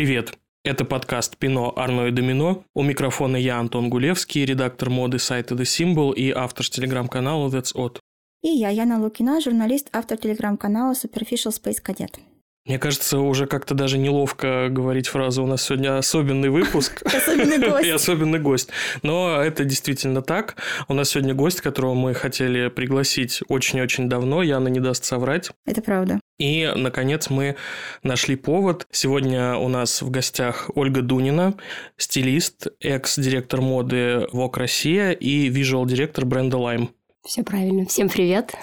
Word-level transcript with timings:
Привет! 0.00 0.32
Это 0.64 0.86
подкаст 0.86 1.36
«Пино, 1.36 1.74
Арно 1.76 2.06
и 2.06 2.10
Домино». 2.10 2.64
У 2.74 2.82
микрофона 2.82 3.36
я, 3.36 3.58
Антон 3.58 3.90
Гулевский, 3.90 4.46
редактор 4.46 4.88
моды 4.88 5.18
сайта 5.18 5.54
The 5.54 5.64
Symbol 5.64 6.14
и 6.14 6.30
автор 6.30 6.66
телеграм-канала 6.66 7.50
That's 7.50 7.74
Odd. 7.74 7.98
И 8.42 8.48
я, 8.48 8.70
Яна 8.70 8.98
Лукина, 8.98 9.42
журналист, 9.42 9.90
автор 9.92 10.16
телеграм-канала 10.16 10.94
Superficial 10.94 11.52
Space 11.52 11.82
Cadet. 11.86 12.18
Мне 12.66 12.78
кажется, 12.78 13.18
уже 13.18 13.46
как-то 13.46 13.74
даже 13.74 13.96
неловко 13.96 14.68
говорить 14.68 15.08
фразу 15.08 15.42
«у 15.42 15.46
нас 15.46 15.62
сегодня 15.62 15.96
особенный 15.96 16.50
выпуск». 16.50 17.02
Особенный 17.04 17.58
гость. 17.58 17.86
И 17.86 17.90
особенный 17.90 18.38
гость. 18.38 18.68
Но 19.02 19.40
это 19.40 19.64
действительно 19.64 20.20
так. 20.20 20.56
У 20.86 20.94
нас 20.94 21.10
сегодня 21.10 21.34
гость, 21.34 21.62
которого 21.62 21.94
мы 21.94 22.12
хотели 22.12 22.68
пригласить 22.68 23.40
очень-очень 23.48 24.10
давно. 24.10 24.42
Яна 24.42 24.68
не 24.68 24.78
даст 24.78 25.04
соврать. 25.04 25.50
Это 25.64 25.80
правда. 25.80 26.20
И, 26.38 26.70
наконец, 26.76 27.30
мы 27.30 27.56
нашли 28.02 28.36
повод. 28.36 28.86
Сегодня 28.90 29.56
у 29.56 29.68
нас 29.68 30.02
в 30.02 30.10
гостях 30.10 30.70
Ольга 30.74 31.00
Дунина, 31.00 31.54
стилист, 31.96 32.68
экс-директор 32.80 33.62
моды 33.62 34.26
ВОК 34.32 34.58
Россия 34.58 35.12
и 35.12 35.48
визуал-директор 35.48 36.26
бренда 36.26 36.58
Lime. 36.58 36.88
Все 37.24 37.42
правильно. 37.42 37.86
Всем 37.86 38.08
привет. 38.08 38.54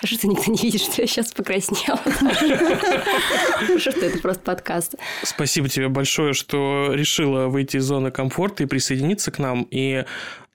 Хорошо, 0.00 0.16
что 0.16 0.28
никто 0.28 0.50
не 0.50 0.56
видит, 0.56 0.80
что 0.80 1.02
я 1.02 1.06
сейчас 1.06 1.30
покраснела. 1.32 1.98
Хорошо, 2.04 3.90
что 3.90 4.06
это 4.06 4.18
просто 4.18 4.42
подкаст. 4.42 4.94
Спасибо 5.22 5.68
тебе 5.68 5.88
большое, 5.88 6.32
что 6.32 6.94
решила 6.94 7.48
выйти 7.48 7.76
из 7.76 7.84
зоны 7.84 8.10
комфорта 8.10 8.62
и 8.62 8.66
присоединиться 8.66 9.30
к 9.30 9.38
нам. 9.38 9.68
И 9.70 10.06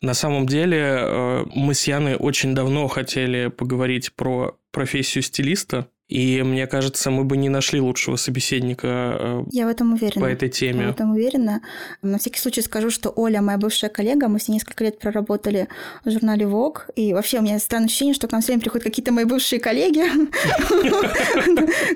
на 0.02 0.16
самом 0.16 0.48
деле 0.48 0.80
э, 0.80 1.46
мы 1.54 1.76
с 1.76 1.88
Яной 1.88 2.16
очень 2.16 2.56
давно 2.56 2.88
хотели 2.88 3.50
поговорить 3.50 4.14
про 4.14 4.58
профессию 4.72 5.22
стилиста. 5.22 5.88
И 6.08 6.44
мне 6.44 6.68
кажется, 6.68 7.10
мы 7.10 7.24
бы 7.24 7.36
не 7.36 7.50
нашли 7.50 7.82
лучшего 7.82 8.16
собеседника 8.16 8.88
э, 9.20 9.44
Я 9.52 9.66
в 9.66 9.70
этом 9.70 9.94
уверена. 9.94 10.24
по 10.24 10.30
этой 10.30 10.50
теме. 10.50 10.82
Я 10.82 10.88
в 10.90 10.92
этом 10.92 11.12
уверена. 11.14 11.62
На 12.04 12.20
всякий 12.20 12.40
случай 12.40 12.62
скажу, 12.62 12.92
что 12.92 13.12
Оля, 13.16 13.42
моя 13.42 13.58
бывшая 13.58 13.90
коллега, 13.90 14.28
мы 14.28 14.40
с 14.40 14.48
ней 14.48 14.56
несколько 14.56 14.84
лет 14.84 15.00
проработали 15.00 15.68
в 16.04 16.12
журнале 16.12 16.46
Vogue, 16.46 16.82
и 16.96 17.12
вообще 17.14 17.40
у 17.40 17.42
меня 17.42 17.58
странное 17.58 17.88
ощущение, 17.88 18.14
что 18.14 18.28
к 18.28 18.32
нам 18.34 18.42
все 18.42 18.52
время 18.52 18.62
приходят 18.62 18.84
какие-то 18.84 19.12
мои 19.12 19.26
бывшие 19.36 19.60
коллеги. 19.60 20.04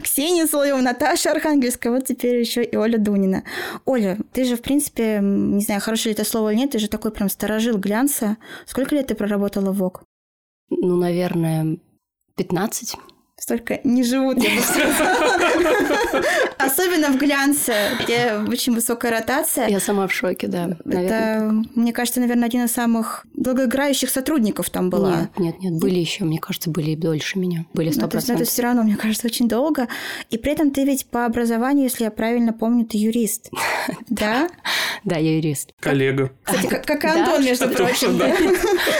Ксения 0.03 0.45
Соловьева, 0.45 0.81
Наташа 0.81 1.31
Архангельская, 1.31 1.93
вот 1.93 2.05
теперь 2.05 2.39
еще 2.39 2.63
и 2.63 2.75
Оля 2.75 2.97
Дунина. 2.97 3.43
Оля, 3.85 4.17
ты 4.33 4.43
же, 4.43 4.55
в 4.55 4.61
принципе, 4.61 5.19
не 5.21 5.61
знаю, 5.61 5.81
хорошее 5.81 6.13
ли 6.13 6.19
это 6.19 6.29
слово 6.29 6.51
или 6.51 6.59
нет, 6.59 6.71
ты 6.71 6.79
же 6.79 6.89
такой 6.89 7.11
прям 7.11 7.29
сторожил 7.29 7.77
глянца. 7.77 8.37
Сколько 8.65 8.95
лет 8.95 9.07
ты 9.07 9.15
проработала 9.15 9.71
в 9.71 9.81
Vogue? 9.81 10.01
Ну, 10.69 10.97
наверное, 10.97 11.77
15 12.35 12.95
столько 13.39 13.79
не 13.83 14.03
живут, 14.03 14.37
я 14.43 14.55
бы 14.55 14.61
сказала. 14.61 16.23
Особенно 16.57 17.09
в 17.09 17.17
глянце, 17.17 17.73
где 18.01 18.33
очень 18.47 18.73
высокая 18.73 19.11
ротация. 19.11 19.67
Я 19.67 19.79
сама 19.79 20.07
в 20.07 20.13
шоке, 20.13 20.47
да. 20.47 20.77
Это, 20.85 21.51
мне 21.75 21.93
кажется, 21.93 22.19
наверное, 22.19 22.45
один 22.45 22.65
из 22.65 22.71
самых 22.71 23.25
долгоиграющих 23.33 24.09
сотрудников 24.09 24.69
там 24.69 24.89
была. 24.89 25.29
Нет, 25.37 25.39
нет, 25.39 25.59
нет, 25.59 25.73
были 25.81 25.99
еще, 25.99 26.25
мне 26.25 26.39
кажется, 26.39 26.69
были 26.69 26.91
и 26.91 26.95
дольше 26.95 27.39
меня. 27.39 27.65
Были 27.73 27.91
сто 27.91 28.07
процентов. 28.07 28.43
Это 28.43 28.51
все 28.51 28.61
равно, 28.63 28.83
мне 28.83 28.95
кажется, 28.95 29.27
очень 29.27 29.47
долго. 29.47 29.87
И 30.29 30.37
при 30.37 30.51
этом 30.51 30.71
ты 30.71 30.83
ведь 30.83 31.05
по 31.05 31.25
образованию, 31.25 31.85
если 31.85 32.03
я 32.03 32.11
правильно 32.11 32.53
помню, 32.53 32.85
ты 32.85 32.97
юрист. 32.97 33.49
Да? 34.09 34.49
Да, 35.03 35.17
я 35.17 35.35
юрист. 35.37 35.71
Коллега. 35.79 36.31
Кстати, 36.43 36.67
как 36.67 37.05
Антон, 37.05 37.43
между 37.43 37.69
прочим. 37.69 38.19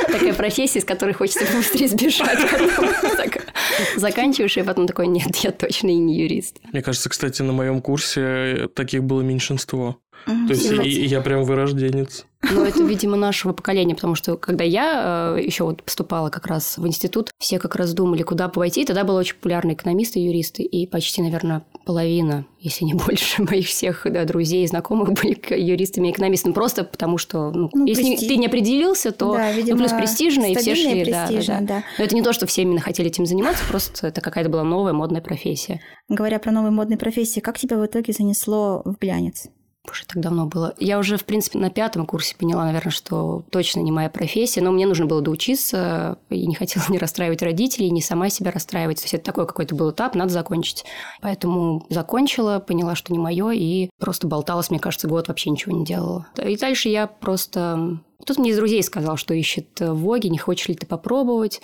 Такая 0.07 0.33
профессия, 0.33 0.79
из 0.79 0.85
которой 0.85 1.13
хочется 1.13 1.45
быстрее 1.55 1.87
сбежать. 1.87 2.39
Заканчиваешь, 3.95 4.57
и 4.57 4.63
потом 4.63 4.87
такой, 4.87 5.07
нет, 5.07 5.35
я 5.37 5.51
точно 5.51 5.89
и 5.89 5.95
не 5.95 6.19
юрист. 6.21 6.57
Мне 6.71 6.81
кажется, 6.81 7.09
кстати, 7.09 7.41
на 7.41 7.53
моем 7.53 7.81
курсе 7.81 8.69
таких 8.75 9.03
было 9.03 9.21
меньшинство. 9.21 9.97
То 10.25 10.53
есть 10.53 10.71
я 11.11 11.21
прям 11.21 11.43
вырожденец. 11.43 12.25
Ну, 12.41 12.63
это, 12.63 12.81
видимо, 12.83 13.17
нашего 13.17 13.51
поколения, 13.51 13.95
потому 13.95 14.15
что 14.15 14.37
когда 14.37 14.63
я 14.63 15.35
э, 15.37 15.43
еще 15.43 15.65
вот 15.65 15.83
поступала 15.83 16.29
как 16.29 16.47
раз 16.47 16.77
в 16.77 16.87
институт, 16.87 17.31
все 17.37 17.59
как 17.59 17.75
раз 17.75 17.93
думали, 17.93 18.23
куда 18.23 18.47
пойти. 18.47 18.85
Тогда 18.85 19.03
было 19.03 19.19
очень 19.19 19.35
популярны 19.35 19.73
экономисты 19.73 20.19
и 20.19 20.23
юристы, 20.23 20.63
и 20.63 20.87
почти, 20.87 21.21
наверное, 21.21 21.65
половина, 21.83 22.45
если 22.61 22.85
не 22.85 22.93
больше, 23.05 23.43
моих 23.43 23.67
всех 23.67 24.07
да, 24.09 24.23
друзей 24.23 24.63
и 24.63 24.67
знакомых 24.67 25.11
были 25.11 25.37
юристами 25.53 26.07
и 26.07 26.11
экономистами. 26.11 26.53
Просто 26.53 26.85
потому 26.85 27.17
что, 27.17 27.51
ну, 27.51 27.69
ну 27.73 27.85
если 27.85 28.03
престиж... 28.03 28.27
ты 28.29 28.37
не 28.37 28.47
определился, 28.47 29.11
то 29.11 29.33
да, 29.33 29.51
видимо, 29.51 29.77
ну, 29.77 29.83
плюс 29.83 29.91
престижно, 29.91 30.45
и 30.45 30.55
все 30.55 30.75
шли. 30.75 31.11
Да, 31.11 31.27
да, 31.29 31.41
да. 31.45 31.59
да. 31.61 31.83
Но 31.97 32.05
это 32.05 32.15
не 32.15 32.21
то, 32.21 32.31
что 32.31 32.45
все 32.47 32.61
именно 32.61 32.79
хотели 32.79 33.09
этим 33.09 33.25
заниматься, 33.25 33.65
просто 33.67 34.07
это 34.07 34.21
какая-то 34.21 34.49
была 34.49 34.63
новая 34.63 34.93
модная 34.93 35.21
профессия. 35.21 35.81
Говоря 36.07 36.39
про 36.39 36.53
новые 36.53 36.71
модные 36.71 36.97
профессии, 36.97 37.41
как 37.41 37.57
тебя 37.59 37.77
в 37.77 37.85
итоге 37.85 38.13
занесло 38.13 38.81
в 38.85 38.95
глянец? 38.97 39.49
Боже, 39.89 40.05
так 40.05 40.21
давно 40.21 40.45
было. 40.45 40.75
Я 40.77 40.99
уже, 40.99 41.17
в 41.17 41.25
принципе, 41.25 41.57
на 41.57 41.71
пятом 41.71 42.05
курсе 42.05 42.35
поняла, 42.35 42.65
наверное, 42.65 42.91
что 42.91 43.43
точно 43.49 43.79
не 43.79 43.91
моя 43.91 44.09
профессия, 44.11 44.61
но 44.61 44.71
мне 44.71 44.85
нужно 44.85 45.07
было 45.07 45.19
доучиться, 45.19 46.19
и 46.29 46.45
не 46.45 46.53
хотела 46.53 46.83
не 46.89 46.99
расстраивать 46.99 47.41
родителей, 47.41 47.89
не 47.89 48.01
сама 48.01 48.29
себя 48.29 48.51
расстраивать. 48.51 48.97
То 48.97 49.05
есть 49.05 49.15
это 49.15 49.23
такой 49.23 49.47
какой-то 49.47 49.73
был 49.73 49.89
этап, 49.89 50.13
надо 50.13 50.31
закончить. 50.31 50.85
Поэтому 51.21 51.87
закончила, 51.89 52.59
поняла, 52.59 52.93
что 52.93 53.11
не 53.11 53.17
мое, 53.17 53.49
и 53.51 53.89
просто 53.97 54.27
болталась, 54.27 54.69
мне 54.69 54.79
кажется, 54.79 55.07
год 55.07 55.27
вообще 55.27 55.49
ничего 55.49 55.75
не 55.75 55.85
делала. 55.85 56.27
И 56.37 56.55
дальше 56.55 56.89
я 56.89 57.07
просто... 57.07 57.99
Тут 58.23 58.37
мне 58.37 58.51
из 58.51 58.57
друзей 58.57 58.83
сказал, 58.83 59.17
что 59.17 59.33
ищет 59.33 59.79
Воги, 59.79 60.27
не 60.27 60.37
хочешь 60.37 60.67
ли 60.67 60.75
ты 60.75 60.85
попробовать? 60.85 61.61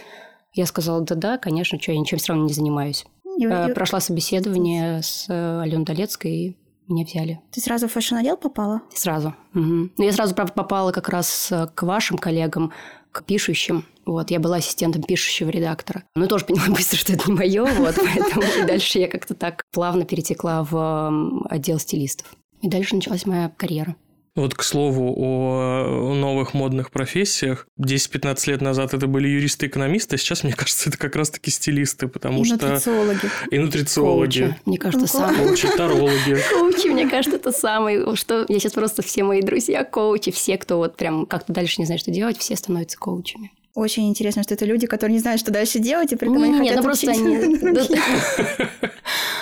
Я 0.53 0.65
сказала, 0.65 1.01
да-да, 1.01 1.37
конечно, 1.37 1.79
что 1.79 1.91
я 1.91 1.99
ничем 1.99 2.17
все 2.17 2.33
равно 2.33 2.47
не 2.47 2.53
занимаюсь. 2.53 3.05
И, 3.37 3.45
э, 3.45 3.73
Прошла 3.75 3.99
собеседование 3.99 5.03
с 5.03 5.27
Аленой 5.29 5.85
Долецкой, 5.85 6.57
меня 6.87 7.05
взяли. 7.05 7.39
Ты 7.51 7.61
сразу 7.61 7.87
в 7.87 7.93
фэшн-отдел 7.93 8.37
попала? 8.37 8.81
Сразу. 8.93 9.35
Угу. 9.53 9.89
Ну, 9.97 10.03
я 10.03 10.11
сразу, 10.11 10.35
правда, 10.35 10.53
попала 10.53 10.91
как 10.91 11.09
раз 11.09 11.51
э, 11.51 11.67
к 11.73 11.83
вашим 11.83 12.17
коллегам, 12.17 12.71
к 13.11 13.23
пишущим. 13.23 13.85
Вот, 14.05 14.29
я 14.29 14.39
была 14.39 14.57
ассистентом 14.57 15.01
пишущего 15.01 15.49
редактора. 15.49 16.03
Но 16.15 16.27
тоже 16.27 16.45
поняла 16.45 16.67
быстро, 16.69 16.97
что 16.97 17.13
это 17.13 17.29
не 17.29 17.37
мое, 17.37 17.65
вот, 17.65 17.95
поэтому 17.95 18.43
и 18.59 18.67
дальше 18.67 18.99
я 18.99 19.07
как-то 19.07 19.33
так 19.33 19.63
плавно 19.71 20.05
перетекла 20.05 20.63
в 20.63 21.45
отдел 21.49 21.79
стилистов. 21.79 22.35
И 22.61 22.67
дальше 22.67 22.95
началась 22.95 23.25
моя 23.25 23.49
карьера. 23.49 23.95
Вот, 24.35 24.53
к 24.53 24.63
слову, 24.63 25.15
о 25.17 26.13
новых 26.13 26.53
модных 26.53 26.91
профессиях. 26.91 27.67
10-15 27.79 28.49
лет 28.49 28.61
назад 28.61 28.93
это 28.93 29.07
были 29.07 29.29
юристы-экономисты, 29.29 30.15
а 30.15 30.17
сейчас, 30.17 30.43
мне 30.43 30.51
кажется, 30.51 30.89
это 30.89 30.97
как 30.97 31.15
раз-таки 31.15 31.51
стилисты, 31.51 32.09
потому 32.09 32.41
и 32.41 32.45
что... 32.45 32.55
нутрициологи. 32.55 33.29
И 33.49 33.59
нутрициологи. 33.59 34.39
Коучи, 34.41 34.59
мне 34.65 34.77
кажется, 34.77 35.07
самые. 35.07 35.47
Коучи, 35.47 35.67
тарологи. 35.69 36.37
Коучи, 36.51 36.87
мне 36.87 37.07
кажется, 37.07 37.37
это 37.37 37.53
самый... 37.53 38.15
Что 38.17 38.45
я 38.49 38.59
сейчас 38.59 38.73
просто 38.73 39.01
все 39.01 39.23
мои 39.23 39.41
друзья 39.41 39.85
коучи, 39.85 40.31
все, 40.31 40.57
кто 40.57 40.77
вот 40.77 40.97
прям 40.97 41.25
как-то 41.25 41.53
дальше 41.53 41.75
не 41.79 41.85
знает, 41.85 42.01
что 42.01 42.11
делать, 42.11 42.37
все 42.37 42.57
становятся 42.57 42.97
коучами. 42.97 43.53
Очень 43.73 44.09
интересно, 44.09 44.43
что 44.43 44.53
это 44.53 44.65
люди, 44.65 44.85
которые 44.85 45.15
не 45.15 45.21
знают, 45.21 45.39
что 45.39 45.51
дальше 45.51 45.79
делать, 45.79 46.11
и 46.11 46.15
при 46.17 46.29
этом 46.29 46.43
они 46.43 46.57
хотят 46.57 46.77
ну 46.77 46.83
просто 46.83 47.11
они... 47.11 47.37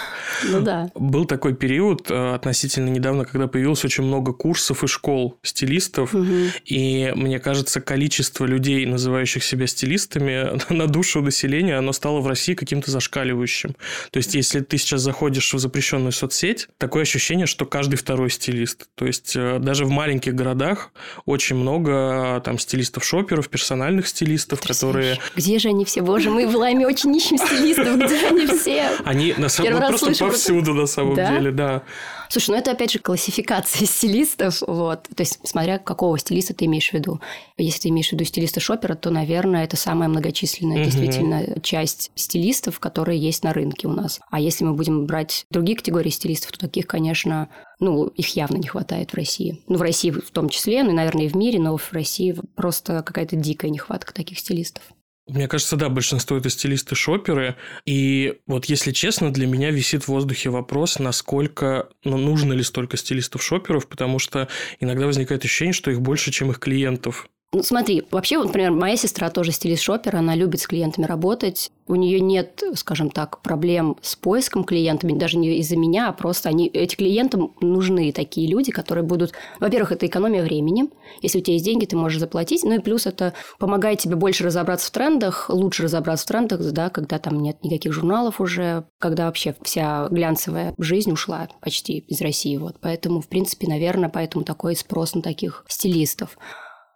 Ну 0.45 0.61
да. 0.61 0.89
Был 0.95 1.25
такой 1.25 1.55
период 1.55 2.09
э, 2.09 2.33
относительно 2.33 2.89
недавно, 2.89 3.25
когда 3.25 3.47
появилось 3.47 3.83
очень 3.85 4.03
много 4.03 4.33
курсов 4.33 4.83
и 4.83 4.87
школ 4.87 5.37
стилистов, 5.43 6.13
угу. 6.13 6.25
и 6.65 7.11
мне 7.15 7.39
кажется, 7.39 7.81
количество 7.81 8.45
людей, 8.45 8.85
называющих 8.85 9.43
себя 9.43 9.67
стилистами, 9.67 10.59
на 10.73 10.87
душу 10.87 11.21
населения, 11.21 11.77
оно 11.77 11.93
стало 11.93 12.19
в 12.19 12.27
России 12.27 12.53
каким-то 12.53 12.91
зашкаливающим. 12.91 13.75
То 14.11 14.17
есть, 14.17 14.35
если 14.35 14.59
ты 14.61 14.77
сейчас 14.77 15.01
заходишь 15.01 15.53
в 15.53 15.59
запрещенную 15.59 16.11
соцсеть, 16.11 16.67
такое 16.77 17.03
ощущение, 17.03 17.45
что 17.45 17.65
каждый 17.65 17.95
второй 17.95 18.29
стилист. 18.29 18.87
То 18.95 19.05
есть, 19.05 19.33
э, 19.35 19.59
даже 19.59 19.85
в 19.85 19.89
маленьких 19.89 20.33
городах 20.35 20.91
очень 21.25 21.55
много 21.55 22.41
там 22.43 22.59
стилистов-шоперов, 22.59 23.49
персональных 23.49 24.07
стилистов, 24.07 24.61
которые... 24.61 25.19
Где 25.35 25.59
же 25.59 25.69
они 25.69 25.85
все? 25.85 26.01
Боже, 26.01 26.29
мы 26.29 26.47
в 26.47 26.55
Лайме 26.55 26.87
очень 26.87 27.15
ищем 27.15 27.37
стилистов. 27.37 27.97
Где 27.97 28.27
они 28.27 28.47
все? 28.47 28.89
Они 29.05 29.33
на 29.37 29.49
самом 29.49 29.73
деле 29.73 29.87
просто 29.87 30.13
повсюду 30.33 30.73
на 30.73 30.85
самом 30.85 31.15
да? 31.15 31.31
деле, 31.31 31.51
да. 31.51 31.83
Слушай, 32.29 32.51
ну 32.51 32.57
это 32.57 32.71
опять 32.71 32.91
же 32.91 32.99
классификация 32.99 33.85
стилистов, 33.85 34.61
вот. 34.65 35.03
То 35.03 35.21
есть, 35.21 35.39
смотря 35.43 35.77
какого 35.77 36.17
стилиста 36.17 36.53
ты 36.53 36.65
имеешь 36.65 36.89
в 36.89 36.93
виду. 36.93 37.21
Если 37.57 37.81
ты 37.81 37.89
имеешь 37.89 38.09
в 38.09 38.13
виду 38.13 38.23
стилиста 38.25 38.59
шопера, 38.59 38.95
то, 38.95 39.11
наверное, 39.11 39.63
это 39.63 39.77
самая 39.77 40.09
многочисленная 40.09 40.77
угу. 40.77 40.85
действительно 40.85 41.61
часть 41.61 42.11
стилистов, 42.15 42.79
которые 42.79 43.19
есть 43.19 43.43
на 43.43 43.53
рынке 43.53 43.87
у 43.87 43.91
нас. 43.91 44.19
А 44.31 44.39
если 44.39 44.63
мы 44.63 44.73
будем 44.73 45.05
брать 45.05 45.45
другие 45.51 45.77
категории 45.77 46.09
стилистов, 46.09 46.53
то 46.53 46.59
таких, 46.59 46.87
конечно, 46.87 47.49
ну, 47.79 48.07
их 48.07 48.35
явно 48.35 48.57
не 48.57 48.67
хватает 48.67 49.11
в 49.11 49.15
России. 49.15 49.61
Ну, 49.67 49.77
в 49.77 49.81
России 49.81 50.09
в 50.09 50.31
том 50.31 50.49
числе, 50.49 50.83
ну, 50.83 50.91
и, 50.91 50.93
наверное, 50.93 51.25
и 51.25 51.29
в 51.29 51.35
мире, 51.35 51.59
но 51.59 51.77
в 51.77 51.93
России 51.93 52.35
просто 52.55 53.03
какая-то 53.03 53.35
дикая 53.35 53.69
нехватка 53.69 54.13
таких 54.13 54.39
стилистов. 54.39 54.83
Мне 55.27 55.47
кажется, 55.47 55.77
да, 55.77 55.87
большинство 55.87 56.35
это 56.35 56.49
стилисты-шоперы. 56.49 57.55
И 57.85 58.41
вот 58.45 58.65
если 58.65 58.91
честно, 58.91 59.31
для 59.31 59.47
меня 59.47 59.71
висит 59.71 60.03
в 60.03 60.09
воздухе 60.09 60.49
вопрос, 60.49 60.99
насколько, 60.99 61.87
ну, 62.03 62.17
нужно 62.17 62.51
ли 62.53 62.63
столько 62.63 62.97
стилистов-шоперов, 62.97 63.87
потому 63.87 64.19
что 64.19 64.49
иногда 64.81 65.05
возникает 65.05 65.45
ощущение, 65.45 65.73
что 65.73 65.91
их 65.91 66.01
больше, 66.01 66.31
чем 66.31 66.51
их 66.51 66.59
клиентов. 66.59 67.29
Ну, 67.53 67.61
смотри, 67.61 68.03
вообще, 68.09 68.37
вот, 68.39 68.47
например, 68.47 68.71
моя 68.71 68.97
сестра 68.97 69.29
тоже 69.29 69.51
стилист-шопер, 69.51 70.15
она 70.15 70.33
любит 70.33 70.59
с 70.59 70.65
клиентами 70.65 71.05
работать. 71.05 71.71
У 71.85 71.93
нее 71.93 72.19
нет, 72.19 72.63
скажем 72.73 73.11
так, 73.11 73.41
проблем 73.41 73.95
с 74.01 74.15
поиском 74.15 74.63
клиентами, 74.63 75.13
даже 75.13 75.37
не 75.37 75.59
из-за 75.59 75.77
меня, 75.77 76.09
а 76.09 76.13
просто 76.13 76.49
они, 76.49 76.67
эти 76.67 76.95
клиентам 76.95 77.53
нужны 77.61 78.11
такие 78.11 78.47
люди, 78.49 78.71
которые 78.71 79.03
будут... 79.03 79.33
Во-первых, 79.59 79.91
это 79.91 80.07
экономия 80.07 80.41
времени. 80.41 80.85
Если 81.21 81.39
у 81.39 81.41
тебя 81.41 81.53
есть 81.53 81.65
деньги, 81.65 81.85
ты 81.85 81.95
можешь 81.95 82.19
заплатить. 82.19 82.63
Ну 82.63 82.73
и 82.73 82.79
плюс 82.79 83.05
это 83.05 83.33
помогает 83.59 83.99
тебе 83.99 84.15
больше 84.15 84.45
разобраться 84.45 84.87
в 84.87 84.91
трендах, 84.91 85.49
лучше 85.49 85.83
разобраться 85.83 86.25
в 86.25 86.29
трендах, 86.29 86.59
да, 86.71 86.89
когда 86.89 87.19
там 87.19 87.39
нет 87.39 87.63
никаких 87.63 87.93
журналов 87.93 88.41
уже, 88.41 88.85
когда 88.97 89.25
вообще 89.25 89.55
вся 89.61 90.07
глянцевая 90.09 90.73
жизнь 90.79 91.11
ушла 91.11 91.49
почти 91.61 91.99
из 91.99 92.19
России. 92.21 92.57
Вот. 92.57 92.77
Поэтому, 92.81 93.21
в 93.21 93.27
принципе, 93.27 93.67
наверное, 93.67 94.09
поэтому 94.09 94.43
такой 94.43 94.75
спрос 94.75 95.13
на 95.13 95.21
таких 95.21 95.65
стилистов. 95.67 96.35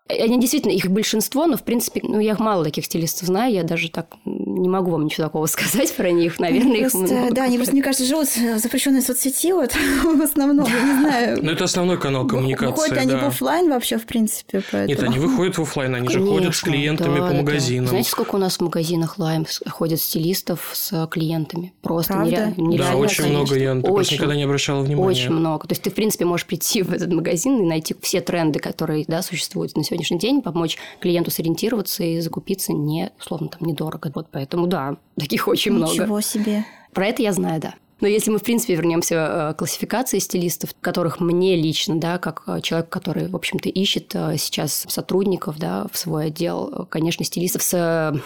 Они 0.09 0.39
действительно, 0.39 0.71
их 0.71 0.89
большинство, 0.89 1.47
но, 1.47 1.57
в 1.57 1.63
принципе, 1.63 2.01
ну, 2.03 2.19
я 2.19 2.35
мало 2.39 2.63
таких 2.63 2.85
стилистов 2.85 3.27
знаю, 3.27 3.53
я 3.53 3.63
даже 3.63 3.89
так 3.89 4.15
не 4.25 4.69
могу 4.69 4.91
вам 4.91 5.05
ничего 5.05 5.27
такого 5.27 5.45
сказать 5.47 5.93
про 5.95 6.11
них, 6.11 6.39
наверное, 6.39 6.77
их 6.77 6.91
просто, 6.91 7.13
много. 7.13 7.33
Да, 7.33 7.43
они 7.43 7.57
просто, 7.57 7.73
мне 7.73 7.83
кажется, 7.83 8.05
живут 8.05 8.27
в 8.27 8.59
запрещенной 8.59 9.01
соцсети, 9.01 9.51
вот, 9.51 9.73
в 10.03 10.21
основном, 10.21 10.65
не 10.65 10.71
знаю. 11.01 11.39
Ну, 11.41 11.51
это 11.51 11.63
основной 11.65 11.99
канал 11.99 12.27
коммуникации, 12.27 12.67
Выходят 12.71 12.97
они 12.97 13.15
в 13.15 13.23
офлайн 13.25 13.69
вообще, 13.69 13.97
в 13.97 14.05
принципе, 14.05 14.61
поэтому... 14.71 14.87
Нет, 14.87 15.03
они 15.03 15.19
выходят 15.19 15.57
в 15.57 15.61
офлайн, 15.61 15.95
они 15.95 16.09
же 16.09 16.21
ходят 16.25 16.55
с 16.55 16.61
клиентами 16.61 17.19
по 17.19 17.33
магазинам. 17.33 17.87
Знаете, 17.87 18.09
сколько 18.09 18.35
у 18.35 18.39
нас 18.39 18.57
в 18.57 18.61
магазинах 18.61 19.19
Лайм 19.19 19.45
ходят 19.67 19.99
стилистов 19.99 20.71
с 20.73 21.07
клиентами? 21.07 21.73
Просто 21.81 22.13
нереально. 22.15 22.77
Да, 22.77 22.95
очень 22.95 23.27
много, 23.27 23.57
я 23.57 23.75
просто 23.75 24.15
никогда 24.15 24.35
не 24.35 24.43
обращала 24.43 24.81
внимания. 24.81 25.07
Очень 25.07 25.31
много. 25.31 25.67
То 25.67 25.73
есть 25.73 25.81
ты, 25.81 25.89
в 25.89 25.93
принципе, 25.93 26.25
можешь 26.25 26.45
прийти 26.45 26.81
в 26.81 26.93
этот 26.93 27.11
магазин 27.11 27.61
и 27.61 27.65
найти 27.65 27.95
все 28.01 28.21
тренды, 28.21 28.59
которые, 28.59 29.05
да, 29.07 29.21
существуют 29.21 29.75
на 29.75 29.83
сегодняшний 29.97 30.19
день, 30.19 30.41
помочь 30.41 30.77
клиенту 30.99 31.31
сориентироваться 31.31 32.03
и 32.03 32.19
закупиться 32.19 32.73
не, 32.73 33.11
условно, 33.19 33.49
там, 33.49 33.67
недорого. 33.67 34.11
Вот 34.13 34.27
поэтому, 34.31 34.67
да, 34.67 34.97
таких 35.19 35.47
очень 35.47 35.71
Ничего 35.71 35.85
много. 35.85 36.01
Ничего 36.01 36.21
себе. 36.21 36.65
Про 36.93 37.07
это 37.07 37.21
я 37.21 37.33
знаю, 37.33 37.59
да. 37.61 37.73
Но 37.99 38.07
если 38.07 38.29
мы, 38.29 38.37
в 38.37 38.43
принципе, 38.43 38.75
вернемся 38.75 39.15
э, 39.15 39.53
к 39.53 39.57
классификации 39.57 40.19
стилистов, 40.19 40.75
которых 40.81 41.19
мне 41.19 41.55
лично, 41.55 41.99
да, 41.99 42.19
как 42.19 42.43
э, 42.45 42.61
человек, 42.61 42.89
который, 42.89 43.27
в 43.27 43.35
общем-то, 43.35 43.69
ищет 43.69 44.11
э, 44.13 44.37
сейчас 44.37 44.85
сотрудников, 44.87 45.57
да, 45.57 45.87
в 45.91 45.97
свой 45.97 46.27
отдел, 46.27 46.85
конечно, 46.91 47.25
стилистов 47.25 47.63
с 47.63 48.21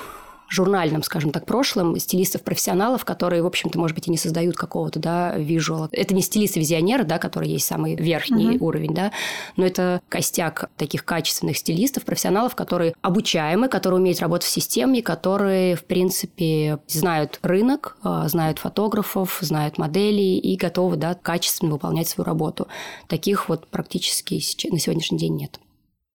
журнальном, 0.51 1.01
скажем 1.01 1.31
так, 1.31 1.45
прошлом 1.45 1.97
стилистов-профессионалов, 1.97 3.05
которые, 3.05 3.41
в 3.41 3.45
общем-то, 3.45 3.79
может 3.79 3.95
быть, 3.95 4.07
и 4.07 4.11
не 4.11 4.17
создают 4.17 4.57
какого-то, 4.57 4.99
да, 4.99 5.33
визуала. 5.37 5.89
Это 5.93 6.13
не 6.13 6.21
стилисты-визионеры, 6.21 7.05
да, 7.05 7.17
которые 7.17 7.53
есть 7.53 7.65
самый 7.65 7.95
верхний 7.95 8.55
uh-huh. 8.55 8.59
уровень, 8.59 8.93
да, 8.93 9.11
но 9.55 9.65
это 9.65 10.01
костяк 10.09 10.69
таких 10.75 11.05
качественных 11.05 11.57
стилистов, 11.57 12.03
профессионалов, 12.03 12.53
которые 12.55 12.93
обучаемы, 13.01 13.69
которые 13.69 14.01
умеют 14.01 14.19
работать 14.19 14.47
в 14.47 14.51
системе, 14.51 15.01
которые, 15.01 15.75
в 15.75 15.85
принципе, 15.85 16.79
знают 16.87 17.39
рынок, 17.41 17.97
а, 18.03 18.27
знают 18.27 18.59
фотографов, 18.59 19.37
знают 19.41 19.77
моделей 19.77 20.37
и 20.37 20.57
готовы, 20.57 20.97
да, 20.97 21.13
качественно 21.13 21.71
выполнять 21.71 22.09
свою 22.09 22.25
работу. 22.25 22.67
Таких 23.07 23.47
вот 23.47 23.67
практически 23.67 24.41
на 24.69 24.79
сегодняшний 24.79 25.17
день 25.17 25.37
нет. 25.37 25.59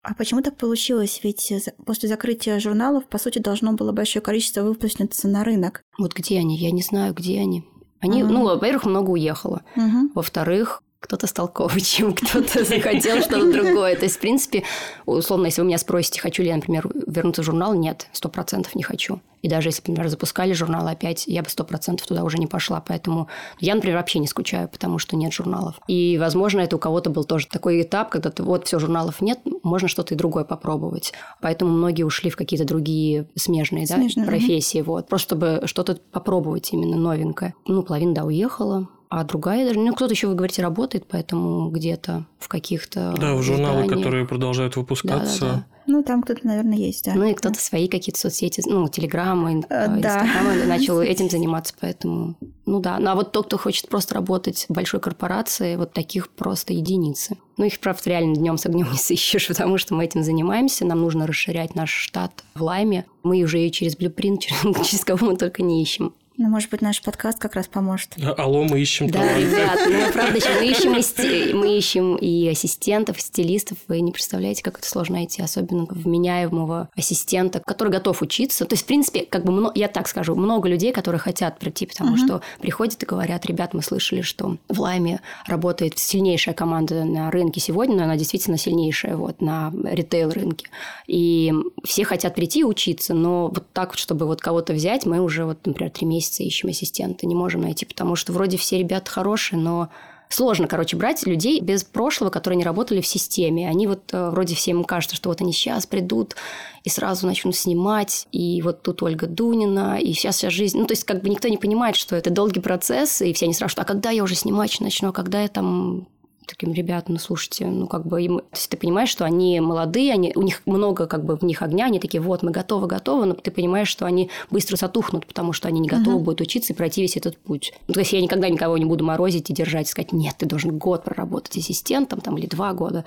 А 0.08 0.14
почему 0.14 0.42
так 0.42 0.56
получилось? 0.56 1.20
Ведь 1.24 1.52
после 1.86 2.08
закрытия 2.08 2.60
журналов, 2.60 3.06
по 3.06 3.18
сути, 3.18 3.40
должно 3.40 3.74
было 3.74 3.92
большое 3.92 4.22
количество 4.22 4.62
выпуститься 4.62 5.28
на 5.28 5.44
рынок. 5.44 5.82
Вот 5.98 6.14
где 6.14 6.38
они? 6.38 6.58
Я 6.58 6.72
не 6.72 6.84
знаю, 6.84 7.14
где 7.14 7.40
они. 7.40 7.64
Они, 8.02 8.22
uh-huh. 8.22 8.28
ну, 8.28 8.44
во-первых, 8.44 8.86
много 8.86 9.10
уехало. 9.10 9.64
Uh-huh. 9.76 10.12
Во-вторых, 10.14 10.84
кто-то 11.06 11.28
стал 11.28 11.48
коучем, 11.48 12.14
кто-то 12.16 12.66
захотел 12.66 13.22
что-то 13.22 13.52
другое. 13.52 13.96
То 13.96 14.04
есть, 14.04 14.18
в 14.18 14.20
принципе, 14.20 14.64
условно, 15.06 15.46
если 15.46 15.62
вы 15.62 15.68
меня 15.68 15.78
спросите, 15.78 16.20
хочу 16.20 16.44
ли 16.44 16.50
я, 16.50 16.56
например, 16.56 16.90
вернуться 17.08 17.42
в 17.42 17.46
журнал, 17.46 17.74
нет, 17.74 18.08
сто 18.12 18.30
процентов 18.30 18.76
не 18.76 18.84
хочу. 18.84 19.22
И 19.42 19.48
даже 19.48 19.70
если, 19.70 19.84
например, 19.86 20.10
запускали 20.10 20.54
журнал 20.54 20.88
опять, 20.88 21.28
я 21.28 21.44
бы 21.44 21.50
сто 21.50 21.64
процентов 21.64 22.08
туда 22.08 22.24
уже 22.24 22.40
не 22.40 22.48
пошла. 22.48 22.82
Поэтому 22.82 23.28
я, 23.60 23.76
например, 23.76 23.98
вообще 23.98 24.18
не 24.18 24.26
скучаю, 24.26 24.68
потому 24.68 24.98
что 24.98 25.16
нет 25.16 25.32
журналов. 25.34 25.76
И, 25.88 26.18
возможно, 26.18 26.62
это 26.62 26.78
у 26.78 26.80
кого-то 26.80 27.12
был 27.12 27.26
тоже 27.26 27.48
такой 27.48 27.84
этап, 27.84 28.10
когда 28.10 28.32
ты, 28.32 28.42
вот, 28.42 28.66
все, 28.66 28.80
журналов 28.80 29.22
нет, 29.22 29.40
можно 29.62 29.88
что-то 29.88 30.16
и 30.16 30.18
другое 30.18 30.46
попробовать. 30.46 31.14
Поэтому 31.42 31.72
многие 31.72 32.04
ушли 32.04 32.32
в 32.32 32.36
какие-то 32.36 32.66
другие 32.66 33.28
смежные, 33.36 33.86
смежные 33.86 34.26
да, 34.26 34.32
профессии. 34.32 34.82
Вот, 34.82 35.08
просто 35.08 35.26
чтобы 35.36 35.62
что-то 35.66 36.00
попробовать 36.12 36.72
именно 36.72 36.96
новенькое. 36.96 37.54
Ну, 37.68 37.84
половина, 37.84 38.14
да, 38.14 38.24
уехала, 38.24 38.88
а 39.18 39.24
другая 39.24 39.66
даже, 39.66 39.80
ну, 39.80 39.94
кто-то 39.96 40.14
еще, 40.14 40.28
вы 40.28 40.36
говорите, 40.36 40.62
работает, 40.62 41.06
поэтому 41.08 41.70
где-то 41.70 42.26
в 42.38 42.50
каких-то 42.50 43.16
Да, 43.18 43.36
в 43.36 43.42
журналы, 43.44 43.84
изданиях. 43.84 43.98
которые 43.98 44.28
продолжают 44.28 44.76
выпускаться. 44.76 45.40
Да, 45.40 45.48
да, 45.48 45.54
да. 45.54 45.66
Ну, 45.88 46.04
там 46.04 46.22
кто-то, 46.22 46.46
наверное, 46.46 46.78
есть, 46.78 47.06
да. 47.06 47.14
Ну, 47.16 47.24
и 47.24 47.34
кто-то 47.34 47.58
свои 47.58 47.88
какие-то 47.88 48.20
соцсети, 48.20 48.62
ну, 48.66 48.90
Телеграммы, 48.90 49.64
э, 49.70 49.86
Инстаграмы 49.86 50.60
да. 50.60 50.66
начал 50.68 51.00
этим 51.00 51.30
заниматься, 51.30 51.74
поэтому, 51.80 52.36
ну 52.66 52.82
да. 52.82 53.00
Ну, 53.00 53.10
а 53.10 53.16
вот 53.16 53.32
тот, 53.32 53.46
кто 53.46 53.58
хочет 53.58 53.88
просто 53.88 54.16
работать 54.16 54.66
в 54.68 54.74
большой 54.74 55.00
корпорации, 55.00 55.78
вот 55.78 55.94
таких 55.94 56.28
просто 56.28 56.74
единицы. 56.74 57.38
Ну, 57.56 57.64
их, 57.64 57.80
правда, 57.80 58.02
реально 58.08 58.36
днем 58.36 58.58
с 58.58 58.66
огнем 58.66 58.92
не 58.92 58.98
сыщешь, 58.98 59.48
потому 59.48 59.78
что 59.78 59.96
мы 59.96 60.04
этим 60.04 60.24
занимаемся, 60.24 60.84
нам 60.84 61.00
нужно 61.00 61.26
расширять 61.26 61.74
наш 61.74 61.90
штат 61.90 62.44
в 62.54 62.62
Лайме. 62.62 63.06
Мы 63.24 63.42
уже 63.44 63.66
и 63.66 63.72
через 63.72 63.98
Blueprint, 63.98 64.40
через, 64.40 64.88
через 64.88 65.06
кого 65.06 65.28
мы 65.28 65.38
только 65.38 65.64
не 65.64 65.82
ищем. 65.82 66.14
Ну, 66.38 66.50
может 66.50 66.70
быть, 66.70 66.82
наш 66.82 67.02
подкаст 67.02 67.40
как 67.40 67.56
раз 67.56 67.68
поможет. 67.68 68.16
Алло, 68.38 68.66
мы 68.66 68.82
ищем 68.82 69.08
Да, 69.08 69.20
талант. 69.20 69.38
ребят, 69.38 69.80
ну, 69.88 70.12
правда, 70.14 70.40
мы 70.60 70.68
ищем, 70.68 70.98
и 70.98 71.02
сти... 71.02 71.54
мы 71.54 71.78
ищем 71.78 72.16
и 72.18 72.48
ассистентов, 72.50 73.18
и 73.18 73.22
стилистов. 73.22 73.78
Вы 73.88 74.02
не 74.02 74.12
представляете, 74.12 74.62
как 74.62 74.80
это 74.80 74.88
сложно 74.88 75.16
найти, 75.16 75.42
особенно 75.42 75.86
вменяемого 75.90 76.90
ассистента, 76.96 77.62
который 77.66 77.90
готов 77.90 78.22
учиться. 78.22 78.66
То 78.66 78.74
есть, 78.74 78.84
в 78.84 78.86
принципе, 78.86 79.26
как 79.26 79.46
бы, 79.46 79.72
я 79.76 79.88
так 79.88 80.10
скажу, 80.10 80.36
много 80.36 80.68
людей, 80.68 80.92
которые 80.92 81.20
хотят 81.20 81.58
прийти, 81.58 81.86
потому 81.86 82.12
угу. 82.12 82.18
что 82.18 82.42
приходят 82.60 83.02
и 83.02 83.06
говорят, 83.06 83.46
ребят, 83.46 83.74
мы 83.74 83.82
слышали, 83.82 84.22
что 84.22 84.58
в 84.68 84.82
Лайме 84.82 85.22
работает 85.48 85.98
сильнейшая 85.98 86.54
команда 86.54 87.06
на 87.06 87.32
рынке 87.32 87.62
сегодня, 87.62 87.96
но 87.96 88.04
она 88.04 88.18
действительно 88.18 88.58
сильнейшая 88.58 89.16
вот 89.16 89.42
на 89.42 89.72
ритейл-рынке. 89.72 90.68
И 91.08 91.54
все 91.86 92.04
хотят 92.04 92.36
прийти 92.36 92.60
и 92.60 92.64
учиться, 92.66 93.14
но 93.14 93.48
вот 93.48 93.72
так 93.72 93.92
вот, 93.92 94.00
чтобы 94.00 94.26
вот 94.26 94.42
кого-то 94.42 94.74
взять, 94.74 95.06
мы 95.06 95.22
уже 95.22 95.46
вот, 95.46 95.66
например, 95.66 95.92
три 95.92 96.06
месяца 96.06 96.25
месяца 96.26 96.44
ищем 96.44 96.70
ассистента, 96.70 97.28
не 97.28 97.36
можем 97.36 97.62
найти, 97.62 97.86
потому 97.86 98.16
что 98.16 98.34
вроде 98.34 98.58
все 98.58 98.80
ребята 98.80 99.12
хорошие, 99.12 99.60
но 99.60 99.90
сложно, 100.30 100.68
короче, 100.68 100.98
брать 100.98 101.26
людей 101.26 101.60
без 101.62 101.84
прошлого, 101.84 102.30
которые 102.30 102.58
не 102.58 102.64
работали 102.64 103.00
в 103.02 103.08
системе. 103.08 103.70
Они 103.70 103.86
вот 103.86 104.12
э, 104.12 104.30
вроде 104.32 104.56
всем 104.56 104.84
кажется, 104.84 105.16
что 105.16 105.30
вот 105.30 105.42
они 105.42 105.54
сейчас 105.54 105.86
придут 105.86 106.36
и 106.84 106.90
сразу 106.90 107.28
начнут 107.28 107.56
снимать, 107.56 108.28
и 108.32 108.62
вот 108.64 108.82
тут 108.82 109.04
Ольга 109.04 109.28
Дунина, 109.28 110.00
и 110.00 110.14
сейчас 110.14 110.38
вся 110.38 110.50
жизнь. 110.50 110.80
Ну, 110.80 110.86
то 110.86 110.94
есть, 110.94 111.04
как 111.04 111.22
бы 111.22 111.30
никто 111.30 111.48
не 111.48 111.58
понимает, 111.58 111.96
что 111.96 112.16
это 112.16 112.30
долгий 112.32 112.60
процесс, 112.60 113.22
и 113.22 113.34
все 113.34 113.46
они 113.46 113.54
спрашивают, 113.54 113.88
а 113.88 113.94
когда 113.94 114.10
я 114.10 114.24
уже 114.24 114.36
снимать 114.36 114.80
начну, 114.80 115.10
а 115.10 115.14
когда 115.14 115.42
я 115.42 115.48
там 115.48 116.08
таким 116.46 116.74
ребятам, 116.74 117.14
ну, 117.14 117.20
слушайте, 117.20 117.66
ну, 117.66 117.88
как 117.88 118.06
бы, 118.06 118.22
им, 118.22 118.40
то 118.40 118.46
есть 118.54 118.70
ты 118.70 118.78
понимаешь, 118.78 119.10
что 119.10 119.26
они 119.26 119.60
молодые, 119.60 120.14
они, 120.14 120.32
у 120.36 120.42
них 120.42 120.62
много, 120.66 121.08
как 121.08 121.26
бы, 121.26 121.36
в 121.36 121.44
них 121.44 121.62
огня, 121.62 121.86
они 121.86 122.00
такие, 122.00 122.22
вот, 122.22 122.44
мы 122.44 122.52
готовы, 122.52 122.88
готовы, 122.88 123.26
но 123.26 123.34
ты 123.34 123.52
понимаешь, 123.52 123.88
что 123.88 124.06
они 124.06 124.30
быстро 124.50 124.76
затухнут, 124.76 125.26
потому 125.26 125.54
что 125.54 125.68
они 125.68 125.80
не 125.80 125.88
готовы 125.88 126.18
uh-huh. 126.18 126.24
будут 126.24 126.42
учиться 126.42 126.74
и 126.74 126.76
пройти 126.76 127.02
весь 127.02 127.18
этот 127.18 127.38
путь. 127.38 127.74
Ну, 127.88 127.94
то 127.94 128.00
есть 128.00 128.14
я 128.14 128.22
никогда 128.22 128.50
никого 128.50 128.78
не 128.78 128.86
буду 128.86 129.04
морозить 129.04 129.50
и 129.50 129.54
держать, 129.54 129.88
и 129.88 129.92
сказать, 129.92 130.14
нет, 130.14 130.36
ты 130.38 130.46
должен 130.46 130.78
год 130.78 131.04
проработать 131.04 131.58
ассистентом, 131.58 132.22
там, 132.22 132.38
или 132.38 132.48
два 132.48 132.74
года. 132.74 133.06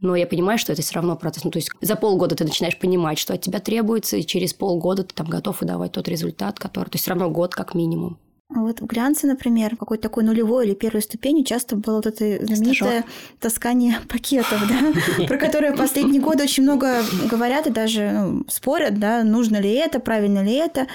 Но 0.00 0.14
я 0.14 0.26
понимаю, 0.26 0.58
что 0.58 0.72
это 0.72 0.82
все 0.82 0.94
равно 0.94 1.16
процесс. 1.16 1.44
Ну, 1.44 1.50
то 1.50 1.58
есть 1.58 1.70
за 1.80 1.96
полгода 1.96 2.36
ты 2.36 2.44
начинаешь 2.44 2.78
понимать, 2.78 3.18
что 3.18 3.34
от 3.34 3.40
тебя 3.40 3.58
требуется, 3.58 4.16
и 4.16 4.24
через 4.24 4.54
полгода 4.54 5.02
ты 5.02 5.14
там 5.14 5.26
готов 5.26 5.60
выдавать 5.60 5.92
тот 5.92 6.08
результат, 6.08 6.58
который... 6.58 6.88
То 6.88 6.94
есть 6.94 7.02
все 7.02 7.10
равно 7.10 7.30
год 7.30 7.54
как 7.54 7.74
минимум. 7.74 8.18
Вот 8.50 8.80
в 8.80 8.86
глянце, 8.86 9.26
например, 9.26 9.76
какой-то 9.76 10.04
такой 10.04 10.24
нулевой 10.24 10.66
или 10.66 10.74
первой 10.74 11.02
ступени 11.02 11.42
часто 11.42 11.76
было 11.76 11.96
вот 11.96 12.06
это 12.06 12.44
знаменитое 12.46 13.04
таскание 13.40 14.00
пакетов, 14.08 14.62
да, 14.66 15.26
про 15.26 15.36
которое 15.36 15.76
последние 15.76 16.22
годы 16.22 16.44
очень 16.44 16.62
много 16.62 17.02
говорят 17.30 17.66
и 17.66 17.70
даже 17.70 18.10
ну, 18.10 18.44
спорят, 18.48 18.98
да, 18.98 19.22
нужно 19.22 19.58
ли 19.58 19.72
это, 19.72 20.00
правильно 20.00 20.42
ли 20.42 20.54
это. 20.54 20.86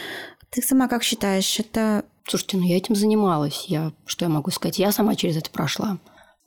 Ты 0.50 0.64
сама 0.64 0.88
как 0.88 1.04
считаешь, 1.04 1.60
это... 1.60 2.06
Слушайте, 2.28 2.58
ну 2.58 2.64
я 2.64 2.78
этим 2.78 2.96
занималась. 2.96 3.66
Я, 3.68 3.92
что 4.08 4.26
я 4.26 4.30
могу 4.30 4.50
сказать? 4.50 4.80
Я 4.80 4.92
сама 4.92 5.16
через 5.16 5.38
это 5.38 5.52
прошла 5.52 6.00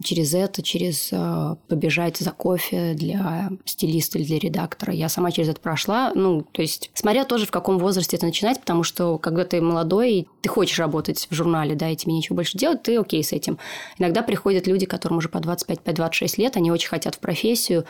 через 0.03 0.35
это, 0.35 0.63
через 0.63 1.09
э, 1.11 1.57
побежать 1.69 2.19
за 2.19 2.31
кофе 2.31 2.95
для 2.95 3.51
стилиста 3.65 4.19
или 4.19 4.27
для 4.27 4.39
редактора. 4.39 4.93
Я 4.93 5.09
сама 5.09 5.31
через 5.31 5.49
это 5.49 5.61
прошла. 5.61 6.13
Ну, 6.15 6.43
то 6.43 6.61
есть, 6.61 6.91
смотря 6.93 7.25
тоже 7.25 7.47
в 7.47 7.51
каком 7.51 7.79
возрасте 7.79 8.17
это 8.17 8.27
начинать, 8.27 8.61
потому 8.61 8.83
что 8.83 9.19
когда 9.19 9.45
ты 9.45 9.61
молодой, 9.61 10.13
и 10.13 10.29
ты 10.43 10.49
хочешь 10.49 10.79
работать 10.79 11.27
в 11.31 11.35
журнале, 11.35 11.75
да, 11.75 11.89
и 11.89 11.97
тебе 11.97 12.13
нечего 12.13 12.37
больше 12.37 12.59
делать, 12.59 12.83
ты 12.83 12.97
окей 12.99 13.25
с 13.25 13.33
этим. 13.33 13.59
Иногда 13.99 14.23
приходят 14.23 14.67
люди, 14.67 14.85
которым 14.85 15.19
уже 15.19 15.29
по 15.29 15.39
25-26 15.39 16.35
лет, 16.37 16.57
они 16.57 16.71
очень 16.71 16.89
хотят 16.89 17.15
в 17.15 17.19
профессию, 17.19 17.87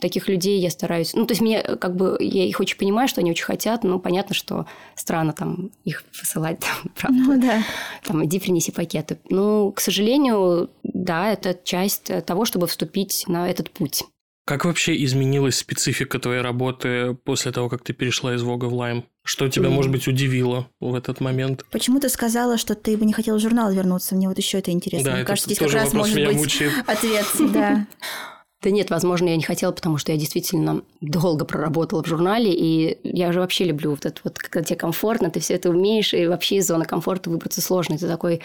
таких 0.00 0.28
людей 0.28 0.60
я 0.60 0.70
стараюсь... 0.70 1.14
Ну, 1.14 1.26
то 1.26 1.32
есть, 1.32 1.40
мне 1.40 1.62
как 1.62 1.96
бы... 1.96 2.16
Я 2.20 2.44
их 2.44 2.60
очень 2.60 2.78
понимаю, 2.78 3.08
что 3.08 3.20
они 3.20 3.30
очень 3.30 3.44
хотят, 3.44 3.84
но 3.84 3.98
понятно, 3.98 4.34
что 4.34 4.66
странно 4.94 5.32
там 5.32 5.70
их 5.84 6.04
посылать, 6.18 6.60
там, 6.60 6.92
правда. 6.94 7.18
Ну, 7.18 7.40
да. 7.40 7.62
Там, 8.04 8.24
иди 8.24 8.38
принеси 8.38 8.72
пакеты. 8.72 9.18
Ну, 9.28 9.72
к 9.72 9.80
сожалению, 9.80 10.70
да, 10.82 11.32
это 11.32 11.58
часть 11.62 12.10
того, 12.26 12.44
чтобы 12.44 12.66
вступить 12.66 13.24
на 13.26 13.48
этот 13.48 13.70
путь. 13.70 14.04
Как 14.48 14.64
вообще 14.64 15.04
изменилась 15.04 15.56
специфика 15.56 16.18
твоей 16.18 16.40
работы 16.40 17.14
после 17.24 17.52
того, 17.52 17.68
как 17.68 17.84
ты 17.84 17.92
перешла 17.92 18.34
из 18.34 18.42
Вога 18.42 18.64
в 18.64 18.72
Лайм? 18.72 19.04
Что 19.22 19.46
тебя, 19.48 19.68
может 19.68 19.92
быть, 19.92 20.08
удивило 20.08 20.70
в 20.80 20.94
этот 20.94 21.20
момент? 21.20 21.66
Почему 21.70 22.00
ты 22.00 22.08
сказала, 22.08 22.56
что 22.56 22.74
ты 22.74 22.96
бы 22.96 23.04
не 23.04 23.12
хотела 23.12 23.36
в 23.36 23.42
журнал 23.42 23.70
вернуться? 23.70 24.14
Мне 24.14 24.26
вот 24.26 24.38
еще 24.38 24.58
это 24.60 24.70
интересно. 24.70 25.04
Да, 25.04 25.12
Мне 25.12 25.20
это 25.20 25.28
кажется, 25.28 25.50
здесь 25.50 25.58
как 25.58 25.66
тоже 25.66 25.78
раз 25.84 25.92
может 25.92 26.14
быть 26.14 26.36
мучает. 26.38 26.72
ответ. 26.86 27.26
Да. 27.52 27.86
Да 28.60 28.70
нет, 28.70 28.90
возможно, 28.90 29.28
я 29.28 29.36
не 29.36 29.42
хотела, 29.44 29.70
потому 29.70 29.98
что 29.98 30.10
я 30.10 30.18
действительно 30.18 30.82
долго 31.00 31.44
проработала 31.44 32.02
в 32.02 32.08
журнале, 32.08 32.52
и 32.52 32.98
я 33.04 33.30
же 33.30 33.38
вообще 33.38 33.64
люблю 33.64 33.92
вот 33.92 34.04
это 34.04 34.20
вот, 34.24 34.36
когда 34.38 34.64
тебе 34.64 34.76
комфортно, 34.76 35.30
ты 35.30 35.38
все 35.38 35.54
это 35.54 35.70
умеешь, 35.70 36.12
и 36.12 36.26
вообще 36.26 36.56
из 36.56 36.66
зоны 36.66 36.84
комфорта 36.84 37.30
выбраться 37.30 37.60
сложно. 37.60 37.94
И 37.94 37.98
ты 37.98 38.08
такой, 38.08 38.40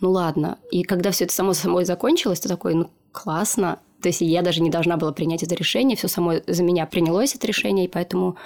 ну 0.00 0.10
ладно. 0.10 0.58
И 0.70 0.84
когда 0.84 1.10
все 1.10 1.24
это 1.24 1.34
само 1.34 1.52
собой 1.52 1.84
закончилось, 1.84 2.40
ты 2.40 2.48
такой, 2.48 2.74
ну 2.74 2.90
классно. 3.12 3.78
То 4.00 4.08
есть 4.08 4.22
я 4.22 4.40
даже 4.40 4.62
не 4.62 4.70
должна 4.70 4.96
была 4.96 5.12
принять 5.12 5.42
это 5.42 5.54
решение, 5.54 5.98
все 5.98 6.08
само 6.08 6.34
за 6.46 6.62
меня 6.62 6.86
принялось 6.86 7.34
это 7.34 7.46
решение, 7.46 7.84
и 7.84 7.88
поэтому 7.88 8.38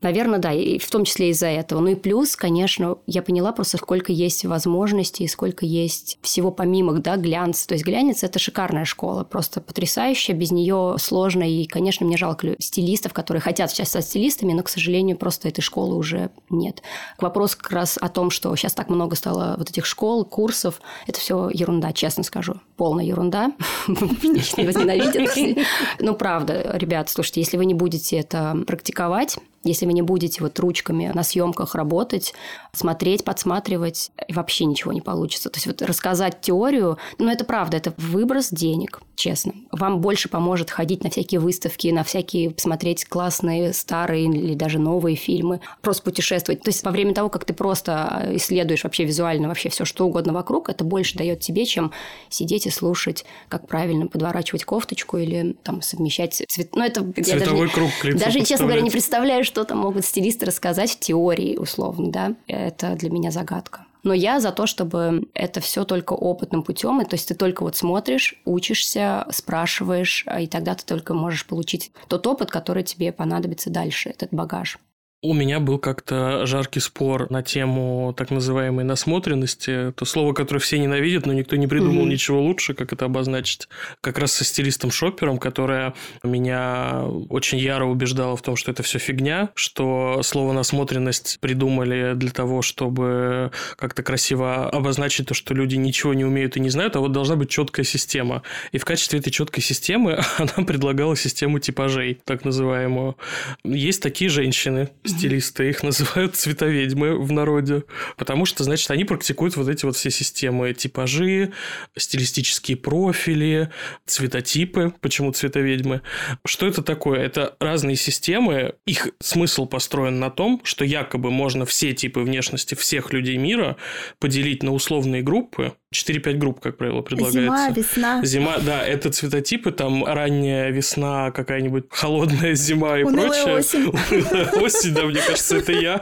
Наверное, 0.00 0.38
да, 0.38 0.52
и 0.52 0.78
в 0.78 0.90
том 0.90 1.04
числе 1.04 1.30
из-за 1.30 1.46
этого. 1.46 1.80
Ну 1.80 1.88
и 1.88 1.94
плюс, 1.94 2.36
конечно, 2.36 2.98
я 3.06 3.22
поняла 3.22 3.52
просто, 3.52 3.78
сколько 3.78 4.12
есть 4.12 4.44
возможностей, 4.44 5.26
сколько 5.28 5.64
есть 5.64 6.18
всего 6.20 6.50
помимо, 6.50 6.92
да, 6.94 7.16
глянца. 7.16 7.66
То 7.66 7.74
есть 7.74 7.84
глянец– 7.84 8.22
это 8.22 8.38
шикарная 8.38 8.84
школа, 8.84 9.24
просто 9.24 9.60
потрясающая, 9.60 10.34
без 10.34 10.50
нее 10.50 10.96
сложно. 10.98 11.42
И, 11.42 11.66
конечно, 11.66 12.04
мне 12.04 12.16
жалко 12.16 12.54
стилистов, 12.58 13.12
которые 13.12 13.40
хотят 13.40 13.70
сейчас 13.70 13.88
стать 13.88 14.04
стилистами, 14.04 14.52
но, 14.52 14.62
к 14.62 14.68
сожалению, 14.68 15.16
просто 15.16 15.48
этой 15.48 15.62
школы 15.62 15.96
уже 15.96 16.30
нет. 16.50 16.82
К 17.16 17.22
вопросу 17.22 17.56
как 17.58 17.72
раз 17.72 17.98
о 18.00 18.08
том, 18.08 18.30
что 18.30 18.54
сейчас 18.56 18.74
так 18.74 18.90
много 18.90 19.16
стало 19.16 19.54
вот 19.56 19.70
этих 19.70 19.86
школ, 19.86 20.24
курсов, 20.24 20.80
это 21.06 21.18
все 21.18 21.48
ерунда, 21.52 21.92
честно 21.92 22.24
скажу. 22.24 22.60
Полная 22.76 23.04
ерунда. 23.04 23.52
Возненавидят. 23.86 25.14
Ну, 26.00 26.14
правда, 26.14 26.76
ребят, 26.76 27.08
слушайте, 27.08 27.40
если 27.40 27.56
вы 27.56 27.64
не 27.64 27.74
будете 27.74 28.16
это 28.16 28.56
практиковать, 28.66 29.38
если 29.64 29.86
вы 29.86 29.92
не 29.92 30.02
будете 30.02 30.42
вот 30.42 30.58
ручками 30.58 31.10
на 31.14 31.22
съемках 31.22 31.74
работать, 31.74 32.34
смотреть, 32.72 33.24
подсматривать, 33.24 34.10
вообще 34.28 34.64
ничего 34.66 34.92
не 34.92 35.00
получится. 35.00 35.50
То 35.50 35.56
есть 35.56 35.66
вот 35.66 35.82
рассказать 35.82 36.40
теорию, 36.40 36.98
ну 37.18 37.30
это 37.30 37.44
правда, 37.44 37.76
это 37.76 37.94
выброс 37.96 38.50
денег, 38.50 39.00
честно. 39.16 39.52
Вам 39.72 40.00
больше 40.00 40.28
поможет 40.28 40.70
ходить 40.70 41.02
на 41.02 41.10
всякие 41.10 41.40
выставки, 41.40 41.88
на 41.88 42.04
всякие 42.04 42.54
смотреть 42.56 43.06
классные 43.06 43.72
старые 43.72 44.24
или 44.24 44.54
даже 44.54 44.78
новые 44.78 45.16
фильмы, 45.16 45.60
просто 45.80 46.02
путешествовать. 46.02 46.62
То 46.62 46.68
есть 46.68 46.84
во 46.84 46.90
время 46.90 47.14
того, 47.14 47.28
как 47.28 47.44
ты 47.44 47.54
просто 47.54 48.30
исследуешь 48.32 48.84
вообще 48.84 49.04
визуально 49.04 49.48
вообще 49.48 49.68
все 49.68 49.84
что 49.84 50.06
угодно 50.06 50.32
вокруг, 50.32 50.68
это 50.68 50.84
больше 50.84 51.16
дает 51.16 51.40
тебе, 51.40 51.64
чем 51.64 51.92
сидеть 52.28 52.66
и 52.66 52.70
слушать, 52.70 53.24
как 53.48 53.66
правильно 53.66 54.06
подворачивать 54.06 54.64
кофточку 54.64 55.18
или 55.18 55.56
там 55.62 55.82
совмещать 55.82 56.34
цвет. 56.34 56.74
Ну 56.74 56.82
это 56.82 57.00
Цветовой 57.22 57.68
даже, 57.68 57.72
круг 57.72 57.90
даже 58.14 58.40
честно 58.44 58.66
говоря, 58.66 58.82
не 58.82 58.90
представляю, 58.90 59.44
что 59.54 59.62
там 59.62 59.78
могут 59.78 60.04
стилисты 60.04 60.46
рассказать 60.46 60.90
в 60.90 60.98
теории, 60.98 61.56
условно, 61.56 62.10
да. 62.10 62.34
Это 62.48 62.96
для 62.96 63.08
меня 63.08 63.30
загадка. 63.30 63.86
Но 64.02 64.12
я 64.12 64.40
за 64.40 64.50
то, 64.50 64.66
чтобы 64.66 65.28
это 65.32 65.60
все 65.60 65.84
только 65.84 66.12
опытным 66.12 66.64
путем, 66.64 67.00
и 67.00 67.04
то 67.04 67.14
есть 67.14 67.28
ты 67.28 67.34
только 67.34 67.62
вот 67.62 67.76
смотришь, 67.76 68.34
учишься, 68.44 69.24
спрашиваешь, 69.30 70.26
и 70.40 70.48
тогда 70.48 70.74
ты 70.74 70.84
только 70.84 71.14
можешь 71.14 71.46
получить 71.46 71.92
тот 72.08 72.26
опыт, 72.26 72.50
который 72.50 72.82
тебе 72.82 73.12
понадобится 73.12 73.70
дальше, 73.70 74.08
этот 74.10 74.30
багаж. 74.32 74.80
У 75.24 75.32
меня 75.32 75.58
был 75.58 75.78
как-то 75.78 76.44
жаркий 76.44 76.80
спор 76.80 77.30
на 77.30 77.42
тему 77.42 78.14
так 78.14 78.30
называемой 78.30 78.84
насмотренности. 78.84 79.88
Это 79.88 80.04
слово, 80.04 80.34
которое 80.34 80.60
все 80.60 80.78
ненавидят, 80.78 81.24
но 81.24 81.32
никто 81.32 81.56
не 81.56 81.66
придумал 81.66 82.02
Мгм. 82.02 82.10
ничего 82.10 82.42
лучше, 82.42 82.74
как 82.74 82.92
это 82.92 83.06
обозначить. 83.06 83.66
Как 84.02 84.18
раз 84.18 84.32
со 84.32 84.44
стилистом 84.44 84.90
Шопером, 84.90 85.38
которая 85.38 85.94
меня 86.22 87.04
очень 87.30 87.56
яро 87.56 87.86
убеждала 87.86 88.36
в 88.36 88.42
том, 88.42 88.54
что 88.56 88.70
это 88.70 88.82
все 88.82 88.98
фигня, 88.98 89.48
что 89.54 90.20
слово 90.22 90.52
насмотренность 90.52 91.38
придумали 91.40 92.12
для 92.14 92.30
того, 92.30 92.60
чтобы 92.60 93.50
как-то 93.76 94.02
красиво 94.02 94.68
обозначить 94.68 95.28
то, 95.28 95.32
что 95.32 95.54
люди 95.54 95.76
ничего 95.76 96.12
не 96.12 96.26
умеют 96.26 96.58
и 96.58 96.60
не 96.60 96.68
знают, 96.68 96.96
а 96.96 97.00
вот 97.00 97.12
должна 97.12 97.36
быть 97.36 97.48
четкая 97.48 97.86
система. 97.86 98.42
И 98.72 98.78
в 98.78 98.84
качестве 98.84 99.20
этой 99.20 99.30
четкой 99.30 99.62
системы 99.62 100.20
она 100.36 100.66
предлагала 100.66 101.16
систему 101.16 101.60
типажей, 101.60 102.20
так 102.26 102.44
называемую. 102.44 103.16
Есть 103.64 104.02
такие 104.02 104.28
женщины, 104.28 104.90
стилисты, 105.16 105.68
их 105.68 105.82
называют 105.82 106.36
цветоведьмы 106.36 107.18
в 107.18 107.32
народе, 107.32 107.84
потому 108.16 108.44
что, 108.44 108.64
значит, 108.64 108.90
они 108.90 109.04
практикуют 109.04 109.56
вот 109.56 109.68
эти 109.68 109.84
вот 109.84 109.96
все 109.96 110.10
системы, 110.10 110.72
типажи, 110.74 111.52
стилистические 111.96 112.76
профили, 112.76 113.70
цветотипы, 114.06 114.92
почему 115.00 115.32
цветоведьмы. 115.32 116.02
Что 116.46 116.66
это 116.66 116.82
такое? 116.82 117.20
Это 117.20 117.56
разные 117.60 117.96
системы, 117.96 118.74
их 118.86 119.08
смысл 119.20 119.66
построен 119.66 120.18
на 120.18 120.30
том, 120.30 120.60
что 120.64 120.84
якобы 120.84 121.30
можно 121.30 121.64
все 121.64 121.92
типы 121.92 122.20
внешности 122.20 122.74
всех 122.74 123.12
людей 123.12 123.36
мира 123.36 123.76
поделить 124.18 124.62
на 124.62 124.72
условные 124.72 125.22
группы, 125.22 125.74
4-5 125.94 126.34
групп, 126.34 126.60
как 126.60 126.76
правило, 126.76 127.00
предлагается. 127.00 127.40
Зима, 127.40 127.70
весна. 127.70 128.24
Зима, 128.24 128.58
да, 128.58 128.84
это 128.86 129.10
цветотипы, 129.10 129.70
там 129.70 130.04
ранняя 130.04 130.70
весна, 130.70 131.30
какая-нибудь 131.30 131.84
холодная 131.90 132.54
зима 132.54 132.98
и 132.98 133.04
Унылая 133.04 133.28
прочее. 133.44 133.56
осень. 133.56 134.60
Осень, 134.60 134.94
да, 134.94 135.04
мне 135.04 135.20
кажется, 135.20 135.56
это 135.56 135.72
я 135.72 136.00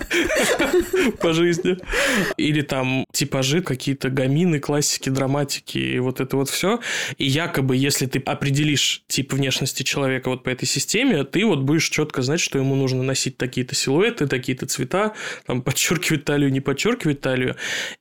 по 1.21 1.33
жизни. 1.33 1.77
Или 2.37 2.63
там 2.63 3.05
типажи, 3.13 3.61
какие-то 3.63 4.09
гамины, 4.09 4.59
классики, 4.59 5.11
драматики, 5.11 5.79
и 5.79 5.99
вот 5.99 6.21
это 6.21 6.37
вот 6.37 6.49
все. 6.49 6.81
И 7.19 7.27
якобы, 7.27 7.77
если 7.77 8.07
ты 8.07 8.19
определишь 8.19 9.03
тип 9.09 9.33
внешности 9.35 9.83
человека 9.83 10.31
вот 10.31 10.43
по 10.43 10.49
этой 10.49 10.67
системе, 10.67 11.25
ты 11.25 11.45
вот 11.45 11.61
будешь 11.61 11.89
четко 11.89 12.23
знать, 12.23 12.41
что 12.41 12.59
ему 12.59 12.75
нужно 12.75 13.03
носить 13.03 13.37
такие-то 13.37 13.75
силуэты, 13.75 14.27
такие-то 14.27 14.67
цвета, 14.67 15.13
там 15.47 15.61
подчеркивать 15.61 16.25
талию, 16.25 16.51
не 16.51 16.61
подчеркивать 16.61 17.21
талию. 17.21 17.57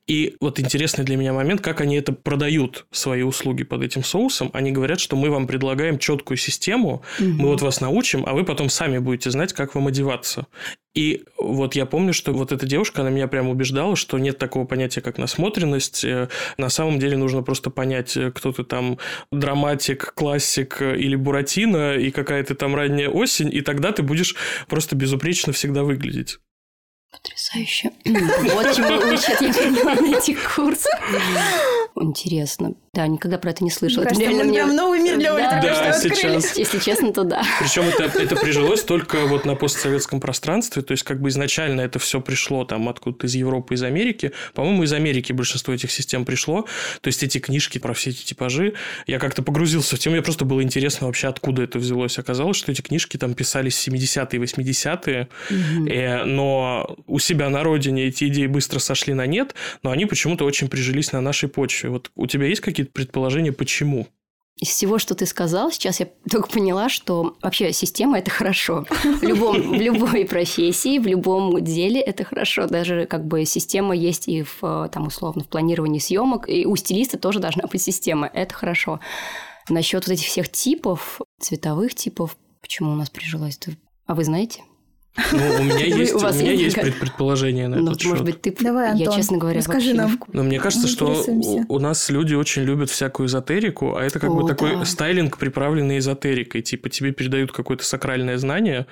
И 0.06 0.36
вот 0.40 0.58
интересный 0.58 1.04
для 1.04 1.16
меня 1.16 1.32
момент, 1.32 1.60
как 1.60 1.81
они 1.82 1.96
это 1.96 2.12
продают, 2.12 2.86
свои 2.90 3.22
услуги 3.22 3.64
под 3.64 3.82
этим 3.82 4.02
соусом. 4.02 4.50
Они 4.52 4.72
говорят, 4.72 5.00
что 5.00 5.16
мы 5.16 5.30
вам 5.30 5.46
предлагаем 5.46 5.98
четкую 5.98 6.36
систему, 6.36 7.02
мы 7.18 7.48
вот 7.48 7.60
вас 7.62 7.80
научим, 7.80 8.24
а 8.26 8.32
вы 8.32 8.44
потом 8.44 8.68
сами 8.68 8.98
будете 8.98 9.30
знать, 9.30 9.52
как 9.52 9.74
вам 9.74 9.88
одеваться. 9.88 10.46
И 10.94 11.24
вот 11.38 11.74
я 11.74 11.86
помню, 11.86 12.12
что 12.12 12.32
вот 12.32 12.52
эта 12.52 12.66
девушка, 12.66 13.00
она 13.00 13.10
меня 13.10 13.26
прям 13.26 13.48
убеждала, 13.48 13.96
что 13.96 14.18
нет 14.18 14.36
такого 14.38 14.66
понятия, 14.66 15.00
как 15.00 15.16
насмотренность. 15.16 16.04
Э, 16.04 16.28
На 16.58 16.68
самом 16.68 16.98
деле 16.98 17.16
нужно 17.16 17.42
просто 17.42 17.70
понять, 17.70 18.16
э, 18.16 18.30
кто 18.30 18.52
ты 18.52 18.62
там 18.62 18.98
драматик, 19.30 20.12
классик 20.14 20.82
э, 20.82 20.98
или 20.98 21.16
буратино, 21.16 21.94
и 21.94 22.10
какая 22.10 22.44
ты 22.44 22.54
там 22.54 22.74
ранняя 22.74 23.08
осень, 23.08 23.48
и 23.52 23.62
тогда 23.62 23.92
ты 23.92 24.02
будешь 24.02 24.36
просто 24.68 24.94
безупречно 24.94 25.52
всегда 25.54 25.82
выглядеть. 25.82 26.38
Потрясающе. 27.12 27.90
Вот 28.04 28.74
чему 28.74 29.12
учат, 29.12 29.40
я 29.40 29.52
поняла 29.52 29.94
на 29.94 30.16
этих 30.16 30.54
курсах. 30.54 30.98
Интересно. 31.94 32.74
Да, 32.94 33.06
никогда 33.06 33.38
про 33.38 33.52
это 33.52 33.64
не 33.64 33.70
слышала. 33.70 34.02
Мне 34.04 34.10
Это 34.10 34.18
кажется, 34.20 34.36
реально 34.36 34.52
мне- 34.66 34.76
новый 34.76 35.00
мир 35.00 35.16
для 35.16 35.32
Оли 35.34 35.42
Да, 35.44 35.50
только 35.62 35.66
Да, 35.66 35.74
что 35.94 36.08
открыли. 36.08 36.40
сейчас. 36.40 36.58
Если 36.58 36.78
честно, 36.78 37.10
то 37.10 37.24
да. 37.24 37.42
Причем 37.58 37.84
это, 37.84 38.02
это 38.20 38.36
прижилось 38.36 38.82
только 38.84 39.24
вот 39.24 39.46
на 39.46 39.54
постсоветском 39.54 40.20
пространстве, 40.20 40.82
то 40.82 40.92
есть 40.92 41.02
как 41.02 41.18
бы 41.18 41.30
изначально 41.30 41.80
это 41.80 41.98
все 41.98 42.20
пришло 42.20 42.66
там 42.66 42.90
откуда-то 42.90 43.28
из 43.28 43.34
Европы, 43.34 43.76
из 43.76 43.82
Америки. 43.82 44.32
По-моему, 44.52 44.82
из 44.82 44.92
Америки 44.92 45.32
большинство 45.32 45.72
этих 45.72 45.90
систем 45.90 46.26
пришло. 46.26 46.66
То 47.00 47.08
есть 47.08 47.22
эти 47.22 47.38
книжки 47.38 47.78
про 47.78 47.94
все 47.94 48.10
эти 48.10 48.24
типажи, 48.26 48.74
я 49.06 49.18
как-то 49.18 49.42
погрузился 49.42 49.96
в 49.96 49.98
тему, 49.98 50.16
мне 50.16 50.22
просто 50.22 50.44
было 50.44 50.62
интересно 50.62 51.06
вообще, 51.06 51.28
откуда 51.28 51.62
это 51.62 51.78
взялось. 51.78 52.18
Оказалось, 52.18 52.58
что 52.58 52.72
эти 52.72 52.82
книжки 52.82 53.16
там 53.16 53.32
писались 53.32 53.78
в 53.78 53.88
70-е, 53.88 54.38
80-е, 54.38 55.28
Э, 55.88 56.24
но 56.24 56.94
у 57.06 57.18
себя 57.18 57.48
на 57.48 57.62
родине 57.62 58.04
эти 58.08 58.24
идеи 58.28 58.48
быстро 58.48 58.80
сошли 58.80 59.14
на 59.14 59.24
нет, 59.24 59.54
но 59.82 59.92
они 59.92 60.04
почему-то 60.04 60.44
очень 60.44 60.68
прижились 60.68 61.12
на 61.12 61.22
нашей 61.22 61.48
почве. 61.48 61.88
Вот 61.88 62.10
у 62.16 62.26
тебя 62.26 62.44
есть 62.46 62.60
какие-то 62.60 62.81
предположения, 62.84 63.52
почему? 63.52 64.06
Из 64.60 64.68
всего, 64.68 64.98
что 64.98 65.14
ты 65.14 65.26
сказал, 65.26 65.72
сейчас 65.72 65.98
я 65.98 66.08
только 66.30 66.48
поняла, 66.48 66.88
что 66.88 67.36
вообще 67.42 67.72
система– 67.72 68.18
это 68.20 68.30
хорошо. 68.30 68.86
В, 69.02 69.22
любом, 69.22 69.76
в 69.76 69.80
любой 69.80 70.24
профессии, 70.24 70.98
в 70.98 71.06
любом 71.06 71.64
деле 71.64 72.00
это 72.00 72.24
хорошо. 72.24 72.66
Даже 72.66 73.06
как 73.06 73.26
бы 73.26 73.44
система 73.44 73.96
есть 73.96 74.28
и 74.28 74.42
в, 74.42 74.88
там, 74.92 75.06
условно, 75.06 75.42
в 75.42 75.48
планировании 75.48 75.98
съемок. 75.98 76.48
И 76.48 76.66
у 76.66 76.76
стилиста 76.76 77.18
тоже 77.18 77.40
должна 77.40 77.66
быть 77.66 77.82
система. 77.82 78.28
Это 78.32 78.54
хорошо. 78.54 79.00
Насчет 79.68 80.06
вот 80.06 80.12
этих 80.12 80.26
всех 80.26 80.48
типов, 80.48 81.20
цветовых 81.40 81.94
типов, 81.94 82.36
почему 82.60 82.92
у 82.92 82.94
нас 82.94 83.10
прижилось? 83.10 83.58
А 84.06 84.14
вы 84.14 84.22
знаете? 84.22 84.62
Ну, 85.32 85.60
у 85.60 85.62
меня 85.62 85.84
есть, 85.84 86.14
у, 86.14 86.18
у 86.18 86.32
меня 86.32 86.52
есть 86.52 86.76
предположение 86.76 87.68
на 87.68 87.76
ну, 87.76 87.92
этот 87.92 88.04
Может 88.04 88.24
быть, 88.24 88.40
ты... 88.40 88.56
Давай, 88.58 88.92
Антон, 88.92 89.06
я, 89.06 89.12
честно 89.12 89.36
говоря, 89.36 89.58
расскажи 89.58 89.92
нам. 89.92 90.18
Но 90.32 90.42
мне 90.42 90.58
кажется, 90.58 90.88
что 90.88 91.22
у, 91.26 91.64
у 91.68 91.78
нас 91.78 92.08
люди 92.08 92.34
очень 92.34 92.62
любят 92.62 92.88
всякую 92.88 93.26
эзотерику, 93.26 93.96
а 93.96 94.02
это 94.02 94.18
как 94.18 94.30
О, 94.30 94.34
бы 94.34 94.48
такой 94.48 94.76
да. 94.76 94.84
стайлинг, 94.84 95.36
приправленный 95.36 95.98
эзотерикой. 95.98 96.62
Типа 96.62 96.88
тебе 96.88 97.12
передают 97.12 97.52
какое-то 97.52 97.84
сакральное 97.84 98.38
знание, 98.38 98.86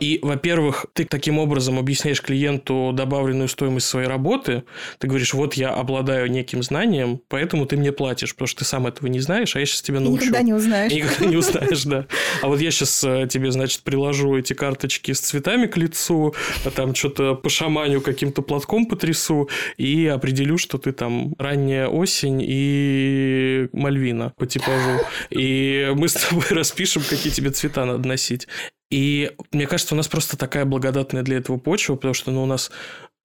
и, 0.00 0.18
во-первых, 0.22 0.86
ты 0.94 1.04
таким 1.04 1.38
образом 1.38 1.78
объясняешь 1.78 2.22
клиенту 2.22 2.92
добавленную 2.94 3.48
стоимость 3.48 3.86
своей 3.86 4.08
работы, 4.08 4.64
ты 4.98 5.06
говоришь, 5.08 5.34
вот 5.34 5.54
я 5.54 5.74
обладаю 5.74 6.30
неким 6.30 6.62
знанием, 6.62 7.20
поэтому 7.28 7.66
ты 7.66 7.76
мне 7.76 7.92
платишь, 7.92 8.34
потому 8.34 8.48
что 8.48 8.60
ты 8.60 8.64
сам 8.64 8.86
этого 8.86 9.08
не 9.08 9.20
знаешь, 9.20 9.54
а 9.56 9.60
я 9.60 9.66
сейчас 9.66 9.82
тебя 9.82 10.00
научу. 10.00 10.22
И 10.22 10.26
никогда 10.26 10.42
не 10.42 10.54
узнаешь. 10.54 10.92
И 10.92 10.96
никогда 10.96 11.26
не 11.26 11.36
узнаешь, 11.36 11.84
да. 11.84 12.06
А 12.42 12.48
вот 12.48 12.60
я 12.60 12.70
сейчас 12.70 13.04
э, 13.04 13.28
тебе, 13.30 13.50
значит, 13.50 13.82
приложу 13.82 14.36
эти 14.36 14.52
карточки 14.54 15.12
с 15.12 15.33
цветами 15.34 15.66
к 15.66 15.76
лицу, 15.76 16.34
а 16.64 16.70
там 16.70 16.94
что-то 16.94 17.34
по 17.34 17.50
шаманю 17.50 18.00
каким-то 18.00 18.42
платком 18.42 18.86
потрясу 18.86 19.48
и 19.76 20.06
определю, 20.06 20.58
что 20.58 20.78
ты 20.78 20.92
там 20.92 21.34
ранняя 21.38 21.88
осень 21.88 22.40
и 22.40 23.68
Мальвина 23.72 24.32
по 24.36 24.46
типажу. 24.46 25.00
И 25.30 25.92
мы 25.96 26.08
с 26.08 26.14
тобой 26.14 26.44
распишем, 26.50 27.02
какие 27.02 27.32
тебе 27.32 27.50
цвета 27.50 27.84
надо 27.84 28.06
носить. 28.06 28.46
И 28.90 29.32
мне 29.50 29.66
кажется, 29.66 29.94
у 29.94 29.96
нас 29.96 30.06
просто 30.06 30.36
такая 30.36 30.64
благодатная 30.64 31.22
для 31.22 31.38
этого 31.38 31.58
почва, 31.58 31.96
потому 31.96 32.14
что 32.14 32.30
ну, 32.30 32.44
у 32.44 32.46
нас 32.46 32.70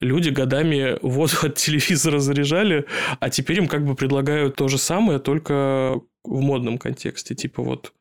люди 0.01 0.29
годами 0.29 0.97
воду 1.03 1.33
от 1.43 1.55
телевизора 1.55 2.17
заряжали, 2.19 2.85
а 3.19 3.29
теперь 3.29 3.59
им 3.59 3.67
как 3.67 3.85
бы 3.85 3.93
предлагают 3.93 4.55
то 4.55 4.67
же 4.67 4.79
самое, 4.79 5.19
только 5.19 6.01
в 6.23 6.41
модном 6.41 6.79
контексте. 6.79 7.35
Типа 7.35 7.61
вот, 7.61 7.93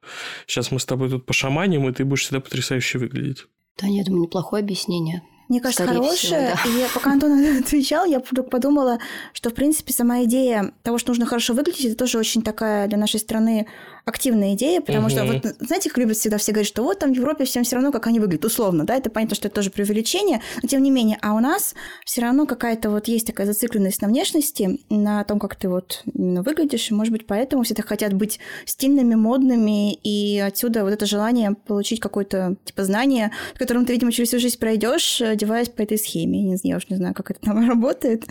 сейчас 0.46 0.70
мы 0.70 0.80
с 0.80 0.86
тобой 0.86 1.10
тут 1.10 1.26
пошаманим, 1.26 1.88
и 1.88 1.92
ты 1.92 2.04
будешь 2.04 2.22
всегда 2.22 2.40
потрясающе 2.40 2.98
выглядеть. 2.98 3.46
Да, 3.80 3.86
я 3.86 4.04
думаю, 4.04 4.22
неплохое 4.22 4.62
объяснение. 4.62 5.22
Мне 5.48 5.60
кажется, 5.60 5.86
хорошее. 5.86 6.16
Всего, 6.16 6.38
да. 6.38 6.70
И 6.70 6.80
я, 6.82 6.88
пока 6.92 7.12
Антон 7.12 7.58
отвечал, 7.58 8.04
я 8.04 8.20
вдруг 8.20 8.50
подумала, 8.50 8.98
что, 9.32 9.50
в 9.50 9.54
принципе, 9.54 9.92
сама 9.92 10.24
идея 10.24 10.72
того, 10.82 10.98
что 10.98 11.10
нужно 11.10 11.26
хорошо 11.26 11.54
выглядеть, 11.54 11.86
это 11.86 11.96
тоже 11.96 12.18
очень 12.18 12.42
такая 12.42 12.86
для 12.86 12.98
нашей 12.98 13.20
страны 13.20 13.66
активная 14.08 14.54
идея, 14.54 14.80
потому 14.80 15.06
угу. 15.06 15.10
что, 15.10 15.24
вот, 15.24 15.44
знаете, 15.60 15.90
как 15.90 15.98
любят 15.98 16.16
всегда 16.16 16.38
все 16.38 16.52
говорить, 16.52 16.68
что 16.68 16.82
вот 16.82 16.98
там 16.98 17.12
в 17.12 17.16
Европе 17.16 17.44
всем 17.44 17.64
все 17.64 17.76
равно, 17.76 17.92
как 17.92 18.06
они 18.06 18.20
выглядят, 18.20 18.46
условно, 18.46 18.84
да, 18.84 18.96
это 18.96 19.10
понятно, 19.10 19.36
что 19.36 19.48
это 19.48 19.56
тоже 19.56 19.70
преувеличение, 19.70 20.40
но 20.62 20.68
тем 20.68 20.82
не 20.82 20.90
менее, 20.90 21.18
а 21.20 21.34
у 21.34 21.40
нас 21.40 21.74
все 22.04 22.22
равно 22.22 22.46
какая-то 22.46 22.90
вот 22.90 23.06
есть 23.08 23.26
такая 23.26 23.46
зацикленность 23.46 24.00
на 24.00 24.08
внешности, 24.08 24.80
на 24.88 25.24
том, 25.24 25.38
как 25.38 25.56
ты 25.56 25.68
вот 25.68 26.02
выглядишь, 26.04 26.90
и, 26.90 26.94
может 26.94 27.12
быть, 27.12 27.26
поэтому 27.26 27.62
все 27.62 27.74
так 27.74 27.86
хотят 27.86 28.14
быть 28.14 28.40
стильными, 28.64 29.14
модными, 29.14 29.94
и 29.94 30.38
отсюда 30.38 30.84
вот 30.84 30.92
это 30.92 31.06
желание 31.06 31.54
получить 31.66 32.00
какое-то, 32.00 32.56
типа, 32.64 32.84
знание, 32.84 33.32
которым 33.56 33.84
ты, 33.84 33.92
видимо, 33.92 34.12
через 34.12 34.28
всю 34.28 34.38
жизнь 34.38 34.58
пройдешь, 34.58 35.20
одеваясь 35.38 35.68
по 35.68 35.82
этой 35.82 35.98
схеме. 35.98 36.42
Я 36.42 36.48
не 36.48 36.56
знаю, 36.56 36.72
я 36.72 36.76
уж 36.76 36.88
не 36.88 36.96
знаю, 36.96 37.14
как 37.14 37.30
это 37.30 37.40
там 37.40 37.66
работает. 37.68 38.26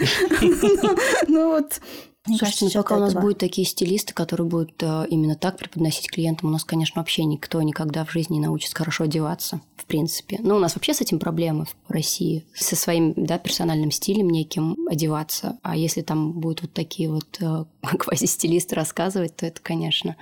Ну 1.28 1.52
вот, 1.52 1.80
мне 2.28 2.38
Слушайте, 2.38 2.60
кажется, 2.60 2.78
ну, 2.78 2.84
пока 2.84 2.96
у 2.98 3.00
нас 3.00 3.14
будут 3.14 3.38
такие 3.38 3.66
стилисты, 3.66 4.14
которые 4.14 4.48
будут 4.48 4.84
э, 4.84 5.06
именно 5.10 5.36
так 5.36 5.58
преподносить 5.58 6.12
клиентам, 6.12 6.50
у 6.50 6.52
нас, 6.52 6.66
конечно, 6.66 7.00
вообще 7.00 7.24
никто 7.24 7.62
никогда 7.62 8.04
в 8.04 8.12
жизни 8.12 8.36
не 8.36 8.42
научится 8.42 8.76
хорошо 8.76 9.06
одеваться, 9.06 9.62
в 9.78 9.86
принципе. 9.86 10.38
Ну, 10.42 10.58
у 10.58 10.60
нас 10.60 10.76
вообще 10.76 10.94
с 10.94 11.00
этим 11.00 11.20
проблемы 11.20 11.66
в 11.66 11.92
России, 11.92 12.46
со 12.54 12.76
своим 12.76 13.14
да, 13.16 13.38
персональным 13.38 13.92
стилем 13.92 14.30
неким 14.30 14.76
одеваться. 14.90 15.58
А 15.64 15.78
если 15.78 16.02
там 16.02 16.34
будут 16.34 16.64
вот 16.64 16.74
такие 16.74 17.10
вот 17.10 17.38
э, 17.40 17.66
квази-стилисты 17.98 18.76
рассказывать, 18.76 19.36
то 19.38 19.46
это, 19.46 19.62
конечно... 19.62 20.18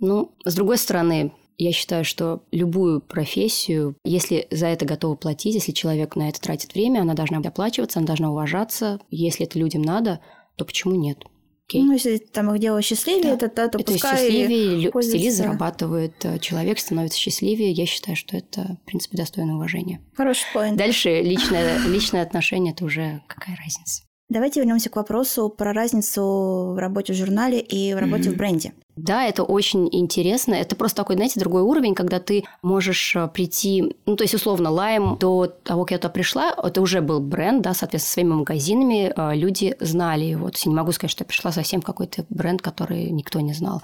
Ну, 0.00 0.34
с 0.44 0.54
другой 0.54 0.76
стороны, 0.76 1.32
я 1.58 1.72
считаю, 1.72 2.04
что 2.04 2.42
любую 2.50 3.00
профессию, 3.00 3.96
если 4.04 4.46
за 4.50 4.66
это 4.66 4.84
готовы 4.84 5.16
платить, 5.16 5.54
если 5.54 5.72
человек 5.72 6.16
на 6.16 6.28
это 6.28 6.40
тратит 6.40 6.74
время, 6.74 7.00
она 7.00 7.14
должна 7.14 7.38
оплачиваться, 7.38 7.98
она 7.98 8.06
должна 8.06 8.30
уважаться. 8.30 9.00
Если 9.10 9.46
это 9.46 9.58
людям 9.58 9.82
надо, 9.82 10.20
то 10.56 10.64
почему 10.64 10.94
нет? 10.94 11.24
Окей. 11.66 11.82
Ну, 11.82 11.92
если 11.92 12.18
там 12.18 12.52
их 12.54 12.60
дело 12.60 12.82
счастливее, 12.82 13.36
да. 13.36 13.48
то, 13.48 13.68
то, 13.68 13.78
то 13.78 13.84
пускай 13.84 14.18
счастливее, 14.18 14.90
стилист 15.02 15.38
зарабатывает, 15.38 16.12
э, 16.24 16.38
человек 16.38 16.78
становится 16.78 17.18
счастливее. 17.18 17.72
Я 17.72 17.86
считаю, 17.86 18.16
что 18.16 18.36
это, 18.36 18.78
в 18.82 18.84
принципе, 18.84 19.16
достойно 19.16 19.56
уважения. 19.56 20.00
Хороший 20.14 20.44
поинт. 20.52 20.76
Дальше 20.76 21.08
личное, 21.22 21.78
личное 21.86 22.22
отношение– 22.22 22.72
это 22.74 22.84
уже 22.84 23.22
какая 23.28 23.56
разница. 23.56 24.02
Давайте 24.28 24.60
вернемся 24.60 24.90
к 24.90 24.96
вопросу 24.96 25.48
про 25.48 25.72
разницу 25.72 26.72
в 26.74 26.78
работе 26.78 27.12
в 27.12 27.16
журнале 27.16 27.60
и 27.60 27.94
в 27.94 27.98
работе 27.98 28.28
mm-hmm. 28.28 28.34
в 28.34 28.36
бренде. 28.36 28.72
Да, 28.96 29.24
это 29.24 29.42
очень 29.42 29.88
интересно. 29.90 30.54
Это 30.54 30.76
просто 30.76 30.98
такой, 30.98 31.16
знаете, 31.16 31.40
другой 31.40 31.62
уровень, 31.62 31.94
когда 31.94 32.20
ты 32.20 32.44
можешь 32.62 33.16
э, 33.16 33.26
прийти, 33.26 33.96
ну, 34.06 34.14
то 34.14 34.22
есть, 34.22 34.34
условно, 34.34 34.70
Лайм 34.70 35.16
до 35.18 35.46
того, 35.46 35.82
как 35.82 35.90
я 35.92 35.98
туда 35.98 36.10
пришла, 36.10 36.54
это 36.62 36.80
уже 36.80 37.00
был 37.00 37.18
бренд, 37.18 37.62
да, 37.62 37.74
соответственно, 37.74 38.12
своими 38.12 38.38
магазинами 38.38 39.12
э, 39.16 39.36
люди 39.36 39.74
знали 39.80 40.24
его. 40.24 40.48
То 40.48 40.54
есть, 40.54 40.66
я 40.66 40.70
не 40.70 40.76
могу 40.76 40.92
сказать, 40.92 41.10
что 41.10 41.24
я 41.24 41.26
пришла 41.26 41.50
совсем 41.50 41.80
в 41.80 41.84
какой-то 41.84 42.24
бренд, 42.28 42.62
который 42.62 43.10
никто 43.10 43.40
не 43.40 43.52
знал. 43.52 43.82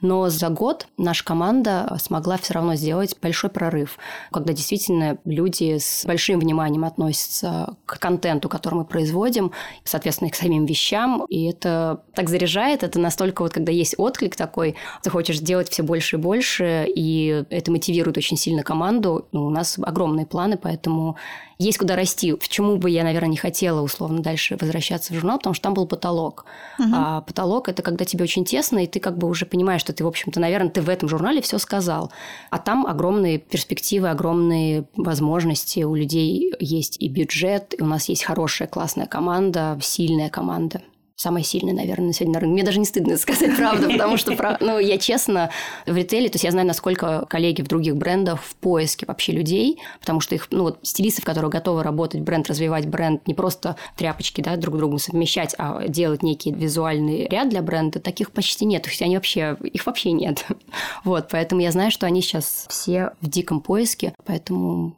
Но 0.00 0.28
за 0.28 0.48
год 0.48 0.86
наша 0.96 1.24
команда 1.24 1.96
смогла 2.00 2.36
все 2.36 2.54
равно 2.54 2.76
сделать 2.76 3.16
большой 3.20 3.50
прорыв, 3.50 3.98
когда 4.30 4.52
действительно 4.52 5.18
люди 5.24 5.78
с 5.78 6.04
большим 6.04 6.38
вниманием 6.38 6.84
относятся 6.84 7.74
к 7.84 7.98
контенту, 7.98 8.48
который 8.48 8.76
мы 8.76 8.84
производим, 8.84 9.52
соответственно, 9.84 10.30
к 10.30 10.36
самим 10.36 10.66
вещам. 10.66 11.24
И 11.28 11.44
это 11.46 12.02
так 12.14 12.28
заряжает, 12.28 12.82
это 12.84 13.00
настолько 13.00 13.42
вот, 13.42 13.52
когда 13.52 13.72
есть 13.72 13.96
отклик 13.98 14.36
такой, 14.36 14.76
ты 15.02 15.10
хочешь 15.10 15.40
делать 15.40 15.68
все 15.68 15.82
больше 15.82 16.16
и 16.16 16.20
больше, 16.20 16.86
и 16.86 17.44
это 17.50 17.70
мотивирует 17.72 18.16
очень 18.16 18.36
сильно 18.36 18.62
команду. 18.62 19.26
Ну, 19.32 19.46
у 19.46 19.50
нас 19.50 19.78
огромные 19.80 20.26
планы, 20.26 20.56
поэтому 20.56 21.16
есть 21.58 21.78
куда 21.78 21.96
расти. 21.96 22.32
Почему 22.34 22.76
бы 22.76 22.88
я, 22.88 23.02
наверное, 23.02 23.30
не 23.30 23.36
хотела 23.36 23.82
условно 23.82 24.22
дальше 24.22 24.56
возвращаться 24.60 25.12
в 25.12 25.16
журнал, 25.16 25.38
потому 25.38 25.54
что 25.54 25.64
там 25.64 25.74
был 25.74 25.86
потолок. 25.86 26.44
Угу. 26.78 26.88
А 26.94 27.20
потолок 27.22 27.68
это 27.68 27.82
когда 27.82 28.04
тебе 28.04 28.22
очень 28.22 28.44
тесно, 28.44 28.84
и 28.84 28.86
ты 28.86 29.00
как 29.00 29.18
бы 29.18 29.26
уже 29.26 29.44
понимаешь, 29.44 29.82
что 29.88 29.94
ты, 29.94 30.04
в 30.04 30.06
общем-то, 30.06 30.38
наверное, 30.38 30.68
ты 30.68 30.82
в 30.82 30.88
этом 30.90 31.08
журнале 31.08 31.40
все 31.40 31.56
сказал. 31.56 32.12
А 32.50 32.58
там 32.58 32.86
огромные 32.86 33.38
перспективы, 33.38 34.10
огромные 34.10 34.84
возможности. 34.96 35.82
У 35.82 35.94
людей 35.94 36.52
есть 36.60 37.00
и 37.00 37.08
бюджет, 37.08 37.74
и 37.78 37.82
у 37.82 37.86
нас 37.86 38.10
есть 38.10 38.22
хорошая, 38.22 38.68
классная 38.68 39.06
команда, 39.06 39.78
сильная 39.80 40.28
команда 40.28 40.82
самая 41.18 41.42
сильная, 41.42 41.74
наверное, 41.74 42.06
на 42.06 42.12
сегодня 42.12 42.34
на 42.34 42.40
рынке. 42.40 42.54
Мне 42.54 42.62
даже 42.62 42.78
не 42.78 42.84
стыдно 42.84 43.16
сказать 43.16 43.56
правду, 43.56 43.90
потому 43.90 44.16
что, 44.16 44.56
ну, 44.60 44.78
я 44.78 44.98
честно 44.98 45.50
в 45.84 45.96
ритейле, 45.96 46.28
то 46.28 46.36
есть 46.36 46.44
я 46.44 46.52
знаю, 46.52 46.66
насколько 46.66 47.26
коллеги 47.28 47.60
в 47.62 47.66
других 47.66 47.96
брендах 47.96 48.40
в 48.40 48.54
поиске 48.54 49.04
вообще 49.04 49.32
людей, 49.32 49.80
потому 49.98 50.20
что 50.20 50.36
их, 50.36 50.46
ну, 50.52 50.62
вот 50.62 50.78
стилистов, 50.82 51.24
которые 51.24 51.50
готовы 51.50 51.82
работать 51.82 52.20
бренд, 52.20 52.48
развивать 52.48 52.86
бренд, 52.86 53.26
не 53.26 53.34
просто 53.34 53.74
тряпочки, 53.96 54.40
да, 54.42 54.56
друг 54.56 54.76
другу 54.76 54.98
совмещать, 54.98 55.56
а 55.58 55.88
делать 55.88 56.22
некий 56.22 56.52
визуальный 56.52 57.26
ряд 57.26 57.48
для 57.48 57.62
бренда, 57.62 57.98
таких 57.98 58.30
почти 58.30 58.64
нет. 58.64 58.84
То 58.84 58.90
есть 58.90 59.02
они 59.02 59.16
вообще, 59.16 59.56
их 59.60 59.86
вообще 59.86 60.12
нет. 60.12 60.46
Вот, 61.04 61.28
поэтому 61.30 61.60
я 61.60 61.72
знаю, 61.72 61.90
что 61.90 62.06
они 62.06 62.22
сейчас 62.22 62.66
все 62.68 63.12
в 63.20 63.28
диком 63.28 63.60
поиске, 63.60 64.14
поэтому 64.24 64.94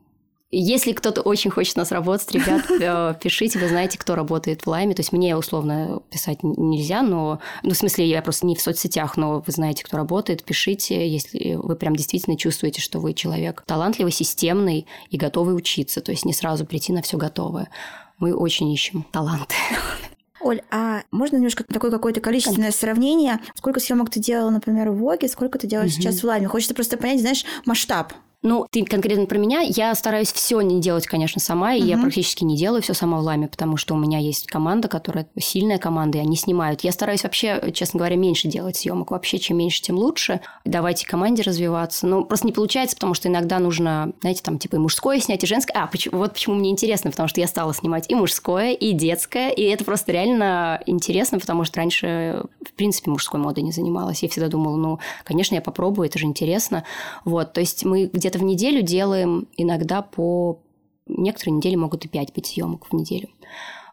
если 0.52 0.92
кто-то 0.92 1.22
очень 1.22 1.50
хочет 1.50 1.76
нас 1.76 1.92
работать, 1.92 2.30
ребят, 2.32 2.68
э, 2.70 3.14
пишите, 3.22 3.58
вы 3.58 3.68
знаете, 3.68 3.98
кто 3.98 4.16
работает 4.16 4.62
в 4.62 4.66
Лайме. 4.66 4.94
То 4.94 5.00
есть 5.00 5.12
мне 5.12 5.36
условно 5.36 6.02
писать 6.10 6.42
нельзя, 6.42 7.02
но... 7.02 7.40
Ну, 7.62 7.70
в 7.70 7.76
смысле, 7.76 8.08
я 8.08 8.20
просто 8.20 8.46
не 8.46 8.56
в 8.56 8.60
соцсетях, 8.60 9.16
но 9.16 9.40
вы 9.46 9.52
знаете, 9.52 9.84
кто 9.84 9.96
работает, 9.96 10.42
пишите, 10.42 11.08
если 11.08 11.54
вы 11.54 11.76
прям 11.76 11.94
действительно 11.94 12.36
чувствуете, 12.36 12.80
что 12.80 12.98
вы 12.98 13.14
человек 13.14 13.62
талантливый, 13.64 14.12
системный 14.12 14.86
и 15.08 15.16
готовый 15.16 15.56
учиться. 15.56 16.00
То 16.00 16.10
есть 16.10 16.24
не 16.24 16.32
сразу 16.32 16.66
прийти 16.66 16.92
на 16.92 17.02
все 17.02 17.16
готовое. 17.16 17.68
Мы 18.18 18.34
очень 18.34 18.70
ищем 18.72 19.04
таланты. 19.12 19.54
Оль, 20.40 20.62
а 20.70 21.02
можно 21.12 21.36
немножко 21.36 21.62
такое 21.64 21.90
какое-то 21.90 22.20
количественное 22.20 22.72
сравнение? 22.72 23.40
Сколько 23.54 23.78
съемок 23.78 24.10
ты 24.10 24.18
делала, 24.18 24.50
например, 24.50 24.90
в 24.90 24.96
Воге, 24.96 25.28
сколько 25.28 25.58
ты 25.58 25.68
делаешь 25.68 25.92
угу. 25.92 26.02
сейчас 26.02 26.20
в 26.20 26.24
Лайме? 26.24 26.48
Хочется 26.48 26.74
просто 26.74 26.96
понять, 26.96 27.20
знаешь, 27.20 27.44
масштаб. 27.66 28.14
Ну, 28.42 28.66
ты 28.70 28.84
конкретно 28.86 29.26
про 29.26 29.36
меня. 29.36 29.60
Я 29.60 29.94
стараюсь 29.94 30.32
все 30.32 30.62
не 30.62 30.80
делать, 30.80 31.06
конечно, 31.06 31.40
сама, 31.40 31.74
и 31.74 31.82
uh-huh. 31.82 31.86
я 31.86 31.98
практически 31.98 32.42
не 32.42 32.56
делаю 32.56 32.80
все 32.80 32.94
сама 32.94 33.18
в 33.18 33.20
ламе, 33.20 33.48
потому 33.48 33.76
что 33.76 33.94
у 33.94 33.98
меня 33.98 34.18
есть 34.18 34.46
команда, 34.46 34.88
которая 34.88 35.28
сильная 35.38 35.76
команда, 35.76 36.18
и 36.18 36.20
они 36.22 36.36
снимают. 36.36 36.80
Я 36.80 36.92
стараюсь 36.92 37.22
вообще, 37.22 37.70
честно 37.74 37.98
говоря, 37.98 38.16
меньше 38.16 38.48
делать 38.48 38.76
съемок. 38.76 39.10
Вообще, 39.10 39.38
чем 39.38 39.58
меньше, 39.58 39.82
тем 39.82 39.96
лучше. 39.96 40.40
Давайте 40.64 41.06
команде 41.06 41.42
развиваться. 41.42 42.06
Но 42.06 42.24
просто 42.24 42.46
не 42.46 42.54
получается, 42.54 42.96
потому 42.96 43.12
что 43.12 43.28
иногда 43.28 43.58
нужно, 43.58 44.12
знаете, 44.22 44.42
там 44.42 44.58
типа 44.58 44.76
и 44.76 44.78
мужское 44.78 45.20
снять, 45.20 45.44
и 45.44 45.46
женское. 45.46 45.74
А, 45.74 45.86
почему, 45.86 46.16
вот 46.16 46.32
почему 46.32 46.54
мне 46.54 46.70
интересно, 46.70 47.10
потому 47.10 47.28
что 47.28 47.40
я 47.42 47.46
стала 47.46 47.74
снимать 47.74 48.06
и 48.08 48.14
мужское, 48.14 48.72
и 48.72 48.92
детское, 48.92 49.50
и 49.50 49.64
это 49.64 49.84
просто 49.84 50.12
реально 50.12 50.82
интересно, 50.86 51.38
потому 51.38 51.64
что 51.64 51.76
раньше, 51.76 52.42
в 52.66 52.72
принципе, 52.72 53.10
мужской 53.10 53.38
модой 53.38 53.62
не 53.64 53.72
занималась. 53.72 54.22
Я 54.22 54.30
всегда 54.30 54.48
думала, 54.48 54.76
ну, 54.76 54.98
конечно, 55.24 55.54
я 55.54 55.60
попробую, 55.60 56.08
это 56.08 56.18
же 56.18 56.24
интересно. 56.24 56.84
Вот, 57.26 57.52
то 57.52 57.60
есть 57.60 57.84
мы 57.84 58.06
где 58.10 58.29
где-то 58.30 58.38
в 58.38 58.46
неделю 58.46 58.82
делаем 58.82 59.48
иногда 59.56 60.02
по... 60.02 60.60
Некоторые 61.06 61.56
недели 61.56 61.74
могут 61.74 62.04
и 62.04 62.08
5 62.08 62.32
быть 62.34 62.46
съемок 62.46 62.86
в 62.88 62.92
неделю. 62.92 63.28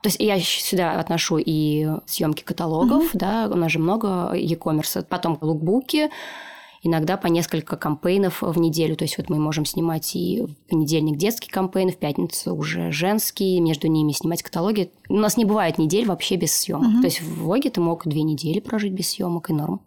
То 0.03 0.09
есть 0.09 0.19
я 0.19 0.39
сюда 0.39 0.99
отношу 0.99 1.39
и 1.43 1.87
съемки 2.05 2.43
каталогов, 2.43 3.03
mm-hmm. 3.15 3.17
да, 3.17 3.49
у 3.51 3.57
нас 3.57 3.71
же 3.71 3.79
много 3.79 4.33
e-commerce, 4.35 5.03
потом 5.09 5.39
лукбуки, 5.41 6.11
иногда 6.83 7.17
по 7.17 7.25
несколько 7.25 7.75
кампейнов 7.75 8.43
в 8.43 8.59
неделю. 8.59 8.95
То 8.95 9.05
есть 9.05 9.17
вот 9.17 9.29
мы 9.29 9.39
можем 9.39 9.65
снимать 9.65 10.15
и 10.15 10.43
в 10.43 10.69
понедельник 10.69 11.17
детский 11.17 11.49
кампейн, 11.49 11.89
в 11.89 11.97
пятницу 11.97 12.53
уже 12.53 12.91
женский, 12.91 13.59
между 13.59 13.87
ними 13.87 14.11
снимать 14.11 14.43
каталоги. 14.43 14.91
У 15.09 15.17
нас 15.17 15.35
не 15.35 15.45
бывает 15.45 15.79
недель 15.79 16.05
вообще 16.05 16.35
без 16.35 16.55
съемок. 16.55 16.89
Угу. 16.89 16.99
То 16.99 17.05
есть 17.05 17.21
в 17.21 17.41
Воге 17.41 17.71
ты 17.71 17.81
мог 17.81 18.05
две 18.05 18.21
недели 18.21 18.59
прожить 18.59 18.93
без 18.93 19.09
съемок, 19.09 19.49
и 19.49 19.53
норм. 19.53 19.81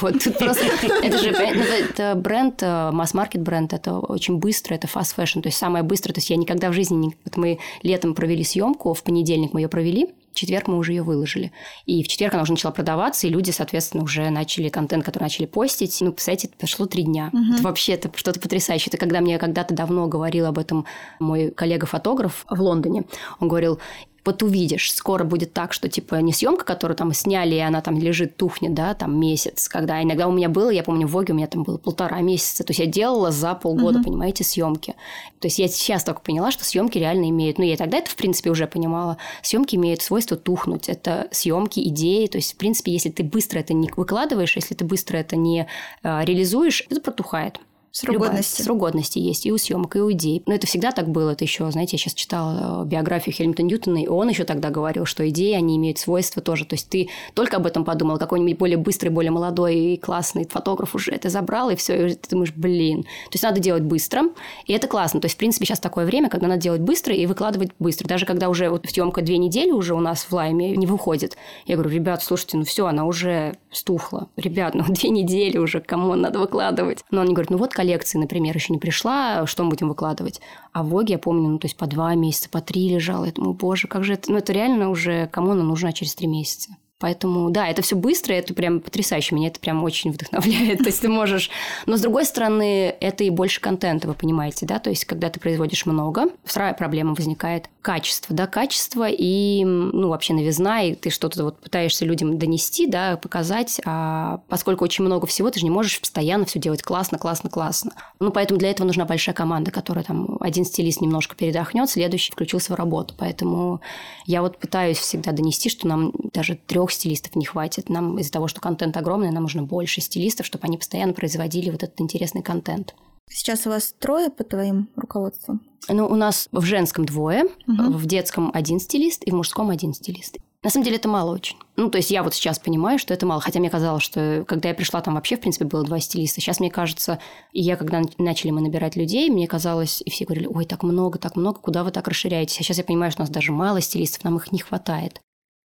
Вот 0.00 0.22
тут 0.22 0.38
просто 0.38 0.64
это 1.02 1.18
же 1.18 1.30
это 1.30 2.14
бренд, 2.14 2.62
э, 2.62 2.90
масс-маркет 2.92 3.42
бренд, 3.42 3.72
это 3.72 3.98
очень 3.98 4.38
быстро, 4.38 4.74
это 4.74 4.86
fast 4.86 5.16
fashion, 5.16 5.42
то 5.42 5.48
есть 5.48 5.58
самое 5.58 5.82
быстрое. 5.82 6.14
То 6.14 6.18
есть 6.18 6.30
я 6.30 6.36
никогда 6.36 6.70
в 6.70 6.72
жизни, 6.72 7.16
вот 7.24 7.36
мы 7.36 7.58
летом 7.82 8.14
провели 8.14 8.44
съемку, 8.44 8.94
в 8.94 9.02
понедельник 9.02 9.52
мы 9.52 9.62
ее 9.62 9.68
провели, 9.68 10.14
в 10.32 10.38
четверг 10.38 10.68
мы 10.68 10.76
уже 10.76 10.92
ее 10.92 11.02
выложили. 11.02 11.50
И 11.86 12.04
в 12.04 12.08
четверг 12.08 12.34
она 12.34 12.42
уже 12.42 12.52
начала 12.52 12.70
продаваться, 12.70 13.26
и 13.26 13.30
люди, 13.30 13.50
соответственно, 13.50 14.04
уже 14.04 14.28
начали 14.30 14.68
контент, 14.68 15.04
который 15.04 15.24
начали 15.24 15.46
постить. 15.46 15.96
Ну, 16.00 16.12
представляете, 16.12 16.50
прошло 16.56 16.86
три 16.86 17.02
дня. 17.02 17.30
Угу. 17.32 17.54
Это 17.54 17.62
вообще 17.62 17.94
это 17.94 18.10
что-то 18.14 18.38
потрясающее. 18.38 18.88
Это 18.88 18.98
когда 18.98 19.20
мне 19.20 19.38
когда-то 19.38 19.74
давно 19.74 20.06
говорил 20.06 20.46
об 20.46 20.58
этом 20.58 20.84
мой 21.18 21.50
коллега-фотограф 21.50 22.44
в 22.48 22.60
Лондоне. 22.60 23.04
Он 23.40 23.48
говорил, 23.48 23.80
вот 24.26 24.42
увидишь, 24.42 24.92
скоро 24.92 25.24
будет 25.24 25.52
так, 25.52 25.72
что 25.72 25.88
типа 25.88 26.16
не 26.16 26.32
съемка, 26.32 26.64
которую 26.64 26.96
там 26.96 27.12
сняли, 27.12 27.54
и 27.54 27.60
она 27.60 27.80
там 27.80 27.98
лежит, 27.98 28.36
тухнет, 28.36 28.74
да, 28.74 28.94
там 28.94 29.18
месяц, 29.18 29.68
когда 29.68 30.02
иногда 30.02 30.28
у 30.28 30.32
меня 30.32 30.48
было, 30.48 30.70
я 30.70 30.82
помню, 30.82 31.06
в 31.06 31.12
Воге 31.12 31.32
у 31.32 31.36
меня 31.36 31.46
там 31.46 31.62
было 31.62 31.78
полтора 31.78 32.20
месяца, 32.20 32.64
то 32.64 32.70
есть 32.70 32.80
я 32.80 32.86
делала 32.86 33.30
за 33.30 33.54
полгода, 33.54 33.98
угу. 33.98 34.10
понимаете, 34.10 34.44
съемки. 34.44 34.94
То 35.40 35.46
есть 35.46 35.58
я 35.58 35.68
сейчас 35.68 36.04
только 36.04 36.20
поняла, 36.20 36.50
что 36.50 36.64
съемки 36.64 36.98
реально 36.98 37.30
имеют, 37.30 37.58
ну 37.58 37.64
я 37.64 37.76
тогда 37.76 37.98
это 37.98 38.10
в 38.10 38.16
принципе 38.16 38.50
уже 38.50 38.66
понимала, 38.66 39.16
съемки 39.42 39.76
имеют 39.76 40.02
свойство 40.02 40.36
тухнуть, 40.36 40.88
это 40.88 41.28
съемки, 41.30 41.80
идеи, 41.88 42.26
то 42.26 42.38
есть 42.38 42.54
в 42.54 42.56
принципе, 42.56 42.92
если 42.92 43.10
ты 43.10 43.22
быстро 43.22 43.60
это 43.60 43.74
не 43.74 43.90
выкладываешь, 43.96 44.56
если 44.56 44.74
ты 44.74 44.84
быстро 44.84 45.16
это 45.16 45.36
не 45.36 45.66
э, 46.02 46.24
реализуешь, 46.24 46.84
это 46.90 47.00
протухает. 47.00 47.60
Срок 47.98 48.18
годности. 48.18 48.60
Срок 48.60 48.76
годности 48.76 49.18
есть 49.18 49.46
и 49.46 49.52
у 49.52 49.56
съемок, 49.56 49.96
и 49.96 50.00
у 50.00 50.12
идей. 50.12 50.42
Но 50.44 50.52
это 50.52 50.66
всегда 50.66 50.92
так 50.92 51.08
было. 51.08 51.30
Это 51.30 51.44
еще, 51.44 51.70
знаете, 51.70 51.96
я 51.96 51.98
сейчас 51.98 52.12
читала 52.12 52.82
э, 52.82 52.86
биографию 52.88 53.34
Хельмута 53.34 53.62
Ньютона, 53.62 54.04
и 54.04 54.06
он 54.06 54.28
еще 54.28 54.44
тогда 54.44 54.68
говорил, 54.68 55.06
что 55.06 55.26
идеи, 55.30 55.54
они 55.54 55.78
имеют 55.78 55.96
свойства 55.96 56.42
тоже. 56.42 56.66
То 56.66 56.74
есть 56.74 56.90
ты 56.90 57.08
только 57.32 57.56
об 57.56 57.66
этом 57.66 57.86
подумал, 57.86 58.18
какой-нибудь 58.18 58.58
более 58.58 58.76
быстрый, 58.76 59.08
более 59.08 59.30
молодой 59.30 59.76
и 59.76 59.96
классный 59.96 60.46
фотограф 60.46 60.94
уже 60.94 61.12
это 61.12 61.30
забрал, 61.30 61.70
и 61.70 61.76
все, 61.76 62.08
и 62.08 62.14
ты 62.14 62.28
думаешь, 62.28 62.52
блин. 62.54 63.04
То 63.04 63.32
есть 63.32 63.44
надо 63.44 63.60
делать 63.60 63.82
быстро, 63.82 64.24
и 64.66 64.74
это 64.74 64.88
классно. 64.88 65.22
То 65.22 65.26
есть, 65.26 65.36
в 65.36 65.38
принципе, 65.38 65.64
сейчас 65.64 65.80
такое 65.80 66.04
время, 66.04 66.28
когда 66.28 66.48
надо 66.48 66.60
делать 66.60 66.82
быстро 66.82 67.14
и 67.14 67.24
выкладывать 67.24 67.70
быстро. 67.78 68.06
Даже 68.06 68.26
когда 68.26 68.50
уже 68.50 68.68
вот 68.68 68.84
съемка 68.86 69.22
две 69.22 69.38
недели 69.38 69.70
уже 69.70 69.94
у 69.94 70.00
нас 70.00 70.24
в 70.24 70.32
лайме 70.34 70.76
не 70.76 70.86
выходит. 70.86 71.38
Я 71.64 71.76
говорю, 71.76 71.92
ребят, 71.92 72.22
слушайте, 72.22 72.58
ну 72.58 72.64
все, 72.64 72.84
она 72.88 73.06
уже 73.06 73.56
стухла. 73.70 74.28
Ребят, 74.36 74.74
ну 74.74 74.84
две 74.88 75.08
недели 75.08 75.56
уже, 75.56 75.80
кому 75.80 76.14
надо 76.14 76.40
выкладывать. 76.40 77.02
Но 77.10 77.22
он 77.22 77.28
говорит, 77.28 77.48
ну 77.48 77.56
вот 77.56 77.72
коллекции, 77.86 78.18
например, 78.18 78.54
еще 78.56 78.72
не 78.72 78.78
пришла, 78.78 79.46
что 79.46 79.62
мы 79.62 79.70
будем 79.70 79.88
выкладывать? 79.88 80.40
А 80.72 80.82
в 80.82 80.88
Воге, 80.88 81.14
я 81.14 81.18
помню, 81.18 81.48
ну, 81.48 81.58
то 81.58 81.66
есть 81.66 81.76
по 81.76 81.86
два 81.86 82.14
месяца, 82.14 82.48
по 82.50 82.60
три 82.60 82.88
лежала. 82.88 83.26
Я 83.26 83.32
думаю, 83.32 83.54
боже, 83.54 83.86
как 83.86 84.02
же 84.02 84.14
это... 84.14 84.30
Ну, 84.32 84.38
это 84.38 84.52
реально 84.52 84.90
уже 84.90 85.28
кому 85.28 85.52
она 85.52 85.62
нужна 85.62 85.92
через 85.92 86.16
три 86.16 86.26
месяца. 86.26 86.70
Поэтому, 86.98 87.50
да, 87.50 87.68
это 87.68 87.82
все 87.82 87.94
быстро, 87.94 88.32
это 88.32 88.54
прям 88.54 88.80
потрясающе, 88.80 89.34
меня 89.34 89.48
это 89.48 89.60
прям 89.60 89.84
очень 89.84 90.10
вдохновляет. 90.10 90.78
То 90.78 90.86
есть 90.86 91.00
ты 91.00 91.08
можешь... 91.08 91.50
Но, 91.84 91.96
с 91.96 92.00
другой 92.00 92.24
стороны, 92.24 92.96
это 93.00 93.22
и 93.22 93.30
больше 93.30 93.60
контента, 93.60 94.08
вы 94.08 94.14
понимаете, 94.14 94.66
да? 94.66 94.80
То 94.80 94.90
есть, 94.90 95.04
когда 95.04 95.30
ты 95.30 95.38
производишь 95.38 95.86
много, 95.86 96.26
вторая 96.42 96.74
проблема 96.74 97.14
возникает 97.14 97.68
качество, 97.86 98.34
да, 98.34 98.48
качество 98.48 99.06
и, 99.08 99.64
ну, 99.64 100.08
вообще 100.08 100.34
новизна, 100.34 100.82
и 100.82 100.96
ты 100.96 101.08
что-то 101.08 101.44
вот 101.44 101.60
пытаешься 101.60 102.04
людям 102.04 102.36
донести, 102.36 102.88
да, 102.88 103.16
показать, 103.16 103.80
а 103.86 104.40
поскольку 104.48 104.82
очень 104.82 105.04
много 105.04 105.28
всего, 105.28 105.52
ты 105.52 105.60
же 105.60 105.66
не 105.66 105.70
можешь 105.70 106.00
постоянно 106.00 106.46
все 106.46 106.58
делать 106.58 106.82
классно, 106.82 107.16
классно, 107.16 107.48
классно. 107.48 107.92
Ну, 108.18 108.32
поэтому 108.32 108.58
для 108.58 108.72
этого 108.72 108.88
нужна 108.88 109.04
большая 109.04 109.36
команда, 109.36 109.70
которая 109.70 110.04
там 110.04 110.36
один 110.40 110.64
стилист 110.64 111.00
немножко 111.00 111.36
передохнет, 111.36 111.88
следующий 111.88 112.32
включился 112.32 112.72
в 112.72 112.76
работу. 112.76 113.14
Поэтому 113.16 113.80
я 114.24 114.42
вот 114.42 114.58
пытаюсь 114.58 114.98
всегда 114.98 115.30
донести, 115.30 115.70
что 115.70 115.86
нам 115.86 116.10
даже 116.32 116.56
трех 116.56 116.90
стилистов 116.90 117.36
не 117.36 117.44
хватит. 117.44 117.88
Нам 117.88 118.18
из-за 118.18 118.32
того, 118.32 118.48
что 118.48 118.60
контент 118.60 118.96
огромный, 118.96 119.30
нам 119.30 119.44
нужно 119.44 119.62
больше 119.62 120.00
стилистов, 120.00 120.44
чтобы 120.44 120.64
они 120.64 120.76
постоянно 120.76 121.12
производили 121.12 121.70
вот 121.70 121.84
этот 121.84 122.00
интересный 122.00 122.42
контент. 122.42 122.96
Сейчас 123.30 123.64
у 123.68 123.70
вас 123.70 123.94
трое 123.96 124.28
по 124.30 124.42
твоим 124.42 124.88
руководством? 124.96 125.60
Ну, 125.88 126.06
у 126.06 126.14
нас 126.14 126.48
в 126.52 126.64
женском 126.64 127.04
двое, 127.04 127.44
угу. 127.66 127.92
в 127.92 128.06
детском 128.06 128.50
один 128.52 128.80
стилист 128.80 129.22
и 129.24 129.30
в 129.30 129.34
мужском 129.34 129.70
один 129.70 129.94
стилист. 129.94 130.36
На 130.62 130.70
самом 130.70 130.84
деле 130.84 130.96
это 130.96 131.08
мало 131.08 131.32
очень. 131.32 131.56
Ну, 131.76 131.90
то 131.90 131.98
есть 131.98 132.10
я 132.10 132.24
вот 132.24 132.34
сейчас 132.34 132.58
понимаю, 132.58 132.98
что 132.98 133.14
это 133.14 133.24
мало. 133.24 133.40
Хотя 133.40 133.60
мне 133.60 133.70
казалось, 133.70 134.02
что 134.02 134.44
когда 134.48 134.70
я 134.70 134.74
пришла, 134.74 135.00
там 135.00 135.14
вообще, 135.14 135.36
в 135.36 135.40
принципе, 135.40 135.64
было 135.64 135.84
два 135.84 136.00
стилиста. 136.00 136.40
Сейчас 136.40 136.58
мне 136.58 136.70
кажется, 136.70 137.20
и 137.52 137.62
я, 137.62 137.76
когда 137.76 138.02
начали 138.18 138.50
мы 138.50 138.60
набирать 138.60 138.96
людей, 138.96 139.30
мне 139.30 139.46
казалось, 139.46 140.02
и 140.04 140.10
все 140.10 140.24
говорили, 140.24 140.48
ой, 140.48 140.64
так 140.64 140.82
много, 140.82 141.20
так 141.20 141.36
много, 141.36 141.60
куда 141.60 141.84
вы 141.84 141.92
так 141.92 142.08
расширяетесь? 142.08 142.58
А 142.58 142.64
сейчас 142.64 142.78
я 142.78 142.84
понимаю, 142.84 143.12
что 143.12 143.22
у 143.22 143.24
нас 143.24 143.30
даже 143.30 143.52
мало 143.52 143.80
стилистов, 143.80 144.24
нам 144.24 144.38
их 144.38 144.50
не 144.50 144.58
хватает. 144.58 145.20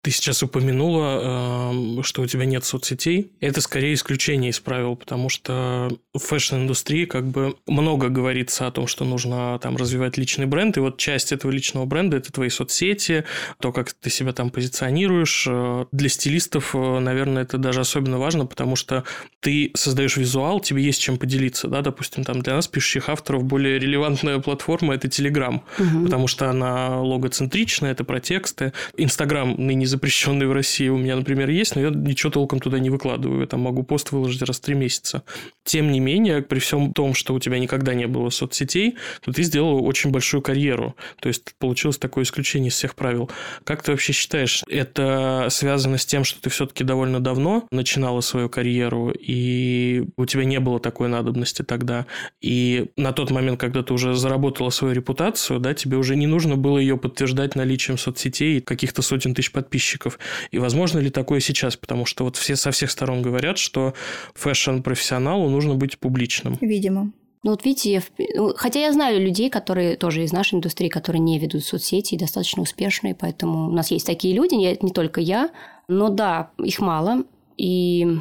Ты 0.01 0.11
сейчас 0.11 0.41
упомянула, 0.43 1.71
эм, 1.71 2.03
что 2.03 2.21
у 2.21 2.25
тебя 2.25 2.45
нет 2.45 2.63
соцсетей. 2.63 3.33
Это 3.41 3.59
скорее 3.59 3.93
исключение 3.93 4.51
из 4.51 4.59
правил, 4.61 4.95
потому 4.95 5.27
что 5.27 5.89
в 6.13 6.19
fashion-индустрии 6.19 7.03
как 7.03 7.27
бы 7.27 7.55
много 7.67 8.07
говорится 8.07 8.67
о 8.67 8.71
том, 8.71 8.87
что 8.87 9.03
нужно 9.03 9.59
там 9.59 9.75
развивать 9.75 10.17
личный 10.17 10.45
бренд, 10.45 10.77
и 10.77 10.79
вот 10.79 10.97
часть 10.97 11.33
этого 11.33 11.51
личного 11.51 11.85
бренда– 11.85 12.15
это 12.17 12.31
твои 12.31 12.47
соцсети, 12.47 13.25
то, 13.59 13.73
как 13.73 13.91
ты 13.91 14.09
себя 14.09 14.31
там 14.31 14.51
позиционируешь. 14.51 15.45
Э, 15.49 15.85
для 15.91 16.07
стилистов, 16.07 16.73
э, 16.75 16.99
наверное, 16.99 17.43
это 17.43 17.57
даже 17.57 17.81
особенно 17.81 18.19
важно, 18.19 18.45
потому 18.45 18.77
что 18.77 19.03
ты 19.41 19.71
создаешь 19.75 20.15
визуал, 20.15 20.61
тебе 20.61 20.81
есть 20.81 21.01
чем 21.01 21.17
поделиться, 21.17 21.67
да, 21.67 21.81
допустим, 21.81 22.23
там 22.23 22.41
для 22.41 22.55
нас, 22.55 22.69
пишущих 22.69 23.09
авторов, 23.09 23.43
более 23.43 23.77
релевантная 23.77 24.39
платформа– 24.39 24.93
это 24.95 25.09
Telegram, 25.09 25.59
угу. 25.77 26.05
потому 26.05 26.27
что 26.27 26.49
она 26.49 27.01
логоцентричная, 27.01 27.91
это 27.91 28.05
про 28.05 28.21
тексты. 28.21 28.71
Инстаграм 28.95 29.55
ныне 29.57 29.88
запрещенный 29.89 30.47
в 30.47 30.53
России 30.53 30.87
у 30.87 30.97
меня, 30.97 31.15
например, 31.15 31.49
есть, 31.49 31.75
но 31.75 31.81
я 31.81 31.89
ничего 31.89 32.31
толком 32.31 32.59
туда 32.59 32.79
не 32.79 32.89
выкладываю. 32.89 33.41
Я 33.41 33.47
там 33.47 33.61
могу 33.61 33.83
пост 33.83 34.11
выложить 34.11 34.41
раз 34.41 34.57
в 34.57 34.61
три 34.61 34.75
месяца. 34.75 35.23
Тем 35.63 35.91
не 35.91 35.99
менее, 35.99 36.41
при 36.41 36.59
всем 36.59 36.93
том, 36.93 37.13
что 37.13 37.33
у 37.33 37.39
тебя 37.39 37.59
никогда 37.59 37.93
не 37.93 38.07
было 38.07 38.29
соцсетей, 38.29 38.95
то 39.21 39.31
ты 39.31 39.43
сделал 39.43 39.85
очень 39.85 40.11
большую 40.11 40.41
карьеру. 40.41 40.95
То 41.19 41.27
есть 41.27 41.55
получилось 41.57 41.97
такое 41.97 42.23
исключение 42.23 42.69
из 42.69 42.75
всех 42.75 42.95
правил. 42.95 43.29
Как 43.63 43.83
ты 43.83 43.91
вообще 43.91 44.13
считаешь, 44.13 44.63
это 44.69 45.47
связано 45.49 45.97
с 45.97 46.05
тем, 46.05 46.23
что 46.23 46.41
ты 46.41 46.49
все-таки 46.49 46.83
довольно 46.83 47.19
давно 47.19 47.67
начинала 47.71 48.21
свою 48.21 48.49
карьеру, 48.49 49.11
и 49.11 50.05
у 50.17 50.25
тебя 50.25 50.45
не 50.45 50.59
было 50.59 50.79
такой 50.79 51.07
надобности 51.09 51.63
тогда. 51.63 52.05
И 52.41 52.87
на 52.95 53.11
тот 53.11 53.31
момент, 53.31 53.59
когда 53.59 53.83
ты 53.83 53.93
уже 53.93 54.13
заработала 54.13 54.69
свою 54.69 54.93
репутацию, 54.93 55.59
да, 55.59 55.73
тебе 55.73 55.97
уже 55.97 56.15
не 56.15 56.27
нужно 56.27 56.55
было 56.55 56.77
ее 56.77 56.97
подтверждать 56.97 57.55
наличием 57.55 57.97
соцсетей 57.97 58.57
и 58.57 58.61
каких-то 58.61 59.01
сотен 59.01 59.33
тысяч 59.33 59.51
подписчиков 59.51 59.78
подписчиков. 59.79 60.19
И 60.51 60.59
возможно 60.59 60.99
ли 60.99 61.09
такое 61.09 61.39
сейчас? 61.39 61.77
Потому 61.77 62.05
что 62.05 62.25
вот 62.25 62.35
все 62.35 62.55
со 62.55 62.71
всех 62.71 62.91
сторон 62.91 63.21
говорят, 63.21 63.57
что 63.57 63.93
фэшн-профессионалу 64.35 65.49
нужно 65.49 65.75
быть 65.75 65.97
публичным. 65.97 66.57
Видимо. 66.61 67.11
Ну 67.43 67.51
вот 67.51 67.63
видите, 67.63 67.93
я... 67.93 68.01
Ну, 68.35 68.53
хотя 68.55 68.81
я 68.81 68.91
знаю 68.91 69.21
людей, 69.21 69.49
которые 69.49 69.95
тоже 69.95 70.23
из 70.23 70.33
нашей 70.33 70.55
индустрии, 70.55 70.89
которые 70.89 71.21
не 71.21 71.39
ведут 71.39 71.63
соцсети 71.63 72.15
и 72.15 72.17
достаточно 72.17 72.61
успешные, 72.61 73.15
поэтому 73.15 73.69
у 73.69 73.71
нас 73.71 73.91
есть 73.91 74.05
такие 74.05 74.35
люди, 74.35 74.55
не, 74.55 74.77
не 74.81 74.91
только 74.91 75.21
я, 75.21 75.49
но 75.87 76.09
да, 76.09 76.51
их 76.57 76.79
мало, 76.79 77.23
и 77.57 78.19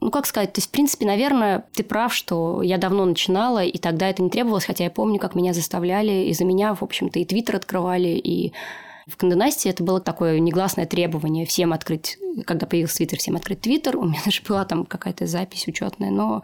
ну, 0.00 0.10
как 0.10 0.26
сказать, 0.26 0.52
то 0.52 0.58
есть, 0.58 0.68
в 0.68 0.72
принципе, 0.72 1.06
наверное, 1.06 1.64
ты 1.74 1.84
прав, 1.84 2.12
что 2.12 2.60
я 2.62 2.76
давно 2.76 3.04
начинала, 3.04 3.64
и 3.64 3.78
тогда 3.78 4.10
это 4.10 4.22
не 4.22 4.30
требовалось, 4.30 4.64
хотя 4.64 4.84
я 4.84 4.90
помню, 4.90 5.20
как 5.20 5.36
меня 5.36 5.54
заставляли, 5.54 6.28
из-за 6.30 6.44
меня, 6.44 6.74
в 6.74 6.82
общем-то, 6.82 7.20
и 7.20 7.24
Твиттер 7.24 7.56
открывали, 7.56 8.08
и 8.08 8.52
в 9.06 9.16
Канденасте 9.16 9.70
это 9.70 9.84
было 9.84 10.00
такое 10.00 10.40
негласное 10.40 10.84
требование 10.84 11.46
всем 11.46 11.72
открыть, 11.72 12.18
когда 12.44 12.66
появился 12.66 12.96
Твиттер, 12.96 13.18
всем 13.18 13.36
открыть 13.36 13.60
Твиттер. 13.60 13.96
У 13.96 14.04
меня 14.04 14.20
даже 14.24 14.42
была 14.46 14.64
там 14.64 14.84
какая-то 14.84 15.26
запись 15.26 15.68
учетная, 15.68 16.10
но 16.10 16.42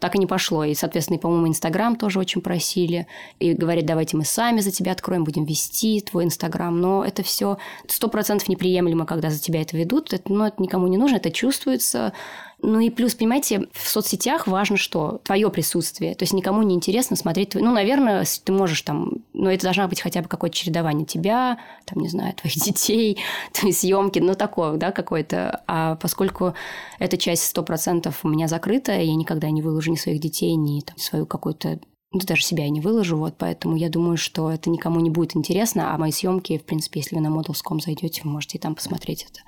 так 0.00 0.16
и 0.16 0.18
не 0.18 0.26
пошло. 0.26 0.64
И, 0.64 0.74
соответственно, 0.74 1.18
и, 1.18 1.20
по-моему, 1.20 1.48
Инстаграм 1.48 1.96
тоже 1.96 2.18
очень 2.18 2.40
просили. 2.40 3.06
И 3.38 3.54
говорят, 3.54 3.86
давайте 3.86 4.16
мы 4.16 4.24
сами 4.24 4.60
за 4.60 4.70
тебя 4.70 4.92
откроем, 4.92 5.24
будем 5.24 5.44
вести 5.44 6.00
твой 6.00 6.24
Инстаграм. 6.24 6.78
Но 6.78 7.04
это 7.04 7.22
все 7.22 7.58
сто 7.86 8.08
процентов 8.08 8.48
неприемлемо, 8.48 9.06
когда 9.06 9.30
за 9.30 9.40
тебя 9.40 9.62
это 9.62 9.76
ведут. 9.76 10.12
Это, 10.12 10.32
ну, 10.32 10.44
это 10.44 10.60
никому 10.60 10.88
не 10.88 10.98
нужно, 10.98 11.16
это 11.16 11.30
чувствуется. 11.30 12.12
Ну 12.60 12.80
и 12.80 12.90
плюс, 12.90 13.14
понимаете, 13.14 13.68
в 13.72 13.88
соцсетях 13.88 14.48
важно 14.48 14.76
что? 14.76 15.20
Твое 15.24 15.48
присутствие. 15.48 16.14
То 16.16 16.24
есть 16.24 16.32
никому 16.32 16.62
не 16.62 16.74
интересно 16.74 17.14
смотреть... 17.14 17.54
Ну, 17.54 17.72
наверное, 17.72 18.24
ты 18.42 18.52
можешь 18.52 18.82
там... 18.82 19.24
Ну, 19.32 19.48
это 19.48 19.62
должна 19.62 19.86
быть 19.86 20.00
хотя 20.00 20.22
бы 20.22 20.28
какое-то 20.28 20.56
чередование 20.56 21.06
тебя, 21.06 21.58
там, 21.84 22.02
не 22.02 22.08
знаю, 22.08 22.34
твоих 22.34 22.54
детей, 22.64 23.18
твои 23.52 23.72
съемки, 23.72 24.18
ну, 24.18 24.34
такое, 24.34 24.76
да, 24.76 24.90
какое-то. 24.90 25.62
А 25.68 25.94
поскольку 25.96 26.54
эта 26.98 27.16
часть 27.16 27.44
сто 27.44 27.62
процентов 27.62 28.20
у 28.24 28.28
меня 28.28 28.48
закрыта, 28.48 28.92
я 28.92 29.14
никогда 29.14 29.50
не 29.50 29.62
выложу 29.62 29.92
ни 29.92 29.96
своих 29.96 30.20
детей, 30.20 30.54
ни 30.56 30.80
там, 30.80 30.98
свою 30.98 31.26
какую-то 31.26 31.78
ну, 32.10 32.20
даже 32.20 32.42
себя 32.42 32.64
я 32.64 32.70
не 32.70 32.80
выложу, 32.80 33.18
вот, 33.18 33.34
поэтому 33.36 33.76
я 33.76 33.90
думаю, 33.90 34.16
что 34.16 34.50
это 34.50 34.70
никому 34.70 34.98
не 35.00 35.10
будет 35.10 35.36
интересно, 35.36 35.94
а 35.94 35.98
мои 35.98 36.10
съемки, 36.10 36.56
в 36.56 36.64
принципе, 36.64 37.00
если 37.00 37.16
вы 37.16 37.20
на 37.20 37.28
Models.com 37.28 37.80
зайдете, 37.80 38.22
вы 38.24 38.30
можете 38.30 38.56
и 38.56 38.60
там 38.60 38.74
посмотреть 38.74 39.26
это. 39.30 39.40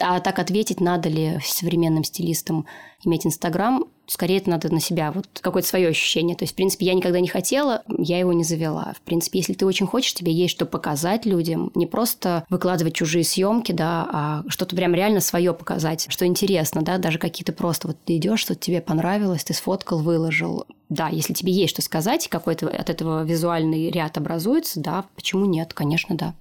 А 0.00 0.18
так 0.18 0.40
ответить, 0.40 0.80
надо 0.80 1.08
ли 1.08 1.38
современным 1.44 2.02
стилистам 2.02 2.66
иметь 3.04 3.26
Инстаграм, 3.26 3.84
скорее 4.06 4.38
это 4.38 4.50
надо 4.50 4.72
на 4.72 4.80
себя, 4.80 5.12
вот 5.12 5.26
какое-то 5.40 5.68
свое 5.68 5.88
ощущение. 5.88 6.36
То 6.36 6.44
есть, 6.44 6.54
в 6.54 6.56
принципе, 6.56 6.86
я 6.86 6.94
никогда 6.94 7.20
не 7.20 7.28
хотела, 7.28 7.82
я 7.98 8.18
его 8.18 8.32
не 8.32 8.44
завела. 8.44 8.92
В 8.96 9.02
принципе, 9.02 9.38
если 9.38 9.52
ты 9.52 9.66
очень 9.66 9.86
хочешь, 9.86 10.14
тебе 10.14 10.32
есть 10.32 10.54
что 10.54 10.66
показать 10.66 11.26
людям, 11.26 11.70
не 11.74 11.86
просто 11.86 12.44
выкладывать 12.48 12.94
чужие 12.94 13.24
съемки, 13.24 13.72
да, 13.72 14.08
а 14.10 14.44
что-то 14.48 14.74
прям 14.74 14.94
реально 14.94 15.20
свое 15.20 15.52
показать, 15.54 16.06
что 16.08 16.26
интересно, 16.26 16.82
да, 16.82 16.98
даже 16.98 17.18
какие-то 17.18 17.52
просто 17.52 17.88
вот 17.88 17.96
ты 18.04 18.16
идешь, 18.16 18.40
что 18.40 18.54
тебе 18.54 18.80
понравилось, 18.80 19.44
ты 19.44 19.54
сфоткал, 19.54 19.98
выложил. 19.98 20.66
Да, 20.88 21.08
если 21.08 21.34
тебе 21.34 21.52
есть 21.52 21.74
что 21.74 21.82
сказать, 21.82 22.28
какой-то 22.28 22.68
от 22.68 22.88
этого 22.88 23.22
визуальный 23.22 23.90
ряд 23.90 24.16
образуется, 24.16 24.80
да, 24.80 25.04
почему 25.14 25.44
нет, 25.44 25.74
конечно, 25.74 26.16
да. 26.16 26.34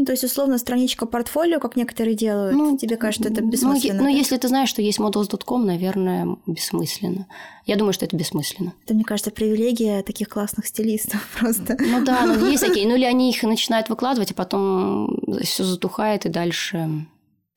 Ну, 0.00 0.06
то 0.06 0.12
есть, 0.12 0.24
условно, 0.24 0.56
страничка 0.56 1.04
портфолио, 1.04 1.60
как 1.60 1.76
некоторые 1.76 2.16
делают, 2.16 2.56
ну, 2.56 2.78
тебе 2.78 2.96
кажется, 2.96 3.28
это 3.28 3.42
ну, 3.42 3.50
бессмысленно? 3.50 3.98
Ну, 3.98 4.04
ну 4.04 4.08
если 4.08 4.38
ты 4.38 4.48
знаешь, 4.48 4.70
что 4.70 4.80
есть 4.80 4.98
models.com, 4.98 5.66
наверное, 5.66 6.38
бессмысленно. 6.46 7.26
Я 7.66 7.76
думаю, 7.76 7.92
что 7.92 8.06
это 8.06 8.16
бессмысленно. 8.16 8.72
Это, 8.86 8.94
мне 8.94 9.04
кажется, 9.04 9.30
привилегия 9.30 10.02
таких 10.02 10.30
классных 10.30 10.68
стилистов 10.68 11.28
просто. 11.38 11.76
Ну 11.78 12.02
да, 12.02 12.24
ну 12.24 12.46
есть 12.46 12.64
такие. 12.64 12.88
Ну 12.88 12.96
или 12.96 13.04
они 13.04 13.28
их 13.28 13.42
начинают 13.42 13.90
выкладывать, 13.90 14.30
а 14.30 14.34
потом 14.34 15.20
все 15.42 15.64
затухает 15.64 16.24
и 16.24 16.30
дальше... 16.30 17.06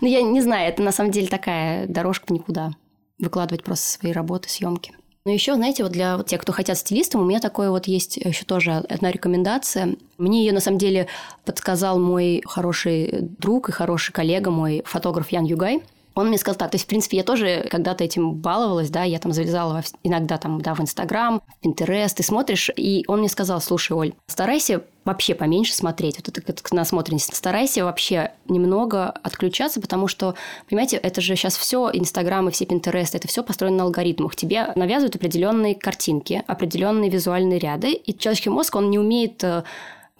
Ну 0.01 0.07
я 0.07 0.21
не 0.21 0.41
знаю, 0.41 0.67
это 0.67 0.83
на 0.83 0.91
самом 0.91 1.11
деле 1.11 1.27
такая 1.27 1.87
дорожка 1.87 2.33
никуда. 2.33 2.73
Выкладывать 3.19 3.63
просто 3.63 3.89
свои 3.89 4.11
работы, 4.11 4.49
съемки. 4.49 4.91
Но 5.25 5.31
еще, 5.31 5.55
знаете, 5.55 5.83
вот 5.83 5.93
для 5.93 6.21
тех, 6.23 6.41
кто 6.41 6.51
хотят 6.51 6.77
стилистом, 6.77 7.21
у 7.21 7.23
меня 7.23 7.39
такое 7.39 7.69
вот 7.69 7.87
есть 7.87 8.17
еще 8.17 8.43
тоже 8.43 8.73
одна 8.73 9.09
рекомендация. 9.09 9.95
Мне 10.17 10.43
ее 10.45 10.51
на 10.51 10.59
самом 10.59 10.77
деле 10.77 11.07
подсказал 11.45 11.97
мой 11.97 12.43
хороший 12.45 13.19
друг 13.21 13.69
и 13.69 13.71
хороший 13.71 14.11
коллега, 14.11 14.51
мой 14.51 14.83
фотограф 14.85 15.31
Ян 15.31 15.45
Югай. 15.45 15.81
Он 16.15 16.27
мне 16.27 16.37
сказал 16.37 16.57
так, 16.57 16.71
то 16.71 16.75
есть, 16.75 16.85
в 16.85 16.89
принципе, 16.89 17.17
я 17.17 17.23
тоже 17.23 17.65
когда-то 17.71 18.03
этим 18.03 18.33
баловалась, 18.33 18.89
да, 18.89 19.03
я 19.03 19.17
там 19.17 19.31
залезала 19.31 19.81
иногда 20.03 20.37
там, 20.37 20.61
да, 20.61 20.75
в 20.75 20.81
Инстаграм, 20.81 21.41
в 21.47 21.59
Пинтерест, 21.61 22.17
ты 22.17 22.23
смотришь, 22.23 22.69
и 22.75 23.03
он 23.07 23.19
мне 23.19 23.29
сказал, 23.29 23.61
слушай, 23.61 23.93
Оль, 23.93 24.13
старайся 24.27 24.83
вообще 25.05 25.35
поменьше 25.35 25.73
смотреть, 25.73 26.17
вот 26.17 26.37
это 26.37 26.53
насмотренность, 26.71 27.35
старайся 27.35 27.83
вообще 27.85 28.31
немного 28.47 29.09
отключаться, 29.09 29.81
потому 29.81 30.07
что, 30.07 30.35
понимаете, 30.69 30.97
это 30.97 31.21
же 31.21 31.35
сейчас 31.35 31.57
все 31.57 31.89
Инстаграм 31.93 32.47
и 32.47 32.51
все 32.51 32.65
Пинтересты, 32.65 33.17
это 33.17 33.27
все 33.27 33.43
построено 33.43 33.77
на 33.77 33.83
алгоритмах. 33.83 34.35
Тебе 34.35 34.71
навязывают 34.75 35.15
определенные 35.15 35.75
картинки, 35.75 36.43
определенные 36.47 37.09
визуальные 37.09 37.59
ряды, 37.59 37.93
и 37.93 38.17
человеческий 38.17 38.49
мозг, 38.49 38.75
он 38.75 38.89
не 38.89 38.99
умеет 38.99 39.43
э, 39.43 39.63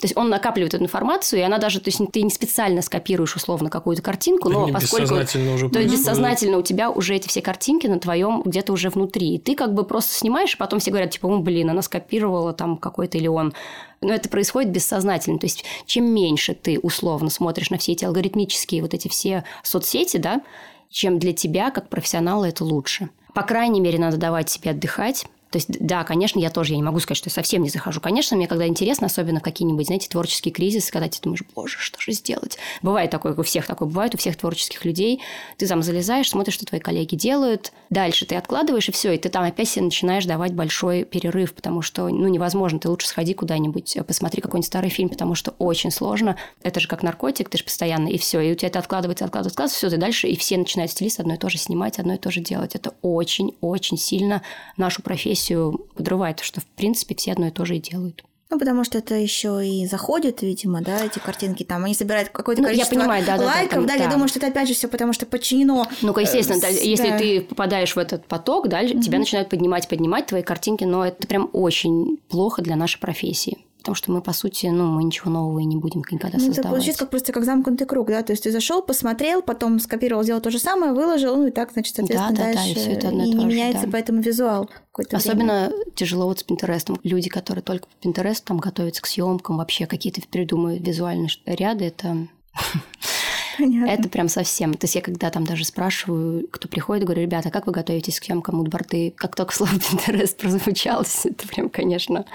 то 0.03 0.05
есть 0.05 0.17
он 0.17 0.27
накапливает 0.27 0.73
эту 0.73 0.83
информацию, 0.83 1.39
и 1.39 1.43
она 1.43 1.59
даже, 1.59 1.79
то 1.79 1.87
есть 1.87 2.01
ты 2.11 2.23
не 2.23 2.29
специально 2.29 2.81
скопируешь 2.81 3.37
условно 3.37 3.69
какую-то 3.69 4.01
картинку, 4.01 4.49
но 4.49 4.63
Они 4.63 4.73
поскольку 4.73 5.13
уже 5.13 5.69
то 5.69 5.79
есть 5.79 5.93
бессознательно 5.93 6.57
у 6.57 6.61
тебя 6.61 6.89
уже 6.89 7.15
эти 7.15 7.29
все 7.29 7.41
картинки 7.41 7.87
на 7.87 7.99
твоем 7.99 8.41
где-то 8.41 8.73
уже 8.73 8.89
внутри, 8.89 9.35
и 9.35 9.37
ты 9.39 9.55
как 9.55 9.73
бы 9.73 9.85
просто 9.85 10.13
снимаешь, 10.13 10.55
и 10.55 10.57
потом 10.57 10.81
все 10.81 10.91
говорят 10.91 11.11
типа, 11.11 11.29
блин, 11.37 11.69
она 11.69 11.81
скопировала 11.81 12.51
там 12.51 12.75
какой-то 12.75 13.17
или 13.17 13.27
он. 13.27 13.53
Но 14.01 14.13
это 14.13 14.27
происходит 14.27 14.71
бессознательно. 14.71 15.39
То 15.39 15.45
есть 15.45 15.63
чем 15.85 16.13
меньше 16.13 16.53
ты 16.53 16.81
условно 16.81 17.29
смотришь 17.29 17.69
на 17.69 17.77
все 17.77 17.93
эти 17.93 18.03
алгоритмические 18.03 18.81
вот 18.81 18.93
эти 18.93 19.07
все 19.07 19.45
соцсети, 19.63 20.17
да, 20.17 20.41
чем 20.89 21.17
для 21.17 21.31
тебя 21.31 21.71
как 21.71 21.87
профессионала 21.87 22.43
это 22.43 22.65
лучше. 22.65 23.09
По 23.33 23.43
крайней 23.43 23.79
мере, 23.79 23.99
надо 23.99 24.17
давать 24.17 24.49
себе 24.49 24.71
отдыхать, 24.71 25.25
то 25.53 25.57
есть, 25.57 25.69
да, 25.79 26.03
конечно, 26.03 26.39
я 26.39 26.49
тоже, 26.49 26.73
я 26.73 26.77
не 26.77 26.83
могу 26.83 26.99
сказать, 26.99 27.19
что 27.19 27.29
я 27.29 27.33
совсем 27.33 27.61
не 27.61 27.69
захожу. 27.69 28.01
Конечно, 28.01 28.35
мне 28.35 28.47
когда 28.47 28.65
интересно, 28.65 29.05
особенно 29.05 29.39
какие-нибудь, 29.39 29.85
знаете, 29.85 30.09
творческие 30.09 30.51
кризисы, 30.51 30.91
когда 30.91 31.07
ты 31.07 31.19
думаешь, 31.21 31.43
боже, 31.53 31.77
что 31.77 32.01
же 32.01 32.11
сделать? 32.11 32.57
Бывает 32.81 33.11
такое, 33.11 33.35
у 33.35 33.43
всех 33.43 33.67
такое 33.67 33.87
бывает, 33.87 34.15
у 34.15 34.17
всех 34.17 34.35
творческих 34.35 34.83
людей. 34.83 35.21
Ты 35.57 35.67
там 35.67 35.83
залезаешь, 35.83 36.27
смотришь, 36.27 36.55
что 36.55 36.65
твои 36.65 36.79
коллеги 36.79 37.13
делают. 37.13 37.71
Дальше 37.91 38.25
ты 38.25 38.35
откладываешь, 38.35 38.89
и 38.89 38.91
все, 38.91 39.13
и 39.13 39.17
ты 39.19 39.29
там 39.29 39.43
опять 39.43 39.69
себе 39.69 39.85
начинаешь 39.85 40.25
давать 40.25 40.53
большой 40.55 41.03
перерыв, 41.03 41.53
потому 41.53 41.83
что, 41.83 42.09
ну, 42.09 42.27
невозможно. 42.29 42.79
Ты 42.79 42.89
лучше 42.89 43.07
сходи 43.07 43.35
куда-нибудь, 43.35 43.95
э, 43.95 44.03
посмотри 44.03 44.41
какой-нибудь 44.41 44.65
старый 44.65 44.89
фильм, 44.89 45.09
потому 45.09 45.35
что 45.35 45.53
очень 45.59 45.91
сложно. 45.91 46.35
Это 46.63 46.79
же 46.79 46.87
как 46.87 47.03
наркотик, 47.03 47.49
ты 47.49 47.59
же 47.59 47.63
постоянно, 47.63 48.07
и 48.07 48.17
все, 48.17 48.41
и 48.41 48.51
у 48.53 48.55
тебя 48.55 48.69
это 48.69 48.79
откладывается, 48.79 49.25
откладывается, 49.25 49.53
откладывается, 49.53 49.77
все, 49.77 49.89
ты 49.91 49.97
дальше, 49.97 50.27
и 50.27 50.35
все 50.35 50.57
начинают 50.57 50.91
стилист 50.91 51.19
одно 51.19 51.35
и 51.35 51.37
то 51.37 51.47
же 51.47 51.59
снимать, 51.59 51.99
одно 51.99 52.15
и 52.15 52.17
то 52.17 52.31
же 52.31 52.41
делать. 52.41 52.73
Это 52.73 52.95
очень-очень 53.03 53.97
сильно 53.97 54.41
нашу 54.77 55.03
профессию 55.03 55.42
подрывает 55.49 56.33
бывает, 56.33 56.39
что, 56.39 56.61
в 56.61 56.65
принципе, 56.65 57.15
все 57.15 57.33
одно 57.33 57.47
и 57.47 57.51
то 57.51 57.65
же 57.65 57.75
и 57.75 57.79
делают. 57.79 58.23
Ну, 58.49 58.59
потому 58.59 58.83
что 58.83 58.99
это 58.99 59.15
еще 59.15 59.67
и 59.67 59.87
заходит, 59.87 60.43
видимо, 60.43 60.81
да, 60.81 61.03
эти 61.03 61.17
картинки 61.17 61.63
там. 61.63 61.83
Они 61.85 61.95
собирают 61.95 62.29
какое-то 62.29 62.61
ну, 62.61 62.67
количество 62.67 62.93
я 62.93 63.01
понимаю, 63.01 63.25
да, 63.25 63.35
лайков, 63.35 63.85
да, 63.85 63.93
да, 63.93 63.97
да, 63.97 64.03
я 64.03 64.09
думаю, 64.11 64.27
что 64.27 64.37
это 64.37 64.47
опять 64.47 64.67
же 64.67 64.75
все 64.75 64.87
потому, 64.87 65.11
что 65.11 65.25
подчинено. 65.25 65.87
Ну, 66.03 66.17
естественно, 66.19 66.61
да, 66.61 66.67
если 66.67 67.09
да. 67.09 67.17
ты 67.17 67.41
попадаешь 67.41 67.95
в 67.95 67.97
этот 67.97 68.27
поток, 68.27 68.67
дальше 68.67 68.93
mm-hmm. 68.93 69.01
тебя 69.01 69.17
начинают 69.17 69.49
поднимать, 69.49 69.87
поднимать 69.87 70.27
твои 70.27 70.43
картинки, 70.43 70.83
но 70.83 71.05
это 71.05 71.27
прям 71.27 71.49
очень 71.51 72.19
плохо 72.29 72.61
для 72.61 72.75
нашей 72.75 72.99
профессии 72.99 73.57
потому 73.83 73.95
что 73.95 74.11
мы, 74.13 74.21
по 74.21 74.31
сути, 74.31 74.67
ну, 74.67 74.85
мы 74.85 75.03
ничего 75.03 75.29
нового 75.29 75.59
и 75.59 75.65
не 75.65 75.75
будем 75.75 75.99
никогда 76.09 76.37
ну, 76.37 76.45
создавать. 76.45 76.57
Это 76.57 76.69
получится 76.69 76.99
как 77.01 77.09
просто 77.09 77.33
как 77.33 77.43
замкнутый 77.43 77.85
круг, 77.85 78.07
да, 78.07 78.23
то 78.23 78.31
есть 78.31 78.43
ты 78.43 78.51
зашел, 78.51 78.81
посмотрел, 78.81 79.41
потом 79.41 79.77
скопировал, 79.79 80.23
сделал 80.23 80.39
то 80.39 80.51
же 80.51 80.57
самое, 80.57 80.93
выложил, 80.93 81.35
ну 81.35 81.47
и 81.47 81.51
так, 81.51 81.73
значит, 81.73 81.93
соответственно, 81.93 82.33
да, 82.33 82.45
да, 82.45 82.53
дальше. 82.53 82.63
Да, 82.63 82.69
и, 82.69 82.73
все 82.75 82.91
это 82.93 83.07
одно 83.09 83.23
и 83.25 83.33
не 83.33 83.45
меняется, 83.45 83.85
да. 83.85 83.89
поэтому 83.91 84.21
визуал 84.21 84.69
Особенно 85.11 85.69
время. 85.69 85.85
тяжело 85.95 86.25
вот 86.27 86.39
с 86.39 86.43
Пинтерестом. 86.43 86.97
Люди, 87.03 87.29
которые 87.29 87.61
только 87.61 87.87
по 87.87 87.93
Пинтересту 88.01 88.45
там 88.45 88.59
готовятся 88.59 89.01
к 89.01 89.07
съемкам, 89.07 89.57
вообще 89.57 89.85
какие-то 89.85 90.21
придумывают 90.29 90.85
визуальные 90.85 91.29
ряды, 91.45 91.85
это 91.85 92.27
Понятно. 93.57 93.89
Это 93.89 94.09
прям 94.09 94.29
совсем. 94.29 94.73
То 94.73 94.85
есть 94.85 94.95
я 94.95 95.01
когда 95.01 95.29
там 95.29 95.45
даже 95.45 95.65
спрашиваю, 95.65 96.47
кто 96.49 96.67
приходит, 96.67 97.05
говорю, 97.05 97.21
ребята, 97.21 97.49
как 97.49 97.67
вы 97.67 97.73
готовитесь 97.73 98.19
к 98.19 98.25
съемкам 98.25 98.57
мудборты? 98.57 99.13
Как 99.15 99.35
только 99.35 99.53
слово 99.53 99.71
Pinterest 99.73 100.37
прозвучало, 100.37 101.03
это 101.23 101.47
прям, 101.47 101.69
конечно, 101.69 102.25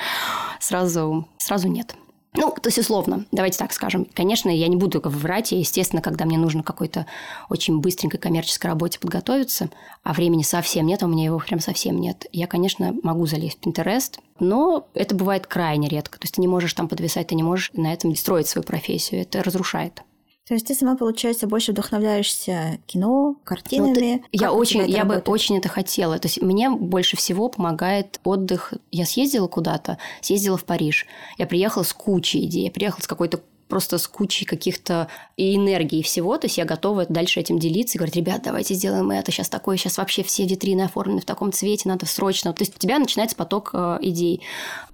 сразу, 0.60 1.28
сразу 1.38 1.68
нет. 1.68 1.94
Ну, 2.34 2.50
то 2.50 2.68
есть, 2.68 2.78
условно, 2.78 3.24
давайте 3.32 3.58
так 3.58 3.72
скажем. 3.72 4.06
Конечно, 4.14 4.50
я 4.50 4.68
не 4.68 4.76
буду 4.76 5.00
врать, 5.02 5.52
и, 5.52 5.58
естественно, 5.58 6.02
когда 6.02 6.24
мне 6.26 6.38
нужно 6.38 6.62
какой-то 6.62 7.06
очень 7.48 7.80
быстренькой 7.80 8.20
коммерческой 8.20 8.68
работе 8.68 8.98
подготовиться, 9.00 9.70
а 10.04 10.12
времени 10.12 10.42
совсем 10.42 10.86
нет, 10.86 11.02
а 11.02 11.06
у 11.06 11.08
меня 11.08 11.24
его 11.24 11.38
прям 11.38 11.58
совсем 11.58 11.98
нет, 11.98 12.26
я, 12.32 12.46
конечно, 12.46 12.94
могу 13.02 13.26
залезть 13.26 13.58
в 13.60 13.66
Pinterest, 13.66 14.20
но 14.38 14.86
это 14.94 15.14
бывает 15.14 15.46
крайне 15.46 15.88
редко. 15.88 16.18
То 16.18 16.24
есть 16.24 16.34
ты 16.34 16.40
не 16.40 16.48
можешь 16.48 16.74
там 16.74 16.86
подвисать, 16.86 17.28
ты 17.28 17.34
не 17.34 17.42
можешь 17.42 17.70
на 17.72 17.92
этом 17.92 18.14
строить 18.14 18.46
свою 18.46 18.64
профессию, 18.64 19.22
это 19.22 19.42
разрушает. 19.42 20.02
То 20.48 20.54
есть 20.54 20.66
ты 20.66 20.74
сама, 20.74 20.96
получается, 20.96 21.46
больше 21.46 21.72
вдохновляешься 21.72 22.78
кино, 22.86 23.36
картинами. 23.44 24.22
Вот 24.22 24.28
я 24.32 24.50
очень, 24.50 24.80
я 24.88 25.02
работает? 25.02 25.26
бы 25.26 25.32
очень 25.32 25.58
это 25.58 25.68
хотела. 25.68 26.18
То 26.18 26.26
есть 26.26 26.40
мне 26.40 26.70
больше 26.70 27.18
всего 27.18 27.50
помогает 27.50 28.18
отдых. 28.24 28.72
Я 28.90 29.04
съездила 29.04 29.46
куда-то, 29.46 29.98
съездила 30.22 30.56
в 30.56 30.64
Париж. 30.64 31.06
Я 31.36 31.46
приехала 31.46 31.82
с 31.82 31.92
кучей 31.92 32.46
идей. 32.46 32.64
Я 32.64 32.70
приехала 32.70 33.02
с 33.02 33.06
какой-то 33.06 33.42
просто 33.68 33.98
с 33.98 34.06
кучей 34.08 34.44
каких-то 34.44 35.08
и 35.36 35.54
энергии 35.56 36.02
всего, 36.02 36.36
то 36.38 36.46
есть 36.46 36.58
я 36.58 36.64
готова 36.64 37.06
дальше 37.08 37.40
этим 37.40 37.58
делиться 37.58 37.96
и 37.96 37.98
говорить, 37.98 38.16
ребят, 38.16 38.42
давайте 38.42 38.74
сделаем 38.74 39.10
это, 39.10 39.30
сейчас 39.30 39.48
такое, 39.48 39.76
сейчас 39.76 39.98
вообще 39.98 40.22
все 40.22 40.46
витрины 40.46 40.82
оформлены 40.82 41.20
в 41.20 41.24
таком 41.24 41.52
цвете, 41.52 41.88
надо 41.88 42.06
срочно. 42.06 42.52
То 42.52 42.62
есть 42.62 42.74
у 42.74 42.78
тебя 42.78 42.98
начинается 42.98 43.36
поток 43.36 43.70
э, 43.72 43.98
идей. 44.02 44.42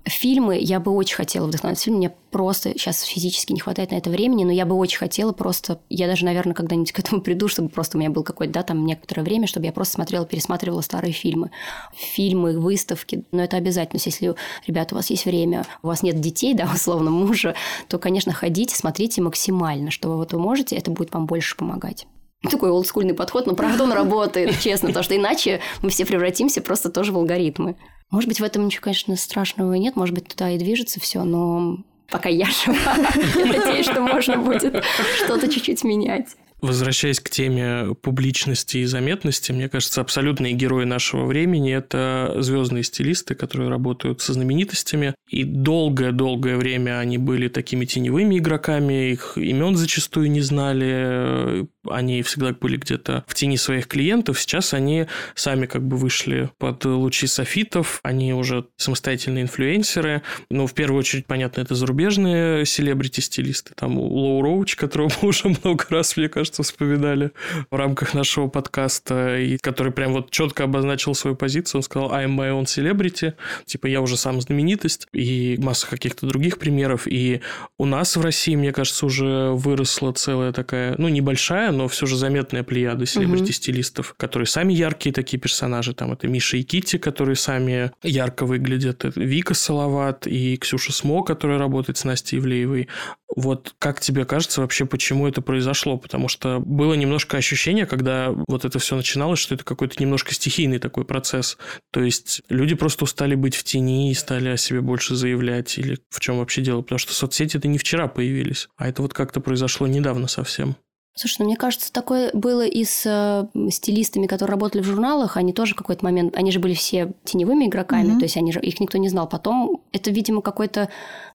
Фильмы 0.05 0.59
я 0.61 0.81
бы 0.81 0.93
очень 0.93 1.17
хотела 1.17 1.47
вдохновляться. 1.47 1.87
Фильм 1.87 1.97
мне 1.97 2.13
просто 2.31 2.73
сейчас 2.73 3.03
физически 3.03 3.53
не 3.53 3.61
хватает 3.61 3.91
на 3.91 3.95
это 3.95 4.11
времени, 4.11 4.45
но 4.45 4.53
я 4.53 4.67
бы 4.67 4.75
очень 4.75 4.99
хотела 4.99 5.33
просто... 5.33 5.81
Я 5.89 6.07
даже, 6.07 6.27
наверное, 6.27 6.53
когда-нибудь 6.53 6.93
к 6.93 6.99
этому 6.99 7.21
приду, 7.23 7.49
чтобы 7.49 7.71
просто 7.71 7.97
у 7.97 8.01
меня 8.01 8.11
был 8.11 8.23
какой-то, 8.23 8.53
да, 8.53 8.63
там 8.63 8.85
некоторое 8.85 9.23
время, 9.23 9.47
чтобы 9.47 9.67
я 9.67 9.73
просто 9.73 9.95
смотрела, 9.95 10.27
пересматривала 10.27 10.83
старые 10.83 11.13
фильмы. 11.13 11.51
Фильмы, 11.95 12.59
выставки. 12.59 13.25
Но 13.33 13.43
это 13.43 13.57
обязательно. 13.57 14.01
Если, 14.05 14.35
ребята, 14.67 14.95
у 14.95 14.99
вас 14.99 15.09
есть 15.09 15.25
время, 15.25 15.65
у 15.83 15.87
вас 15.87 16.03
нет 16.03 16.21
детей, 16.21 16.53
да, 16.53 16.69
условно, 16.75 17.11
мужа, 17.11 17.55
то, 17.89 17.99
конечно, 17.99 18.33
ходите, 18.33 18.63
смотрите 18.70 19.22
максимально, 19.22 19.90
что 19.90 20.16
вот 20.16 20.33
вы 20.33 20.38
можете, 20.38 20.77
это 20.77 20.90
будет 20.90 21.12
вам 21.12 21.27
больше 21.27 21.57
помогать 21.57 22.07
такой 22.50 22.70
олдскульный 22.70 23.14
подход, 23.14 23.46
но 23.46 23.55
правда 23.55 23.85
он 23.85 23.92
работает, 23.94 24.61
честно, 24.61 24.88
потому 24.88 25.05
что 25.05 25.16
иначе 25.16 25.61
мы 25.83 25.90
все 25.90 26.05
превратимся 26.05 26.61
просто 26.61 26.90
тоже 26.90 27.12
в 27.12 27.16
алгоритмы. 27.16 27.77
Может 28.11 28.29
быть, 28.29 28.40
в 28.40 28.44
этом 28.44 28.66
ничего, 28.66 28.85
конечно, 28.85 29.16
страшного 29.16 29.72
нет, 29.74 29.96
может 29.96 30.14
быть, 30.14 30.29
туда 30.29 30.50
и 30.50 30.59
движется 30.59 31.00
все, 31.00 31.24
но 31.24 31.79
пока 32.11 32.29
я 32.29 32.46
жива, 32.46 32.96
я 33.37 33.46
надеюсь, 33.46 33.87
что 33.87 34.00
можно 34.00 34.37
будет 34.37 34.85
что-то 35.24 35.48
чуть-чуть 35.48 35.85
менять. 35.85 36.37
Возвращаясь 36.64 37.20
к 37.20 37.29
теме 37.29 37.94
публичности 38.00 38.79
и 38.79 38.85
заметности, 38.87 39.53
мне 39.53 39.68
кажется, 39.68 40.00
абсолютные 40.00 40.55
герои 40.55 40.87
нашего 40.87 41.27
времени– 41.27 41.74
это 41.77 42.37
звездные 42.38 42.85
стилисты, 42.85 43.35
которые 43.35 43.68
работают 43.68 44.22
со 44.22 44.33
знаменитостями. 44.33 45.14
И 45.29 45.44
долгое-долгое 45.44 46.57
время 46.57 47.00
они 47.00 47.18
были 47.18 47.48
такими 47.48 47.85
теневыми 47.85 48.38
игроками, 48.38 49.11
их 49.11 49.37
имен 49.37 49.77
зачастую 49.77 50.31
не 50.31 50.40
знали, 50.40 51.66
они 51.87 52.22
всегда 52.22 52.53
были 52.53 52.77
где-то 52.77 53.24
в 53.27 53.35
тени 53.35 53.57
своих 53.57 53.87
клиентов. 53.87 54.40
Сейчас 54.40 54.72
они 54.72 55.07
сами 55.35 55.66
как 55.66 55.87
бы 55.87 55.98
вышли 55.98 56.50
под 56.59 56.85
лучи 56.87 57.27
софитов, 57.27 58.00
они 58.03 58.33
уже 58.33 58.66
самостоятельные 58.77 59.42
инфлюенсеры. 59.42 60.22
Ну, 60.50 60.66
в 60.66 60.72
первую 60.72 61.00
очередь, 61.00 61.27
понятно, 61.27 61.61
это 61.61 61.74
зарубежные 61.74 62.64
селебрити-стилисты. 62.64 63.74
Там 63.74 63.98
Лоу 63.98 64.40
Роуч, 64.40 64.77
которого 64.77 65.11
мы 65.20 65.29
уже 65.29 65.48
много 65.48 65.85
раз, 65.90 66.16
мне 66.16 66.29
кажется, 66.29 66.54
вспоминали 66.62 67.33
в 67.71 67.77
рамках 67.77 68.14
нашего 68.14 68.49
подкаста, 68.49 69.38
и 69.38 69.57
который 69.59 69.93
прям 69.93 70.12
вот 70.12 70.31
четко 70.31 70.64
обозначил 70.64 71.14
свою 71.14 71.37
позицию. 71.37 71.81
Он 71.81 71.83
сказал, 71.83 72.12
I'm 72.12 72.37
my 72.37 72.51
own 72.53 72.64
celebrity. 72.64 73.35
Типа, 73.67 73.87
я 73.87 74.01
уже 74.01 74.17
сам 74.17 74.40
знаменитость. 74.40 75.07
И 75.12 75.59
масса 75.61 75.87
каких-то 75.88 76.27
других 76.27 76.59
примеров. 76.59 77.07
И 77.07 77.40
у 77.79 77.87
нас 77.87 78.17
в 78.17 78.23
России, 78.23 78.57
мне 78.57 78.73
кажется, 78.73 79.07
уже 79.07 79.51
выросла 79.51 80.12
целая 80.12 80.53
такая, 80.53 80.95
ну, 80.99 81.09
небольшая, 81.09 81.73
но 81.73 81.88
все 81.88 82.07
же 82.07 82.17
заметная 82.17 82.62
плеяда 82.62 83.07
селебрити-стилистов, 83.07 84.14
которые 84.17 84.47
сами 84.47 84.73
яркие 84.73 85.12
такие 85.12 85.38
персонажи. 85.38 85.95
Там 85.95 86.12
это 86.12 86.29
Миша 86.29 86.57
и 86.57 86.62
Кити, 86.62 86.99
которые 86.99 87.37
сами 87.37 87.90
ярко 88.03 88.47
выглядят. 88.47 89.05
Это 89.05 89.21
Вика 89.21 89.55
Салават 89.55 90.27
и 90.27 90.57
Ксюша 90.57 90.93
Смо, 90.93 91.23
которая 91.23 91.59
работает 91.59 91.99
с 91.99 92.05
Настей 92.05 92.38
Ивлеевой. 92.38 92.88
Вот 93.37 93.75
как 93.79 94.01
тебе 94.01 94.25
кажется 94.25 94.61
вообще, 94.61 94.87
почему 94.87 95.27
это 95.27 95.42
произошло? 95.42 95.99
Потому 95.99 96.29
что 96.29 96.61
было 96.61 96.94
немножко 96.94 97.37
ощущение, 97.37 97.87
когда 97.87 98.31
вот 98.49 98.64
это 98.64 98.79
все 98.79 98.97
начиналось, 98.97 99.38
что 99.38 99.55
это 99.55 99.64
какой-то 99.64 100.01
немножко 100.01 100.35
стихийный 100.35 100.79
такой 100.79 101.05
процесс. 101.05 101.59
То 101.92 102.03
есть 102.03 102.42
люди 102.49 102.75
просто 102.75 103.05
устали 103.05 103.35
быть 103.35 103.57
в 103.57 103.64
тени 103.64 104.11
и 104.11 104.14
стали 104.14 104.49
о 104.49 104.57
себе 104.57 104.81
больше 104.81 105.14
заявлять. 105.16 105.77
Или 105.79 105.99
в 106.11 106.20
чем 106.20 106.38
вообще 106.38 106.62
дело? 106.62 106.83
Потому 106.83 106.99
что 106.99 107.12
соцсети 107.12 107.57
это 107.57 107.68
не 107.68 107.79
вчера 107.79 108.09
появились, 108.09 108.68
а 108.77 108.88
это 108.88 109.03
вот 109.03 109.12
как-то 109.14 109.40
произошло 109.40 109.87
недавно 109.87 110.29
совсем. 110.29 110.77
Слушай, 111.16 111.37
ну 111.40 111.44
мне 111.44 111.57
кажется, 111.57 111.92
такое 111.92 112.33
было 112.33 112.66
и 112.66 112.85
с 112.85 113.07
э, 113.07 113.70
стилистами, 113.70 114.27
которые 114.27 114.55
работали 114.55 114.83
в 114.83 114.87
журналах. 114.87 115.37
Они 115.37 115.53
тоже 115.53 115.75
в 115.75 115.77
какой-то 115.77 116.05
момент, 116.05 116.37
они 116.37 116.51
же 116.51 116.59
были 116.59 116.75
все 116.75 117.12
теневыми 117.23 117.66
игроками, 117.66 118.14
mm-hmm. 118.14 118.18
то 118.18 118.25
есть 118.25 118.37
они 118.37 118.51
же, 118.51 118.59
их 118.59 118.81
никто 118.81 118.99
не 118.99 119.09
знал. 119.09 119.29
Потом 119.29 119.85
это, 119.92 120.11
видимо, 120.11 120.42
какой-то, 120.42 120.88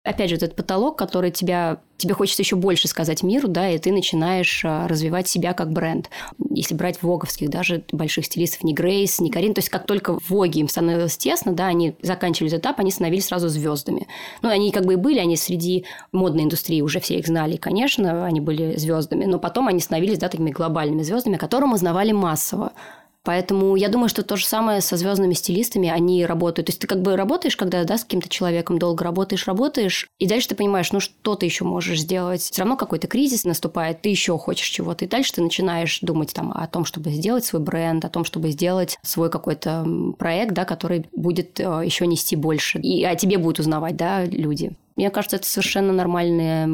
опять 0.10 0.30
же, 0.30 0.36
этот 0.36 0.56
потолок, 0.56 0.98
который 0.98 1.32
тебя 1.32 1.80
тебе 1.98 2.14
хочется 2.14 2.42
еще 2.42 2.56
больше 2.56 2.88
сказать 2.88 3.24
миру, 3.24 3.50
да, 3.50 3.70
и 3.70 3.78
ты 3.78 3.92
начинаешь 3.92 4.64
а, 4.64 4.88
развивать 4.88 5.28
себя 5.28 5.54
как 5.54 5.72
бренд. 5.72 6.10
Если 6.50 6.74
брать 6.74 7.04
воговских, 7.04 7.50
даже 7.50 7.84
больших 7.92 8.26
стилистов, 8.26 8.64
не 8.64 8.74
Грейс, 8.74 9.20
не 9.20 9.30
Карин, 9.30 9.54
то 9.54 9.60
есть 9.60 9.70
как 9.70 9.86
только 9.86 10.18
в 10.18 10.30
Воге 10.30 10.62
им 10.62 10.70
становилось 10.70 11.18
тесно, 11.18 11.52
да, 11.52 11.68
они 11.68 11.96
заканчивали 12.02 12.56
этап, 12.56 12.80
они 12.80 12.92
становились 12.92 13.26
сразу 13.26 13.50
звездами. 13.50 14.08
Ну, 14.42 14.50
они 14.50 14.72
как 14.72 14.86
бы 14.86 14.94
и 14.94 14.96
были, 14.96 15.20
они 15.20 15.36
среди 15.36 15.86
модной 16.14 16.46
индустрии 16.46 16.82
уже 16.82 17.02
все 17.02 17.20
их 17.20 17.28
знали, 17.28 17.58
конечно, 17.58 18.26
они 18.26 18.40
были 18.40 18.78
звездами, 18.78 19.26
но 19.26 19.38
потом 19.38 19.68
они 19.68 19.82
становились, 19.82 20.20
да, 20.20 20.30
такими 20.30 20.52
глобальными 20.52 21.04
звездами, 21.04 21.36
которым 21.36 21.74
узнавали 21.74 22.14
массово. 22.14 22.72
Поэтому 23.30 23.76
я 23.76 23.90
думаю, 23.90 24.10
что 24.10 24.24
то 24.24 24.38
же 24.38 24.46
самое 24.48 24.82
со 24.82 24.98
звездными 24.98 25.36
стилистами, 25.36 25.88
они 25.88 26.26
работают. 26.26 26.66
То 26.66 26.72
есть 26.72 26.82
ты 26.82 26.88
как 26.88 27.04
бы 27.04 27.16
работаешь, 27.16 27.56
когда 27.56 27.84
да, 27.84 28.00
с 28.00 28.04
каким-то 28.04 28.28
человеком 28.28 28.80
долго 28.80 29.04
работаешь, 29.04 29.46
работаешь, 29.46 30.08
и 30.18 30.26
дальше 30.26 30.48
ты 30.48 30.56
понимаешь, 30.56 30.92
ну 30.92 31.00
что 31.00 31.36
ты 31.36 31.46
еще 31.46 31.64
можешь 31.64 32.00
сделать. 32.00 32.42
Все 32.42 32.64
равно 32.64 32.76
какой-то 32.76 33.06
кризис 33.06 33.44
наступает, 33.44 34.02
ты 34.02 34.10
еще 34.10 34.36
хочешь 34.40 34.70
чего-то. 34.70 35.06
И 35.06 35.08
дальше 35.08 35.34
ты 35.34 35.44
начинаешь 35.44 36.00
думать 36.02 36.34
там, 36.34 36.52
о 36.52 36.66
том, 36.66 36.86
чтобы 36.86 37.12
сделать 37.12 37.46
свой 37.46 37.62
бренд, 37.62 38.04
о 38.04 38.10
том, 38.10 38.26
чтобы 38.26 38.50
сделать 38.50 38.98
свой 39.04 39.30
какой-то 39.30 39.86
проект, 40.18 40.56
да, 40.56 40.66
который 40.66 41.06
будет 41.16 41.60
э, 41.60 41.84
еще 41.86 42.08
нести 42.08 42.36
больше. 42.36 42.80
И 42.80 43.04
о 43.04 43.14
тебе 43.14 43.38
будут 43.38 43.60
узнавать 43.60 43.96
да, 43.96 44.26
люди. 44.26 44.72
Мне 45.00 45.12
кажется, 45.12 45.38
это 45.38 45.46
совершенно 45.46 45.94
нормальное, 45.94 46.70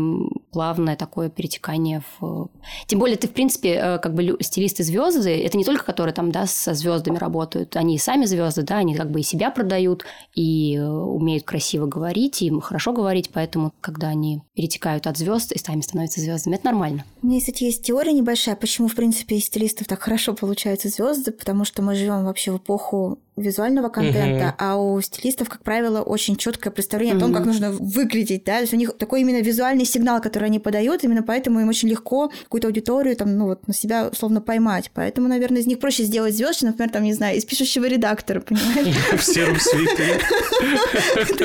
плавное 0.51 0.95
такое 0.95 1.29
перетекание 1.29 2.01
в... 2.17 2.49
Тем 2.87 2.97
более 2.97 3.17
ты, 3.17 3.27
в 3.27 3.33
принципе, 3.33 3.73
э, 3.73 3.99
как 3.99 4.15
бы 4.15 4.35
стилисты 4.39 4.83
звезды, 4.83 5.43
это 5.43 5.55
не 5.55 5.63
только 5.63 5.85
которые 5.85 6.11
там, 6.15 6.31
да, 6.31 6.47
со 6.47 6.73
звездами 6.73 7.19
работают, 7.19 7.75
они 7.75 7.93
и 7.93 7.99
сами 7.99 8.25
звезды, 8.25 8.63
да, 8.63 8.77
они 8.77 8.95
как 8.95 9.11
бы 9.11 9.19
и 9.19 9.23
себя 9.23 9.51
продают, 9.51 10.05
и 10.33 10.75
э, 10.75 10.83
умеют 10.83 11.43
красиво 11.43 11.85
говорить, 11.85 12.41
и 12.41 12.51
хорошо 12.61 12.93
говорить, 12.93 13.29
поэтому, 13.31 13.73
когда 13.79 14.07
они 14.07 14.41
перетекают 14.55 15.05
от 15.05 15.17
звезд 15.17 15.51
и 15.51 15.59
сами 15.59 15.81
становятся 15.81 16.19
звездами, 16.19 16.55
это 16.55 16.65
нормально. 16.65 17.05
У 17.21 17.27
меня, 17.27 17.39
кстати, 17.39 17.65
есть 17.65 17.85
теория 17.85 18.13
небольшая, 18.13 18.55
почему, 18.55 18.87
в 18.87 18.95
принципе, 18.95 19.35
из 19.35 19.45
стилистов 19.45 19.85
так 19.85 20.01
хорошо 20.01 20.33
получаются 20.33 20.89
звезды, 20.89 21.31
потому 21.31 21.63
что 21.63 21.83
мы 21.83 21.93
живем 21.93 22.25
вообще 22.25 22.51
в 22.51 22.57
эпоху 22.57 23.19
визуального 23.37 23.89
контента, 23.89 24.47
угу. 24.47 24.55
а 24.59 24.77
у 24.77 25.01
стилистов, 25.01 25.49
как 25.49 25.61
правило, 25.63 26.01
очень 26.01 26.37
четкое 26.37 26.71
представление 26.71 27.15
угу. 27.15 27.23
о 27.23 27.27
том, 27.27 27.33
как 27.35 27.45
нужно 27.45 27.71
выглядеть, 27.71 28.43
да, 28.45 28.55
то 28.55 28.61
есть 28.61 28.73
у 28.73 28.77
них 28.77 28.97
такой 28.97 29.21
именно 29.21 29.41
визуальный 29.41 29.85
сигнал, 29.85 30.21
который 30.21 30.45
они 30.45 30.59
подают, 30.59 31.03
именно 31.03 31.23
поэтому 31.23 31.59
им 31.59 31.67
очень 31.67 31.89
легко 31.89 32.31
какую-то 32.43 32.67
аудиторию 32.67 33.15
там, 33.15 33.37
ну 33.37 33.45
вот, 33.45 33.67
на 33.67 33.73
себя 33.73 34.07
условно 34.07 34.41
поймать, 34.41 34.91
поэтому, 34.93 35.27
наверное, 35.27 35.61
из 35.61 35.67
них 35.67 35.79
проще 35.79 36.03
сделать 36.03 36.35
звезд, 36.35 36.61
например, 36.61 36.91
там, 36.91 37.03
не 37.03 37.13
знаю, 37.13 37.37
из 37.37 37.45
пишущего 37.45 37.85
редактора, 37.85 38.39
понимаешь? 38.39 38.95
В 39.17 39.23
сером 39.23 39.59
свитере. 39.59 40.19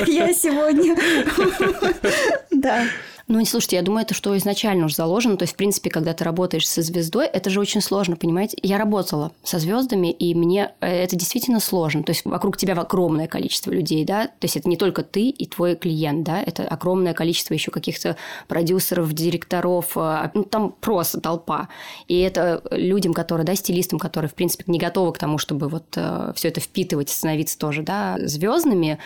Я 0.07 0.33
сегодня. 0.33 0.95
Да. 2.51 2.83
Ну, 3.27 3.43
слушайте, 3.45 3.75
я 3.75 3.81
думаю, 3.81 4.03
это 4.03 4.13
что 4.13 4.35
изначально 4.37 4.85
уже 4.85 4.95
заложено. 4.95 5.37
То 5.37 5.43
есть, 5.43 5.53
в 5.53 5.57
принципе, 5.57 5.89
когда 5.89 6.13
ты 6.13 6.23
работаешь 6.23 6.67
со 6.67 6.81
звездой, 6.81 7.27
это 7.27 7.49
же 7.49 7.59
очень 7.59 7.81
сложно, 7.81 8.15
понимаете? 8.15 8.57
Я 8.61 8.77
работала 8.77 9.31
со 9.43 9.59
звездами, 9.59 10.11
и 10.11 10.33
мне 10.35 10.71
э, 10.81 11.03
это 11.03 11.15
действительно 11.15 11.59
сложно. 11.59 12.03
То 12.03 12.11
есть, 12.11 12.25
вокруг 12.25 12.57
тебя 12.57 12.73
огромное 12.73 13.27
количество 13.27 13.71
людей, 13.71 14.03
да? 14.05 14.27
То 14.27 14.45
есть, 14.45 14.57
это 14.57 14.69
не 14.69 14.77
только 14.77 15.03
ты 15.03 15.29
и 15.29 15.45
твой 15.45 15.75
клиент, 15.75 16.23
да? 16.23 16.41
Это 16.41 16.63
огромное 16.63 17.13
количество 17.13 17.53
еще 17.53 17.71
каких-то 17.71 18.17
продюсеров, 18.47 19.13
директоров, 19.13 19.95
э, 19.95 20.31
ну, 20.33 20.43
там 20.43 20.71
просто 20.79 21.21
толпа. 21.21 21.69
И 22.07 22.19
это 22.19 22.63
людям, 22.71 23.13
которые, 23.13 23.45
да, 23.45 23.55
стилистам, 23.55 23.99
которые, 23.99 24.29
в 24.29 24.33
принципе, 24.33 24.63
не 24.67 24.79
готовы 24.79 25.13
к 25.13 25.17
тому, 25.17 25.37
чтобы 25.37 25.69
вот 25.69 25.85
э, 25.95 26.33
все 26.35 26.47
это 26.47 26.59
впитывать, 26.59 27.09
становиться 27.09 27.57
тоже, 27.57 27.83
да, 27.83 28.17
звездными, 28.19 28.99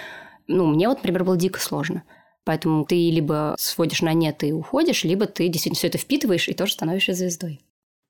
ну, 0.47 0.67
мне 0.67 0.88
вот, 0.88 0.97
например, 0.97 1.23
было 1.23 1.38
дико 1.38 1.60
сложно. 1.60 2.04
Поэтому 2.45 2.86
ты 2.86 3.10
либо 3.10 3.55
сводишь 3.58 4.01
на 4.01 4.13
нет 4.13 4.43
и 4.43 4.53
уходишь, 4.53 5.03
либо 5.03 5.25
ты 5.25 5.47
действительно 5.47 5.77
все 5.77 5.88
это 5.88 5.97
впитываешь 5.97 6.47
и 6.47 6.53
тоже 6.53 6.73
становишься 6.73 7.13
звездой. 7.13 7.60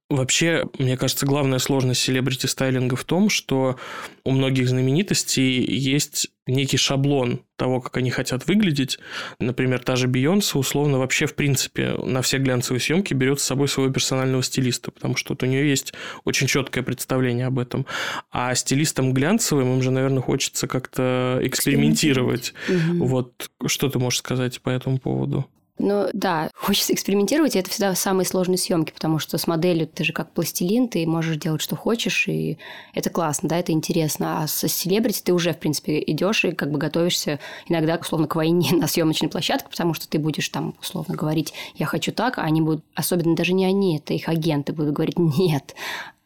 Вообще, 0.07 0.65
мне 0.77 0.97
кажется, 0.97 1.25
главная 1.25 1.57
сложность 1.57 2.01
селебрити-стайлинга 2.01 2.95
в 2.95 3.03
том, 3.03 3.29
что 3.29 3.77
у 4.23 4.31
многих 4.31 4.69
знаменитостей 4.69 5.65
есть 5.65 6.27
некий 6.45 6.77
шаблон 6.77 7.41
того, 7.55 7.81
как 7.81 7.97
они 7.97 8.11
хотят 8.11 8.45
выглядеть. 8.45 8.99
Например, 9.39 9.79
та 9.79 9.95
же 9.95 10.07
Бейонсе 10.07 10.59
условно 10.59 10.99
вообще, 10.99 11.25
в 11.25 11.33
принципе, 11.33 11.95
на 12.03 12.21
все 12.21 12.37
глянцевые 12.37 12.81
съемки 12.81 13.15
берет 13.15 13.39
с 13.39 13.45
собой 13.45 13.67
своего 13.67 13.91
персонального 13.91 14.43
стилиста, 14.43 14.91
потому 14.91 15.15
что 15.15 15.33
вот 15.33 15.41
у 15.41 15.47
нее 15.47 15.67
есть 15.67 15.95
очень 16.23 16.45
четкое 16.45 16.83
представление 16.83 17.47
об 17.47 17.57
этом. 17.57 17.87
А 18.31 18.53
стилистам 18.53 19.11
глянцевым 19.11 19.73
им 19.73 19.81
же, 19.81 19.89
наверное, 19.89 20.21
хочется 20.21 20.67
как-то 20.67 21.39
экспериментировать. 21.41 22.53
Угу. 22.69 23.05
Вот 23.07 23.49
что 23.65 23.89
ты 23.89 23.97
можешь 23.97 24.19
сказать 24.19 24.61
по 24.61 24.69
этому 24.69 24.99
поводу? 24.99 25.49
Ну 25.77 26.07
да, 26.13 26.49
хочется 26.55 26.93
экспериментировать, 26.93 27.55
и 27.55 27.59
это 27.59 27.69
всегда 27.69 27.93
самые 27.95 28.25
сложные 28.25 28.57
съемки, 28.57 28.93
потому 28.93 29.19
что 29.19 29.37
с 29.37 29.45
моделью 29.45 29.87
ты 29.87 30.05
же 30.05 30.13
как 30.13 30.31
пластилин, 30.31 30.87
ты 30.87 31.05
можешь 31.05 31.35
делать, 31.35 31.61
что 31.61 31.75
хочешь, 31.75 32.29
и 32.29 32.57
это 32.93 33.09
классно, 33.09 33.49
да, 33.49 33.59
это 33.59 33.73
интересно. 33.73 34.43
А 34.43 34.47
с 34.47 34.65
селебрити 34.69 35.21
ты 35.21 35.33
уже, 35.33 35.51
в 35.51 35.57
принципе, 35.57 36.01
идешь 36.07 36.45
и 36.45 36.53
как 36.53 36.71
бы 36.71 36.77
готовишься 36.77 37.39
иногда, 37.67 37.97
условно, 37.97 38.27
к 38.27 38.35
войне 38.35 38.69
на 38.73 38.87
съемочной 38.87 39.27
площадке, 39.27 39.67
потому 39.69 39.93
что 39.93 40.07
ты 40.07 40.17
будешь 40.17 40.47
там, 40.47 40.75
условно, 40.81 41.13
говорить, 41.13 41.53
я 41.75 41.85
хочу 41.85 42.13
так, 42.13 42.37
а 42.37 42.43
они 42.43 42.61
будут, 42.61 42.85
особенно 42.93 43.35
даже 43.35 43.51
не 43.51 43.65
они, 43.65 43.97
это 43.97 44.13
их 44.13 44.29
агенты 44.29 44.71
будут 44.71 44.93
говорить, 44.93 45.19
нет, 45.19 45.75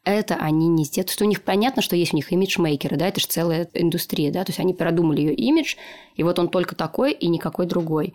это 0.03 0.35
они 0.35 0.67
не 0.67 0.85
сделают. 0.85 1.07
То 1.07 1.11
есть 1.13 1.21
у 1.23 1.25
них 1.25 1.41
понятно, 1.41 1.81
что 1.81 1.95
есть 1.95 2.13
у 2.13 2.15
них 2.15 2.31
имиджмейкеры, 2.31 2.97
да, 2.97 3.07
это 3.07 3.19
же 3.19 3.25
целая 3.25 3.67
индустрия, 3.73 4.31
да, 4.31 4.43
то 4.43 4.51
есть 4.51 4.59
они 4.59 4.75
продумали 4.75 5.21
ее 5.21 5.33
имидж, 5.33 5.75
и 6.15 6.21
вот 6.21 6.37
он 6.37 6.49
только 6.49 6.75
такой 6.75 7.13
и 7.13 7.27
никакой 7.27 7.65
другой. 7.65 8.13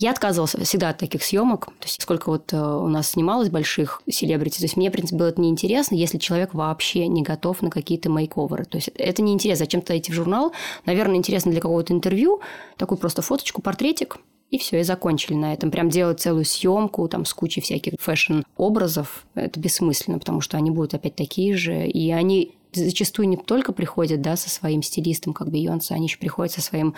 Я 0.00 0.12
отказывалась 0.12 0.54
всегда 0.54 0.88
от 0.88 0.98
таких 0.98 1.22
съемок. 1.22 1.66
То 1.66 1.84
есть 1.84 2.00
сколько 2.00 2.30
вот 2.30 2.54
э, 2.54 2.56
у 2.56 2.88
нас 2.88 3.10
снималось 3.10 3.50
больших 3.50 4.00
селебрити. 4.08 4.56
То 4.56 4.64
есть 4.64 4.78
мне, 4.78 4.88
в 4.88 4.92
принципе, 4.92 5.18
было 5.18 5.26
это 5.28 5.42
неинтересно, 5.42 5.94
если 5.94 6.16
человек 6.16 6.54
вообще 6.54 7.06
не 7.06 7.20
готов 7.20 7.60
на 7.60 7.70
какие-то 7.70 8.08
мейковеры. 8.08 8.64
То 8.64 8.78
есть 8.78 8.88
это 8.94 9.20
неинтересно. 9.20 9.66
Зачем-то 9.66 9.96
идти 9.98 10.10
в 10.10 10.14
журнал. 10.14 10.52
Наверное, 10.86 11.16
интересно 11.16 11.52
для 11.52 11.60
какого-то 11.60 11.92
интервью. 11.92 12.40
Такую 12.78 12.96
просто 12.96 13.20
фоточку, 13.20 13.60
портретик. 13.60 14.16
И 14.50 14.56
все, 14.56 14.80
и 14.80 14.84
закончили 14.84 15.34
на 15.34 15.52
этом. 15.52 15.70
Прям 15.70 15.90
делать 15.90 16.18
целую 16.18 16.46
съемку 16.46 17.06
там 17.06 17.26
с 17.26 17.34
кучей 17.34 17.60
всяких 17.60 17.92
фэшн-образов, 18.00 19.26
это 19.34 19.60
бессмысленно, 19.60 20.18
потому 20.18 20.40
что 20.40 20.56
они 20.56 20.70
будут 20.70 20.94
опять 20.94 21.14
такие 21.14 21.54
же. 21.54 21.86
И 21.86 22.10
они 22.10 22.54
зачастую 22.72 23.28
не 23.28 23.36
только 23.36 23.72
приходят 23.72 24.22
да, 24.22 24.36
со 24.36 24.48
своим 24.48 24.82
стилистом, 24.82 25.34
как 25.34 25.50
Бейонсе, 25.50 25.94
они 25.94 26.06
еще 26.06 26.18
приходят 26.18 26.52
со 26.52 26.62
своим 26.62 26.94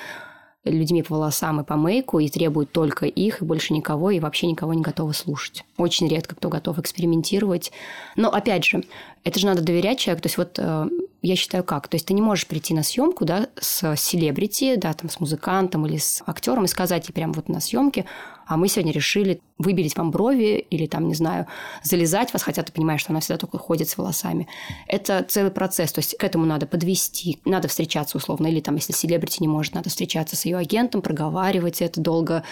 людьми 0.65 1.03
по 1.03 1.15
волосам 1.15 1.61
и 1.61 1.65
по 1.65 1.77
мейку 1.77 2.19
и 2.21 2.29
требуют 2.29 2.73
только 2.73 3.07
их 3.07 3.43
и 3.43 3.45
больше 3.45 3.73
никого, 3.73 4.11
и 4.11 4.21
вообще 4.21 4.47
никого 4.47 4.75
не 4.75 4.83
готовы 4.83 5.15
слушать. 5.15 5.65
Очень 5.77 6.09
редко 6.09 6.37
кто 6.37 6.49
готов 6.49 6.79
экспериментировать. 6.79 7.73
Но, 8.17 8.31
опять 8.31 8.65
же, 8.65 8.85
это 9.25 9.39
же 9.39 9.47
надо 9.47 9.63
доверять 9.63 9.99
человеку. 9.99 10.23
То 10.23 10.27
есть 10.27 10.39
вот 10.39 10.59
э, 10.59 10.89
я 11.23 11.37
считаю, 11.37 11.63
как? 11.63 11.87
То 11.87 11.95
есть 11.95 12.07
ты 12.07 12.15
не 12.15 12.23
можешь 12.23 12.47
прийти 12.47 12.75
на 12.75 12.83
съемку, 12.83 13.25
да, 13.25 13.49
с 13.61 13.95
селебрити, 13.97 14.75
да, 14.77 14.93
там, 14.93 15.09
с 15.09 15.21
музыкантом 15.21 15.87
или 15.87 15.97
с 15.97 16.23
актером 16.27 16.65
и 16.65 16.69
сказать 16.69 17.09
ей 17.09 17.15
прямо 17.15 17.33
вот 17.33 17.49
на 17.49 17.61
съемке, 17.61 18.05
а 18.47 18.57
мы 18.57 18.67
сегодня 18.67 18.93
решили 18.93 19.41
выбелить 19.59 19.97
вам 19.97 20.11
брови 20.11 20.67
или 20.69 20.87
там, 20.87 21.07
не 21.07 21.15
знаю, 21.15 21.47
залезать 21.85 22.33
вас, 22.33 22.43
хотя 22.43 22.65
ты 22.65 22.73
понимаешь, 22.73 23.03
что 23.03 23.13
она 23.13 23.21
всегда 23.21 23.39
только 23.39 23.57
ходит 23.59 23.89
с 23.89 23.97
волосами. 23.97 24.49
Это 24.89 25.25
целый 25.29 25.53
процесс, 25.53 25.93
то 25.93 26.01
есть 26.01 26.17
к 26.17 26.25
этому 26.25 26.45
надо 26.45 26.67
подвести, 26.67 27.41
надо 27.45 27.69
встречаться 27.69 28.19
условно, 28.19 28.49
или 28.49 28.61
там, 28.61 28.75
если 28.75 28.93
селебрити 28.93 29.39
не 29.41 29.49
может, 29.49 29.75
надо 29.75 29.91
встречаться 29.91 30.35
с 30.35 30.45
ее 30.45 30.57
агентом, 30.57 31.03
проговаривать 31.03 31.81
это 31.81 32.01
долго, 32.01 32.43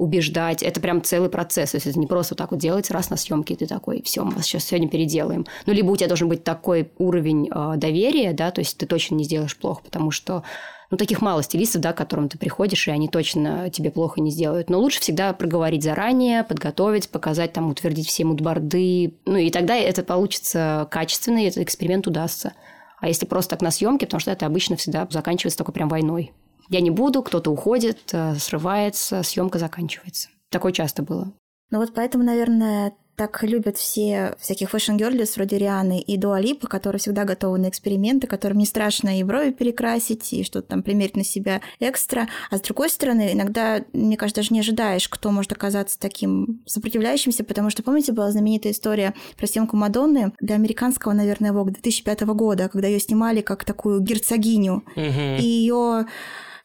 убеждать. 0.00 0.62
Это 0.62 0.80
прям 0.80 1.02
целый 1.02 1.28
процесс. 1.28 1.72
То 1.72 1.76
есть 1.76 1.86
это 1.86 1.98
не 1.98 2.06
просто 2.06 2.34
так 2.34 2.52
вот 2.52 2.60
делать 2.60 2.90
раз 2.90 3.10
на 3.10 3.16
съемке, 3.16 3.52
и 3.52 3.56
ты 3.58 3.66
такой, 3.66 4.02
все, 4.02 4.24
мы 4.24 4.30
вас 4.30 4.46
сейчас 4.46 4.64
сегодня 4.64 4.88
переделаем. 4.88 5.46
Ну, 5.66 5.74
либо 5.74 5.90
у 5.90 5.96
тебя 5.96 6.08
должен 6.08 6.28
быть 6.28 6.42
такой 6.42 6.90
уровень 6.98 7.50
э, 7.54 7.74
доверия, 7.76 8.32
да, 8.32 8.50
то 8.50 8.62
есть 8.62 8.78
ты 8.78 8.86
точно 8.86 9.16
не 9.16 9.24
сделаешь 9.24 9.56
плохо, 9.56 9.82
потому 9.84 10.10
что 10.10 10.42
ну, 10.90 10.96
таких 10.96 11.20
мало 11.20 11.42
стилистов, 11.42 11.82
да, 11.82 11.92
к 11.92 11.98
которым 11.98 12.30
ты 12.30 12.38
приходишь, 12.38 12.88
и 12.88 12.90
они 12.90 13.08
точно 13.08 13.68
тебе 13.68 13.90
плохо 13.90 14.22
не 14.22 14.30
сделают. 14.30 14.70
Но 14.70 14.80
лучше 14.80 15.00
всегда 15.00 15.34
проговорить 15.34 15.84
заранее, 15.84 16.44
подготовить, 16.44 17.10
показать, 17.10 17.52
там, 17.52 17.68
утвердить 17.68 18.08
все 18.08 18.24
мудборды. 18.24 19.14
Ну, 19.26 19.36
и 19.36 19.50
тогда 19.50 19.76
это 19.76 20.02
получится 20.02 20.88
качественно, 20.90 21.44
и 21.44 21.48
этот 21.48 21.58
эксперимент 21.58 22.06
удастся. 22.06 22.54
А 23.00 23.08
если 23.08 23.26
просто 23.26 23.50
так 23.50 23.60
на 23.60 23.70
съемке, 23.70 24.06
потому 24.06 24.20
что 24.20 24.30
это 24.30 24.46
обычно 24.46 24.76
всегда 24.76 25.06
заканчивается 25.10 25.58
только 25.58 25.72
прям 25.72 25.90
войной. 25.90 26.32
Я 26.70 26.80
не 26.80 26.90
буду, 26.90 27.22
кто-то 27.22 27.50
уходит, 27.50 27.98
э, 28.12 28.36
срывается, 28.36 29.22
съемка 29.22 29.58
заканчивается. 29.58 30.28
Такое 30.50 30.72
часто 30.72 31.02
было. 31.02 31.32
Ну 31.70 31.78
вот 31.78 31.92
поэтому, 31.94 32.24
наверное, 32.24 32.92
так 33.16 33.42
любят 33.42 33.76
все 33.76 34.34
всяких 34.38 34.70
fashion 34.70 34.96
girlies 34.96 35.36
вроде 35.36 35.58
Рианны 35.58 36.00
и 36.00 36.16
Дуа 36.16 36.36
Липа, 36.36 36.68
которые 36.68 37.00
всегда 37.00 37.24
готовы 37.24 37.58
на 37.58 37.68
эксперименты, 37.68 38.26
которым 38.26 38.56
не 38.56 38.64
страшно 38.64 39.18
и 39.18 39.22
брови 39.24 39.50
перекрасить, 39.50 40.32
и 40.32 40.42
что-то 40.42 40.68
там 40.68 40.82
примерить 40.82 41.16
на 41.16 41.24
себя 41.24 41.60
экстра. 41.80 42.28
А 42.50 42.56
с 42.56 42.62
другой 42.62 42.88
стороны, 42.88 43.32
иногда, 43.34 43.84
мне 43.92 44.16
кажется, 44.16 44.40
даже 44.40 44.54
не 44.54 44.60
ожидаешь, 44.60 45.06
кто 45.08 45.32
может 45.32 45.52
оказаться 45.52 46.00
таким 46.00 46.62
сопротивляющимся, 46.66 47.44
потому 47.44 47.68
что, 47.68 47.82
помните, 47.82 48.12
была 48.12 48.30
знаменитая 48.30 48.72
история 48.72 49.12
про 49.36 49.46
съемку 49.46 49.76
Мадонны 49.76 50.32
для 50.40 50.54
американского, 50.54 51.12
наверное, 51.12 51.52
Vogue 51.52 51.72
2005 51.72 52.22
года, 52.22 52.70
когда 52.70 52.88
ее 52.88 53.00
снимали 53.00 53.42
как 53.42 53.64
такую 53.66 54.00
герцогиню. 54.00 54.82
Угу. 54.96 55.40
И 55.40 55.44
ее 55.44 56.06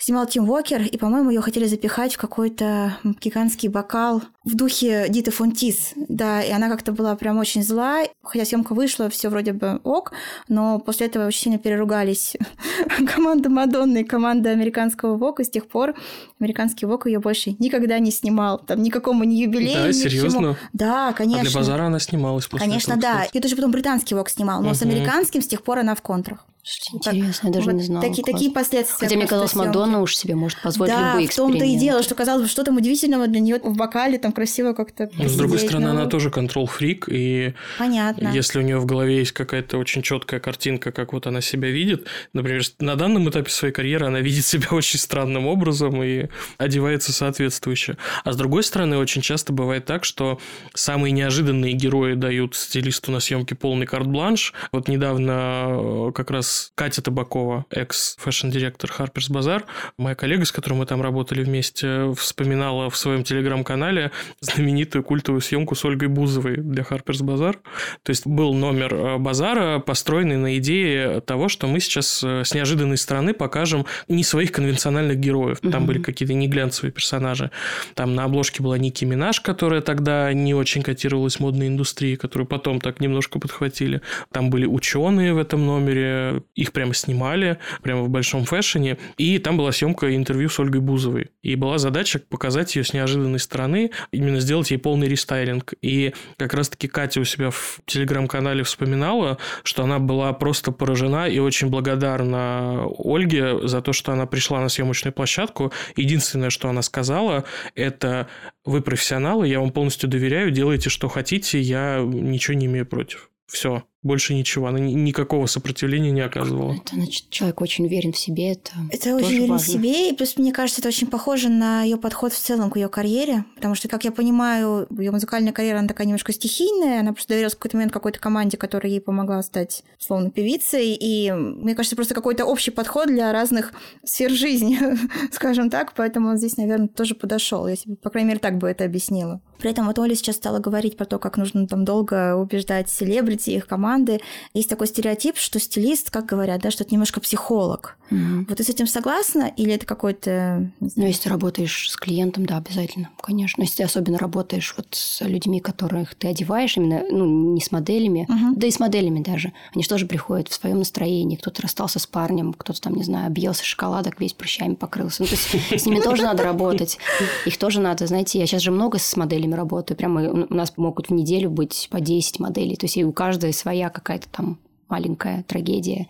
снимал 0.06 0.28
Тим 0.28 0.48
Уокер, 0.48 0.84
и, 0.84 0.98
по-моему, 1.00 1.32
ее 1.32 1.42
хотели 1.42 1.66
запихать 1.66 2.14
в 2.14 2.20
какой-то 2.20 2.96
гигантский 3.22 3.70
бокал 3.70 4.22
в 4.44 4.56
духе 4.56 5.08
Диты 5.10 5.32
Фонтис, 5.32 5.94
да, 5.96 6.44
и 6.44 6.52
она 6.52 6.70
как-то 6.70 6.92
была 6.92 7.16
прям 7.16 7.40
очень 7.40 7.64
зла, 7.64 8.04
хотя 8.22 8.46
съемка 8.46 8.76
вышла, 8.76 9.10
все 9.10 9.30
вроде 9.30 9.54
бы 9.54 9.82
ок, 9.84 10.12
но 10.48 10.78
после 10.78 11.08
этого 11.08 11.26
очень 11.26 11.42
сильно 11.42 11.58
переругались 11.58 12.38
команда 13.16 13.50
Мадонны 13.50 14.02
и 14.02 14.04
команда 14.04 14.52
американского 14.52 15.18
Вок, 15.18 15.40
и 15.40 15.44
с 15.44 15.50
тех 15.50 15.68
пор 15.68 15.96
американский 16.40 16.86
Вок 16.86 17.08
ее 17.08 17.18
больше 17.18 17.56
никогда 17.58 17.98
не 17.98 18.12
снимал, 18.12 18.60
там 18.60 18.84
никакому 18.84 19.24
ни 19.24 19.34
юбилею, 19.38 19.86
Да, 19.86 19.88
ни 19.88 19.92
серьезно? 19.94 20.56
Да, 20.72 21.14
конечно. 21.14 21.42
А 21.42 21.46
для 21.46 21.52
базара 21.52 21.84
она 21.86 21.98
снималась 21.98 22.46
после 22.46 22.68
Конечно, 22.68 22.94
этого, 22.94 23.02
да. 23.02 23.24
И 23.34 23.40
тоже 23.40 23.56
потом 23.56 23.72
британский 23.72 24.14
Вок 24.14 24.30
снимал, 24.30 24.62
но 24.62 24.76
с 24.76 24.82
Мгм. 24.82 24.92
американским 24.92 25.42
с 25.42 25.48
тех 25.48 25.64
пор 25.64 25.80
она 25.80 25.96
в 25.96 26.04
контрах. 26.04 26.46
Слушайте, 26.68 26.98
интересно, 26.98 27.48
я 27.48 27.54
даже 27.54 27.66
Вот 27.68 27.76
не 27.76 27.84
знала. 27.84 28.02
Такие, 28.02 28.24
Класс. 28.24 28.34
такие 28.34 28.52
последствия. 28.52 29.06
Хотя 29.06 29.16
мне 29.18 29.28
казалось, 29.28 29.52
съёмки. 29.52 29.68
Мадонна 29.68 30.02
уж 30.02 30.16
себе 30.16 30.34
может 30.34 30.60
позволить 30.64 30.94
да, 30.94 31.12
любые 31.12 31.28
в 31.28 31.36
том-то 31.36 31.64
и 31.64 31.76
дело, 31.78 32.02
что 32.02 32.16
казалось 32.16 32.42
бы, 32.42 32.48
что 32.50 32.64
там 32.64 32.78
удивительного 32.78 33.28
для 33.28 33.40
нее 33.40 33.60
в 33.64 33.78
бокале, 33.78 34.18
там 34.18 34.32
красиво 34.32 34.74
как-то. 34.74 35.12
Но, 35.14 35.30
с 35.30 35.36
другой 35.36 35.60
стороны, 35.60 35.86
ну, 35.86 35.92
она 35.92 36.06
тоже 36.08 36.32
control 36.32 36.73
freak, 36.73 37.08
и 37.08 37.54
Понятно. 37.78 38.30
если 38.34 38.58
у 38.58 38.62
нее 38.64 38.80
в 38.80 38.88
голове 38.88 39.20
есть 39.20 39.34
какая-то 39.34 39.78
очень 39.78 40.02
четкая 40.02 40.40
картинка, 40.40 40.92
как 40.92 41.14
вот 41.14 41.28
она 41.28 41.40
себя 41.40 41.70
видит, 41.70 42.08
например, 42.34 42.64
на 42.80 42.96
данном 42.96 43.30
этапе 43.30 43.52
своей 43.52 43.72
карьеры 43.72 44.08
она 44.08 44.22
видит 44.22 44.44
себя 44.44 44.70
очень 44.72 44.98
странным 44.98 45.46
образом 45.46 46.02
и 46.02 46.30
одевается 46.58 47.14
соответствующе. 47.14 47.98
А 48.24 48.32
с 48.32 48.38
другой 48.38 48.64
стороны, 48.64 48.98
очень 48.98 49.22
часто 49.22 49.54
бывает 49.54 49.86
так, 49.86 50.04
что 50.04 50.40
самые 50.74 51.12
неожиданные 51.12 51.74
герои 51.74 52.16
дают 52.16 52.56
стилисту 52.56 53.12
на 53.12 53.20
съемке 53.20 53.54
полный 53.54 53.86
карт-бланш. 53.86 54.52
Вот 54.72 54.88
недавно 54.88 56.08
э, 56.08 56.12
как 56.16 56.32
раз 56.32 56.55
Катя 56.76 57.02
Табакова, 57.02 57.66
экс- 57.70 57.94
fashion-директор 57.94 58.92
Harper's 58.98 59.30
Bazaar, 59.32 59.64
моя 59.98 60.16
коллега, 60.16 60.46
с 60.46 60.52
которой 60.52 60.76
мы 60.76 60.86
там 60.86 61.02
работали 61.02 61.44
вместе, 61.44 62.14
вспоминала 62.14 62.90
в 62.90 62.98
своем 62.98 63.24
телеграм-канале 63.24 64.12
знаменитую 64.40 65.04
культовую 65.04 65.42
съемку 65.42 65.76
с 65.76 65.86
Ольгой 65.86 66.08
Бузовой 66.08 66.58
для 66.58 66.84
Harper's 66.84 67.22
Bazaar. 67.22 67.58
То 68.04 68.10
есть 68.10 68.28
был 68.28 68.54
номер 68.54 68.94
э, 68.94 69.18
базара, 69.18 69.80
построенный 69.80 70.38
на 70.38 70.58
идее 70.58 71.22
того, 71.22 71.50
что 71.50 71.68
мы 71.68 71.80
сейчас 71.80 72.24
э, 72.24 72.44
с 72.44 72.54
неожиданной 72.54 72.98
стороны 72.98 73.34
покажем 73.34 73.86
не 74.08 74.24
своих 74.24 74.52
конвенциональных 74.52 75.18
героев. 75.18 75.60
Там 75.62 75.86
были 75.86 76.02
какие-то 76.02 76.34
не 76.34 76.48
глянцевые 76.48 76.92
персонажи. 76.92 77.52
Там 77.94 78.16
на 78.16 78.24
обложке 78.24 78.64
была 78.64 78.78
Ники 78.78 79.06
Минаж, 79.06 79.42
которая 79.42 79.82
тогда 79.82 80.32
не 80.34 80.54
очень 80.54 80.82
котировалась 80.82 81.38
в 81.38 81.40
модной 81.40 81.68
индустрии, 81.68 82.16
которую 82.16 82.48
потом 82.48 82.80
так 82.80 83.00
немножко 83.00 83.40
подхватили. 83.40 84.02
Там 84.32 84.50
были 84.50 84.66
ученые 84.66 85.34
в 85.34 85.38
этом 85.38 85.66
номере, 85.66 86.44
их 86.54 86.72
прямо 86.72 86.94
снимали, 86.94 87.60
прямо 87.82 88.04
в 88.04 88.10
большом 88.10 88.46
фэшне. 88.46 88.98
И 89.18 89.40
там 89.40 89.58
была 89.58 89.72
съемка 89.72 90.16
интервью 90.16 90.50
с 90.50 90.60
Ольгой 90.60 90.82
Бузовой. 90.82 91.32
И 91.42 91.56
была 91.56 91.78
задача 91.78 92.20
показать 92.20 92.76
ее 92.76 92.84
с 92.84 92.94
неожиданной 92.94 93.40
стороны, 93.40 93.92
именно 94.12 94.40
сделать 94.40 94.72
ей 94.72 94.78
полный 94.78 95.08
рестайлинг. 95.08 95.74
И 95.82 96.14
как 96.38 96.54
раз-таки 96.54 96.88
Катя 96.88 97.20
у 97.22 97.24
себя 97.24 97.50
в 97.50 97.80
телеграм-канале 97.86 98.64
вспоминала, 98.64 99.38
что 99.64 99.84
она 99.84 100.00
была 100.00 100.34
просто 100.34 100.72
поражена 100.72 101.28
и 101.28 101.40
очень 101.40 101.70
благодарна 101.70 102.86
Ольге 102.98 103.68
за 103.68 103.82
то, 103.82 103.94
что 103.94 104.12
она 104.12 104.26
пришла 104.26 104.62
на 104.62 104.70
съемочную 104.70 105.14
площадку. 105.14 105.72
Единственное, 105.96 106.50
что 106.50 106.70
она 106.70 106.82
сказала, 106.82 107.46
это 107.76 108.28
вы 108.64 108.82
профессионалы, 108.82 109.48
я 109.48 109.60
вам 109.60 109.72
полностью 109.72 110.10
доверяю, 110.10 110.52
делайте, 110.52 110.90
что 110.90 111.08
хотите, 111.08 111.60
я 111.60 112.00
ничего 112.00 112.56
не 112.56 112.66
имею 112.66 112.86
против. 112.86 113.30
Все, 113.48 113.84
больше 114.06 114.36
ничего. 114.36 114.68
Она 114.68 114.80
ни- 114.80 114.94
никакого 114.94 115.48
сопротивления 115.48 116.12
не 116.12 116.22
оказывала. 116.22 116.76
Это 116.76 116.96
значит, 116.96 117.30
человек 117.30 117.60
очень 117.60 117.86
уверен 117.88 118.14
в 118.14 118.18
себе. 118.18 118.52
Это, 118.52 118.72
Это 118.92 119.04
тоже 119.04 119.16
очень 119.26 119.38
уверен 119.40 119.58
в 119.58 119.62
себе, 119.62 120.10
и 120.10 120.16
плюс 120.16 120.38
мне 120.38 120.54
кажется, 120.54 120.80
это 120.82 120.90
очень 120.90 121.08
похоже 121.08 121.50
на 121.50 121.82
ее 121.84 121.98
подход 121.98 122.32
в 122.32 122.40
целом 122.40 122.70
к 122.70 122.78
ее 122.78 122.88
карьере, 122.88 123.46
потому 123.56 123.74
что, 123.74 123.88
как 123.88 124.06
я 124.06 124.12
понимаю, 124.12 124.88
ее 124.92 125.12
музыкальная 125.12 125.52
карьера, 125.52 125.80
она 125.80 125.88
такая 125.88 126.06
немножко 126.06 126.32
стихийная, 126.32 127.00
она 127.00 127.14
просто 127.14 127.30
доверилась 127.30 127.54
в 127.54 127.58
какой-то 127.58 127.78
момент 127.78 127.92
какой-то 127.92 128.20
команде, 128.20 128.58
которая 128.58 128.92
ей 128.92 129.02
помогла 129.02 129.42
стать, 129.42 129.84
словно, 129.98 130.30
певицей, 130.30 130.94
и 130.94 131.32
мне 131.32 131.74
кажется, 131.74 131.96
просто 131.96 132.14
какой-то 132.14 132.46
общий 132.46 132.72
подход 132.72 133.08
для 133.08 133.32
разных 133.34 133.74
сфер 134.04 134.30
жизни, 134.30 134.80
скажем 135.32 135.72
так, 135.72 135.94
поэтому 135.96 136.30
он 136.30 136.38
здесь, 136.38 136.58
наверное, 136.58 136.88
тоже 136.88 137.16
подошел. 137.16 137.68
Я 137.68 137.76
себе, 137.76 137.96
по 137.96 138.12
крайней 138.12 138.30
мере, 138.30 138.40
так 138.40 138.60
бы 138.60 138.68
это 138.70 138.84
объяснила. 138.84 139.42
При 139.58 139.72
этом 139.72 139.88
вот 139.88 139.98
Оля 139.98 140.16
сейчас 140.16 140.36
стала 140.36 140.60
говорить 140.60 140.98
про 140.98 141.06
то, 141.06 141.18
как 141.18 141.38
нужно 141.38 141.66
там 141.66 141.86
долго 141.86 142.36
убеждать 142.36 142.90
селебрити, 142.90 143.52
их 143.52 143.68
команды. 143.96 144.20
Есть 144.54 144.70
такой 144.70 144.88
стереотип, 144.88 145.38
что 145.38 145.60
стилист, 145.60 146.12
как 146.12 146.26
говорят, 146.26 146.62
да, 146.62 146.72
что 146.72 146.84
это 146.84 146.94
немножко 146.94 147.20
психолог. 147.22 147.98
Мгм. 148.12 148.46
Вот 148.48 148.58
ты 148.58 148.64
с 148.64 148.70
этим 148.70 148.88
согласна? 148.88 149.52
Или 149.58 149.74
это 149.74 149.86
какой-то... 149.86 150.70
Ну, 150.80 151.06
если 151.08 151.24
ты 151.24 151.30
работаешь 151.30 151.90
с 151.90 151.96
клиентом, 151.96 152.46
да, 152.46 152.58
обязательно, 152.58 153.10
конечно. 153.22 153.62
Если 153.64 153.78
ты 153.78 153.84
особенно 153.84 154.18
работаешь 154.20 154.74
вот 154.78 154.88
с 154.92 155.22
людьми, 155.22 155.60
которых 155.60 156.14
ты 156.16 156.28
одеваешь, 156.28 156.78
именно, 156.78 157.04
ну, 157.10 157.54
не 157.54 157.62
с 157.62 157.72
моделями, 157.72 158.26
Мгм. 158.30 158.56
да 158.60 158.68
и 158.68 158.72
с 158.72 158.80
моделями 158.80 159.22
даже. 159.24 159.54
Они 159.74 159.84
же 159.84 159.90
тоже 159.90 160.06
приходят 160.06 160.50
в 160.50 160.54
своем 160.54 160.80
настроении. 160.80 161.36
Кто-то 161.38 161.62
расстался 161.64 162.00
с 162.00 162.06
парнем, 162.06 162.54
кто-то 162.54 162.80
там, 162.82 162.94
не 162.94 163.04
знаю, 163.04 163.28
объелся 163.28 163.64
шоколадок, 163.64 164.20
весь 164.20 164.34
прыщами 164.34 164.76
покрылся. 164.76 165.24
Ну, 165.24 165.28
то 165.28 165.36
есть 165.36 165.72
с 165.84 165.86
ними 165.86 166.00
тоже 166.00 166.24
надо 166.24 166.44
работать. 166.44 167.00
Их 167.46 167.58
тоже 167.58 167.80
надо, 167.80 168.06
знаете, 168.06 168.38
я 168.40 168.46
сейчас 168.46 168.62
же 168.62 168.72
много 168.72 169.00
с 169.00 169.16
моделями 169.16 169.56
работаю. 169.56 169.98
Прямо 169.98 170.22
у 170.32 170.54
нас 170.54 170.74
могут 170.78 171.10
в 171.10 171.14
неделю 171.14 171.50
быть 171.50 171.88
по 171.90 172.00
10 172.00 172.40
моделей. 172.40 172.76
То 172.76 172.86
есть 172.86 172.98
и 172.98 173.04
у 173.06 173.12
каждой 173.12 173.52
своя 173.54 173.85
какая-то 173.90 174.28
там 174.30 174.60
маленькая 174.88 175.44
трагедия 175.44 176.08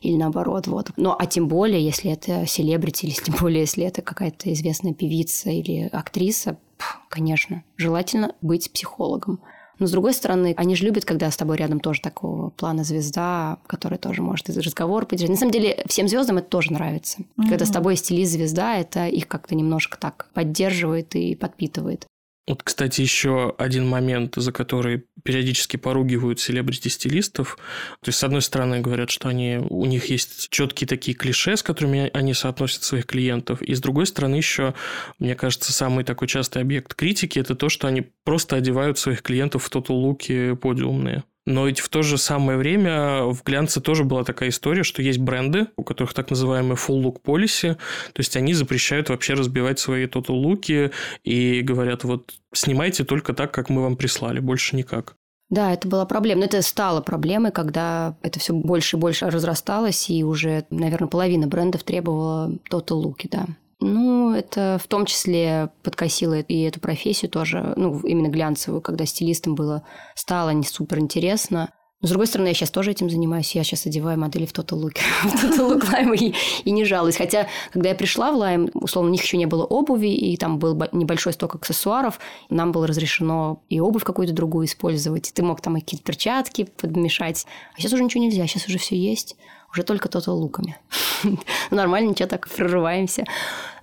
или 0.00 0.16
наоборот, 0.16 0.66
вот. 0.66 0.90
Ну, 0.96 1.14
а 1.18 1.26
тем 1.26 1.48
более, 1.48 1.84
если 1.84 2.10
это 2.10 2.46
селебрити, 2.46 3.06
или 3.06 3.12
тем 3.12 3.34
более, 3.38 3.60
если 3.60 3.84
это 3.84 4.02
какая-то 4.02 4.52
известная 4.52 4.94
певица 4.94 5.50
или 5.50 5.88
актриса, 5.92 6.56
пф, 6.78 7.00
конечно, 7.08 7.62
желательно 7.76 8.34
быть 8.40 8.72
психологом. 8.72 9.40
Но, 9.78 9.86
с 9.86 9.90
другой 9.90 10.14
стороны, 10.14 10.54
они 10.56 10.74
же 10.74 10.86
любят, 10.86 11.04
когда 11.04 11.30
с 11.30 11.36
тобой 11.36 11.58
рядом 11.58 11.80
тоже 11.80 12.00
такого 12.00 12.48
плана 12.48 12.82
звезда, 12.82 13.58
которая 13.66 13.98
тоже 13.98 14.22
может 14.22 14.48
из 14.48 14.56
разговора 14.56 15.04
поддержать. 15.04 15.30
На 15.32 15.36
самом 15.36 15.52
деле, 15.52 15.84
всем 15.86 16.08
звездам 16.08 16.38
это 16.38 16.48
тоже 16.48 16.72
нравится. 16.72 17.18
Когда 17.36 17.66
с 17.66 17.70
тобой 17.70 17.96
стилист 17.96 18.32
звезда, 18.32 18.78
это 18.78 19.06
их 19.06 19.28
как-то 19.28 19.54
немножко 19.54 19.98
так 19.98 20.30
поддерживает 20.32 21.14
и 21.14 21.34
подпитывает. 21.34 22.06
Вот, 22.46 22.62
кстати, 22.62 23.00
еще 23.00 23.54
один 23.58 23.88
момент, 23.88 24.34
за 24.36 24.52
который 24.52 25.04
периодически 25.24 25.76
поругивают 25.76 26.38
селебрити-стилистов. 26.38 27.58
То 28.00 28.08
есть, 28.08 28.18
с 28.18 28.24
одной 28.24 28.40
стороны, 28.40 28.80
говорят, 28.80 29.10
что 29.10 29.28
они, 29.28 29.58
у 29.68 29.84
них 29.86 30.10
есть 30.10 30.48
четкие 30.50 30.86
такие 30.86 31.16
клише, 31.16 31.56
с 31.56 31.62
которыми 31.64 32.08
они 32.14 32.34
соотносят 32.34 32.84
своих 32.84 33.06
клиентов. 33.06 33.62
И 33.62 33.74
с 33.74 33.80
другой 33.80 34.06
стороны, 34.06 34.36
еще, 34.36 34.74
мне 35.18 35.34
кажется, 35.34 35.72
самый 35.72 36.04
такой 36.04 36.28
частый 36.28 36.62
объект 36.62 36.94
критики– 36.94 37.38
это 37.40 37.56
то, 37.56 37.68
что 37.68 37.88
они 37.88 38.02
просто 38.22 38.54
одевают 38.54 38.98
своих 38.98 39.22
клиентов 39.22 39.64
в 39.64 39.70
тотал-луки 39.70 40.54
подиумные. 40.54 41.24
Но 41.46 41.66
ведь 41.66 41.78
в 41.78 41.88
то 41.88 42.02
же 42.02 42.18
самое 42.18 42.58
время 42.58 43.22
в 43.22 43.42
глянце 43.44 43.80
тоже 43.80 44.04
была 44.04 44.24
такая 44.24 44.48
история, 44.48 44.82
что 44.82 45.00
есть 45.00 45.18
бренды, 45.18 45.68
у 45.76 45.84
которых 45.84 46.12
так 46.12 46.28
называемые 46.30 46.76
full 46.76 47.02
look 47.02 47.22
policy, 47.24 47.74
то 47.74 48.18
есть 48.18 48.36
они 48.36 48.52
запрещают 48.52 49.08
вообще 49.08 49.34
разбивать 49.34 49.78
свои 49.78 50.06
total 50.06 50.34
луки 50.34 50.90
и 51.22 51.60
говорят, 51.62 52.02
вот 52.02 52.34
снимайте 52.52 53.04
только 53.04 53.32
так, 53.32 53.52
как 53.52 53.70
мы 53.70 53.82
вам 53.82 53.96
прислали, 53.96 54.40
больше 54.40 54.74
никак. 54.74 55.14
Да, 55.48 55.72
это 55.72 55.86
была 55.86 56.04
проблема. 56.06 56.40
Но 56.40 56.46
это 56.46 56.60
стало 56.62 57.00
проблемой, 57.00 57.52
когда 57.52 58.16
это 58.22 58.40
все 58.40 58.52
больше 58.52 58.96
и 58.96 59.00
больше 59.00 59.30
разрасталось, 59.30 60.10
и 60.10 60.24
уже, 60.24 60.66
наверное, 60.70 61.08
половина 61.08 61.46
брендов 61.46 61.84
требовала 61.84 62.52
total 62.68 62.94
луки, 62.94 63.28
да. 63.30 63.46
Ну, 63.78 64.32
это 64.32 64.80
в 64.82 64.88
том 64.88 65.04
числе 65.04 65.70
подкосило 65.82 66.40
и 66.40 66.62
эту 66.62 66.80
профессию 66.80 67.30
тоже, 67.30 67.74
ну, 67.76 68.00
именно 68.00 68.28
глянцевую, 68.28 68.80
когда 68.80 69.04
стилистам 69.04 69.54
было, 69.54 69.82
стало 70.14 70.50
не 70.50 70.64
супер 70.64 70.98
интересно. 70.98 71.70
Но, 72.00 72.08
с 72.08 72.10
другой 72.10 72.26
стороны, 72.26 72.48
я 72.48 72.54
сейчас 72.54 72.70
тоже 72.70 72.90
этим 72.90 73.08
занимаюсь. 73.08 73.54
Я 73.54 73.64
сейчас 73.64 73.86
одеваю 73.86 74.18
модели 74.18 74.46
в 74.46 74.52
Total 74.52 74.78
Look, 74.78 74.98
в 75.22 75.44
Total 75.44 75.72
Look 75.72 75.90
Lime 75.90 76.16
и, 76.16 76.34
и 76.64 76.70
не 76.70 76.84
жалуюсь. 76.84 77.16
Хотя, 77.16 77.48
когда 77.72 77.90
я 77.90 77.94
пришла 77.94 78.32
в 78.32 78.36
Lime, 78.36 78.70
условно, 78.74 79.10
у 79.10 79.12
них 79.12 79.22
еще 79.22 79.36
не 79.36 79.46
было 79.46 79.64
обуви, 79.64 80.08
и 80.08 80.36
там 80.36 80.58
был 80.58 80.74
небольшой 80.92 81.32
сток 81.32 81.54
аксессуаров. 81.54 82.18
Нам 82.48 82.72
было 82.72 82.86
разрешено 82.86 83.62
и 83.68 83.80
обувь 83.80 84.04
какую-то 84.04 84.34
другую 84.34 84.66
использовать. 84.66 85.32
Ты 85.34 85.42
мог 85.42 85.60
там 85.60 85.74
какие-то 85.74 86.04
перчатки 86.04 86.64
подмешать. 86.64 87.46
А 87.74 87.80
сейчас 87.80 87.92
уже 87.92 88.04
ничего 88.04 88.22
нельзя, 88.22 88.46
сейчас 88.46 88.68
уже 88.68 88.78
все 88.78 88.96
есть 88.96 89.36
уже 89.76 89.82
только 89.84 90.08
то-то 90.08 90.32
луками. 90.32 90.76
Нормально, 91.70 92.10
ничего, 92.10 92.28
так 92.28 92.48
прорываемся. 92.48 93.24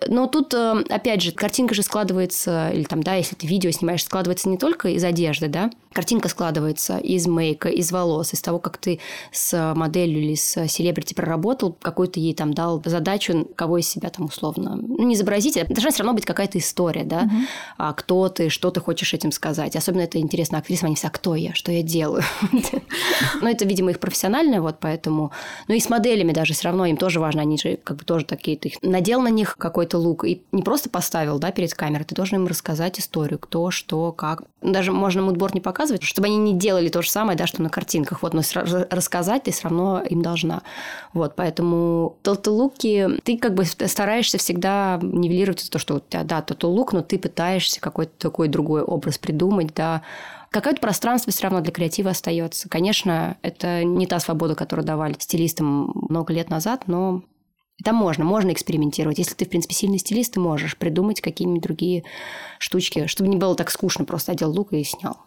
Но 0.08 0.28
тут, 0.28 0.54
э, 0.54 0.84
опять 0.90 1.22
же, 1.22 1.32
картинка 1.32 1.74
же 1.74 1.84
складывается, 1.84 2.70
или 2.72 2.84
там, 2.84 3.04
да, 3.04 3.16
если 3.16 3.36
ты 3.36 3.48
видео 3.48 3.72
снимаешь, 3.72 4.04
складывается 4.04 4.50
не 4.50 4.58
только 4.58 4.90
из 4.90 5.04
одежды, 5.04 5.48
да, 5.48 5.70
картинка 5.94 6.28
складывается 6.28 6.98
из 6.98 7.28
мейка, 7.28 7.70
из 7.70 7.92
волос, 7.92 8.34
из 8.34 8.42
того, 8.42 8.60
как 8.60 8.78
ты 8.78 9.00
с 9.32 9.74
моделью 9.76 10.22
или 10.22 10.36
с 10.36 10.68
селебрити 10.68 11.14
проработал, 11.14 11.76
какую-то 11.82 12.20
ей 12.20 12.34
там 12.34 12.54
дал 12.54 12.82
задачу, 12.86 13.48
кого 13.56 13.78
из 13.78 13.88
себя 13.88 14.10
там 14.10 14.26
условно, 14.26 14.76
ну, 14.76 15.06
не 15.06 15.16
изобразить, 15.16 15.58
а 15.58 15.66
должна 15.66 15.92
все 15.92 16.04
равно 16.04 16.14
быть 16.14 16.26
какая-то 16.26 16.58
история, 16.58 17.04
да, 17.04 17.24
угу. 17.24 17.36
а 17.78 17.94
кто 17.94 18.28
ты, 18.30 18.50
что 18.50 18.72
ты 18.72 18.80
хочешь 18.80 19.14
этим 19.14 19.32
сказать. 19.32 19.76
Особенно 19.76 20.02
это 20.02 20.20
интересно 20.20 20.58
актрисам, 20.58 20.88
они 20.88 20.96
все, 20.96 21.08
а 21.08 21.12
кто 21.12 21.36
я, 21.36 21.54
что 21.54 21.72
я 21.72 21.84
делаю. 21.84 22.24
Но 23.42 23.50
это, 23.50 23.66
видимо, 23.66 23.92
их 23.92 24.00
профессиональное, 24.00 24.62
вот 24.62 24.78
поэтому... 24.80 25.32
Ну 25.68 25.76
и 25.76 25.80
с 25.80 25.90
моделями 25.90 26.34
даже 26.34 26.54
все 26.54 26.68
равно 26.68 26.86
им 26.86 26.98
тоже 26.98 27.20
важно, 27.20 27.42
они 27.42 27.58
же 27.58 27.78
как 27.84 27.98
бы 27.98 28.04
тоже 28.04 28.26
такие, 28.26 28.58
ты 28.58 28.74
надел 28.82 29.22
на 29.22 29.30
них 29.30 29.56
какой-то 29.58 29.93
лук 29.98 30.26
и 30.26 30.44
не 30.52 30.62
просто 30.64 30.90
поставил, 30.90 31.40
да, 31.40 31.52
перед 31.52 31.74
камерой, 31.74 32.06
ты 32.06 32.16
должен 32.16 32.38
им 32.40 32.48
рассказать 32.48 33.00
историю, 33.00 33.40
кто, 33.40 33.72
что, 33.72 34.12
как. 34.12 34.44
Даже 34.62 34.92
можно 34.92 35.22
мудборд 35.22 35.54
не 35.54 35.62
показывать, 35.62 36.04
чтобы 36.04 36.28
они 36.28 36.38
не 36.38 36.54
делали 36.54 36.90
то 36.90 37.02
же 37.02 37.10
самое, 37.10 37.38
да, 37.38 37.48
что 37.48 37.62
на 37.62 37.70
картинках, 37.70 38.22
вот, 38.22 38.34
но 38.34 38.42
рассказать 38.90 39.44
ты 39.44 39.52
все 39.52 39.64
равно 39.64 40.02
им 40.02 40.22
должна. 40.22 40.62
Вот, 41.14 41.36
поэтому 41.36 42.18
луки 42.46 43.08
ты 43.24 43.38
как 43.38 43.54
бы 43.54 43.66
стараешься 43.66 44.38
всегда 44.38 45.00
нивелировать 45.02 45.70
то, 45.70 45.80
что 45.80 45.96
у 45.96 46.00
тебя, 46.00 46.24
да, 46.24 46.44
лук, 46.64 46.94
но 46.94 47.02
ты 47.02 47.20
пытаешься 47.20 47.82
какой-то 47.82 48.14
такой 48.18 48.48
другой 48.48 48.82
образ 48.82 49.18
придумать, 49.18 49.74
да, 49.74 50.02
какое-то 50.54 50.80
пространство 50.80 51.34
все 51.34 51.44
равно 51.44 51.62
для 51.62 51.74
креатива 51.74 52.12
остается. 52.12 52.70
Конечно, 52.70 53.38
это 53.42 53.84
не 53.84 54.08
та 54.08 54.20
свобода, 54.20 54.56
которую 54.56 54.86
давали 54.86 55.16
стилистам 55.20 55.92
много 56.10 56.32
лет 56.32 56.50
назад, 56.50 56.84
но 56.88 57.24
там 57.84 57.96
можно, 57.96 58.24
можно 58.24 58.52
экспериментировать. 58.52 59.18
Если 59.18 59.34
ты, 59.34 59.46
в 59.46 59.50
принципе, 59.50 59.74
сильный 59.74 59.98
стилист, 59.98 60.34
ты 60.34 60.40
можешь 60.40 60.78
придумать 60.78 61.22
какие-нибудь 61.22 61.64
другие 61.64 62.04
штучки, 62.60 63.08
чтобы 63.08 63.30
не 63.30 63.38
было 63.38 63.56
так 63.56 63.72
скучно, 63.72 64.06
просто 64.06 64.32
одел 64.34 64.52
лук 64.52 64.74
и 64.74 64.84
снял. 64.84 65.18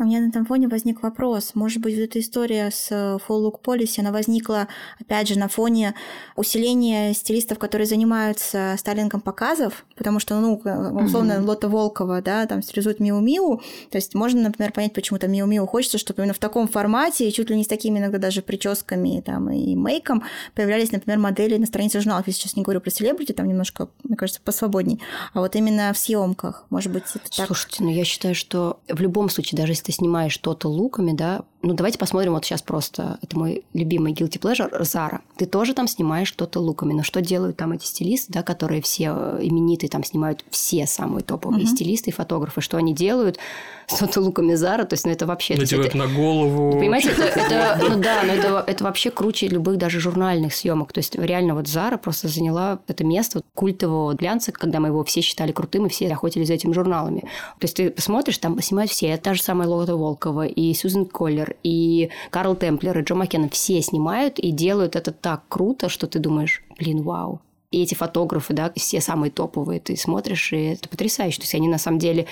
У 0.00 0.04
меня 0.04 0.20
на 0.20 0.28
этом 0.28 0.46
фоне 0.46 0.66
возник 0.66 1.02
вопрос. 1.02 1.50
Может 1.54 1.82
быть, 1.82 1.94
вот 1.94 2.04
эта 2.04 2.20
история 2.20 2.70
с 2.70 2.88
э, 2.90 3.18
Full 3.28 3.44
Look 3.44 3.60
Policy, 3.62 4.00
она 4.00 4.12
возникла, 4.12 4.66
опять 4.98 5.28
же, 5.28 5.38
на 5.38 5.46
фоне 5.48 5.94
усиления 6.36 7.12
стилистов, 7.12 7.58
которые 7.58 7.86
занимаются 7.86 8.76
стайлингом 8.78 9.20
показов, 9.20 9.84
потому 9.96 10.18
что, 10.18 10.40
ну, 10.40 10.54
условно, 10.54 11.32
mm-hmm. 11.32 11.44
Лота 11.44 11.68
Волкова, 11.68 12.22
да, 12.22 12.46
там 12.46 12.62
стилизует 12.62 12.98
Миу-Миу, 12.98 13.60
то 13.90 13.98
есть 13.98 14.14
можно, 14.14 14.40
например, 14.40 14.72
понять, 14.72 14.94
почему 14.94 15.18
то 15.18 15.26
Миу-Миу 15.26 15.66
хочется, 15.66 15.98
чтобы 15.98 16.22
именно 16.22 16.32
в 16.32 16.38
таком 16.38 16.66
формате, 16.66 17.28
и 17.28 17.32
чуть 17.32 17.50
ли 17.50 17.56
не 17.56 17.64
с 17.64 17.68
такими 17.68 17.98
иногда 17.98 18.16
даже 18.16 18.40
прическами 18.40 19.20
там, 19.20 19.50
и 19.50 19.74
мейком 19.74 20.22
появлялись, 20.54 20.92
например, 20.92 21.18
модели 21.18 21.58
на 21.58 21.66
странице 21.66 22.00
журналов. 22.00 22.26
Я 22.26 22.32
сейчас 22.32 22.56
не 22.56 22.62
говорю 22.62 22.80
про 22.80 22.90
селебрити, 22.90 23.32
там 23.32 23.46
немножко, 23.46 23.90
мне 24.04 24.16
кажется, 24.16 24.40
посвободней, 24.42 25.02
а 25.34 25.40
вот 25.40 25.54
именно 25.56 25.92
в 25.92 25.98
съемках. 25.98 26.64
Может 26.70 26.90
быть, 26.90 27.04
это 27.14 27.28
так? 27.36 27.46
Слушайте, 27.48 27.84
ну 27.84 27.90
я 27.90 28.06
считаю, 28.06 28.34
что 28.34 28.80
в 28.88 29.02
любом 29.02 29.28
случае, 29.28 29.58
даже 29.58 29.72
если 29.72 29.89
ты 29.90 29.96
снимаешь 29.96 30.32
что-то 30.32 30.68
луками, 30.68 31.12
да, 31.12 31.42
ну 31.62 31.74
давайте 31.74 31.98
посмотрим 31.98 32.32
вот 32.32 32.44
сейчас 32.44 32.62
просто, 32.62 33.18
это 33.22 33.38
мой 33.38 33.64
любимый 33.74 34.12
guilty 34.12 34.38
pleasure, 34.40 34.84
Зара. 34.84 35.20
Ты 35.36 35.46
тоже 35.46 35.74
там 35.74 35.88
снимаешь 35.88 36.28
что-то 36.28 36.58
луками, 36.60 36.94
но 36.94 37.02
что 37.02 37.20
делают 37.20 37.56
там 37.56 37.72
эти 37.72 37.84
стилисты, 37.84 38.32
да, 38.32 38.42
которые 38.42 38.80
все 38.80 39.12
э, 39.14 39.38
именитые, 39.42 39.90
там 39.90 40.02
снимают 40.02 40.44
все 40.50 40.86
самые 40.86 41.22
топовые 41.22 41.64
uh-huh. 41.64 41.68
стилисты 41.68 42.10
и 42.10 42.12
фотографы, 42.12 42.60
что 42.60 42.78
они 42.78 42.94
делают? 42.94 43.38
Что-то 43.86 44.20
луками 44.20 44.54
Зара, 44.54 44.84
то 44.84 44.94
есть, 44.94 45.04
ну 45.04 45.10
это 45.10 45.26
вообще... 45.26 45.56
Надевают 45.56 45.88
это, 45.88 45.98
на 45.98 46.06
голову. 46.06 46.78
Понимаете, 46.78 47.10
это, 47.18 47.24
это, 47.24 47.78
ну 47.88 48.00
да, 48.00 48.22
но 48.22 48.32
это, 48.32 48.64
это 48.66 48.84
вообще 48.84 49.10
круче 49.10 49.48
любых 49.48 49.78
даже 49.78 50.00
журнальных 50.00 50.54
съемок. 50.54 50.92
То 50.92 50.98
есть 50.98 51.16
реально 51.16 51.54
вот 51.54 51.66
Зара 51.66 51.96
просто 51.96 52.28
заняла 52.28 52.78
это 52.86 53.04
место 53.04 53.42
культового 53.54 54.14
глянца, 54.14 54.52
когда 54.52 54.80
мы 54.80 54.88
его 54.88 55.02
все 55.04 55.20
считали 55.20 55.52
крутым, 55.52 55.86
и 55.86 55.88
все 55.88 56.08
охотились 56.08 56.46
за 56.46 56.54
этими 56.54 56.72
журналами. 56.72 57.20
То 57.20 57.64
есть 57.64 57.76
ты 57.76 57.90
посмотришь, 57.90 58.38
там 58.38 58.60
снимают 58.62 58.90
все, 58.90 59.08
это 59.08 59.24
та 59.24 59.34
же 59.34 59.42
самая 59.42 59.68
Лота 59.68 59.96
Волкова, 59.96 60.46
и 60.46 60.72
Сьюзен 60.72 61.06
Коллер, 61.06 61.49
и 61.62 62.10
Карл 62.30 62.56
Темплер, 62.56 62.98
и 62.98 63.02
Джо 63.02 63.14
Маккена, 63.14 63.48
все 63.48 63.80
снимают 63.82 64.38
и 64.38 64.50
делают 64.50 64.96
это 64.96 65.12
так 65.12 65.42
круто, 65.48 65.88
что 65.88 66.06
ты 66.06 66.18
думаешь, 66.18 66.62
блин, 66.78 67.02
вау. 67.02 67.40
И 67.70 67.82
эти 67.82 67.94
фотографы, 67.94 68.52
да, 68.52 68.72
все 68.74 69.00
самые 69.00 69.30
топовые, 69.30 69.80
ты 69.80 69.96
смотришь, 69.96 70.52
и 70.52 70.72
это 70.72 70.88
потрясающе. 70.88 71.38
То 71.38 71.44
есть 71.44 71.54
они 71.54 71.68
на 71.68 71.78
самом 71.78 71.98
деле 71.98 72.26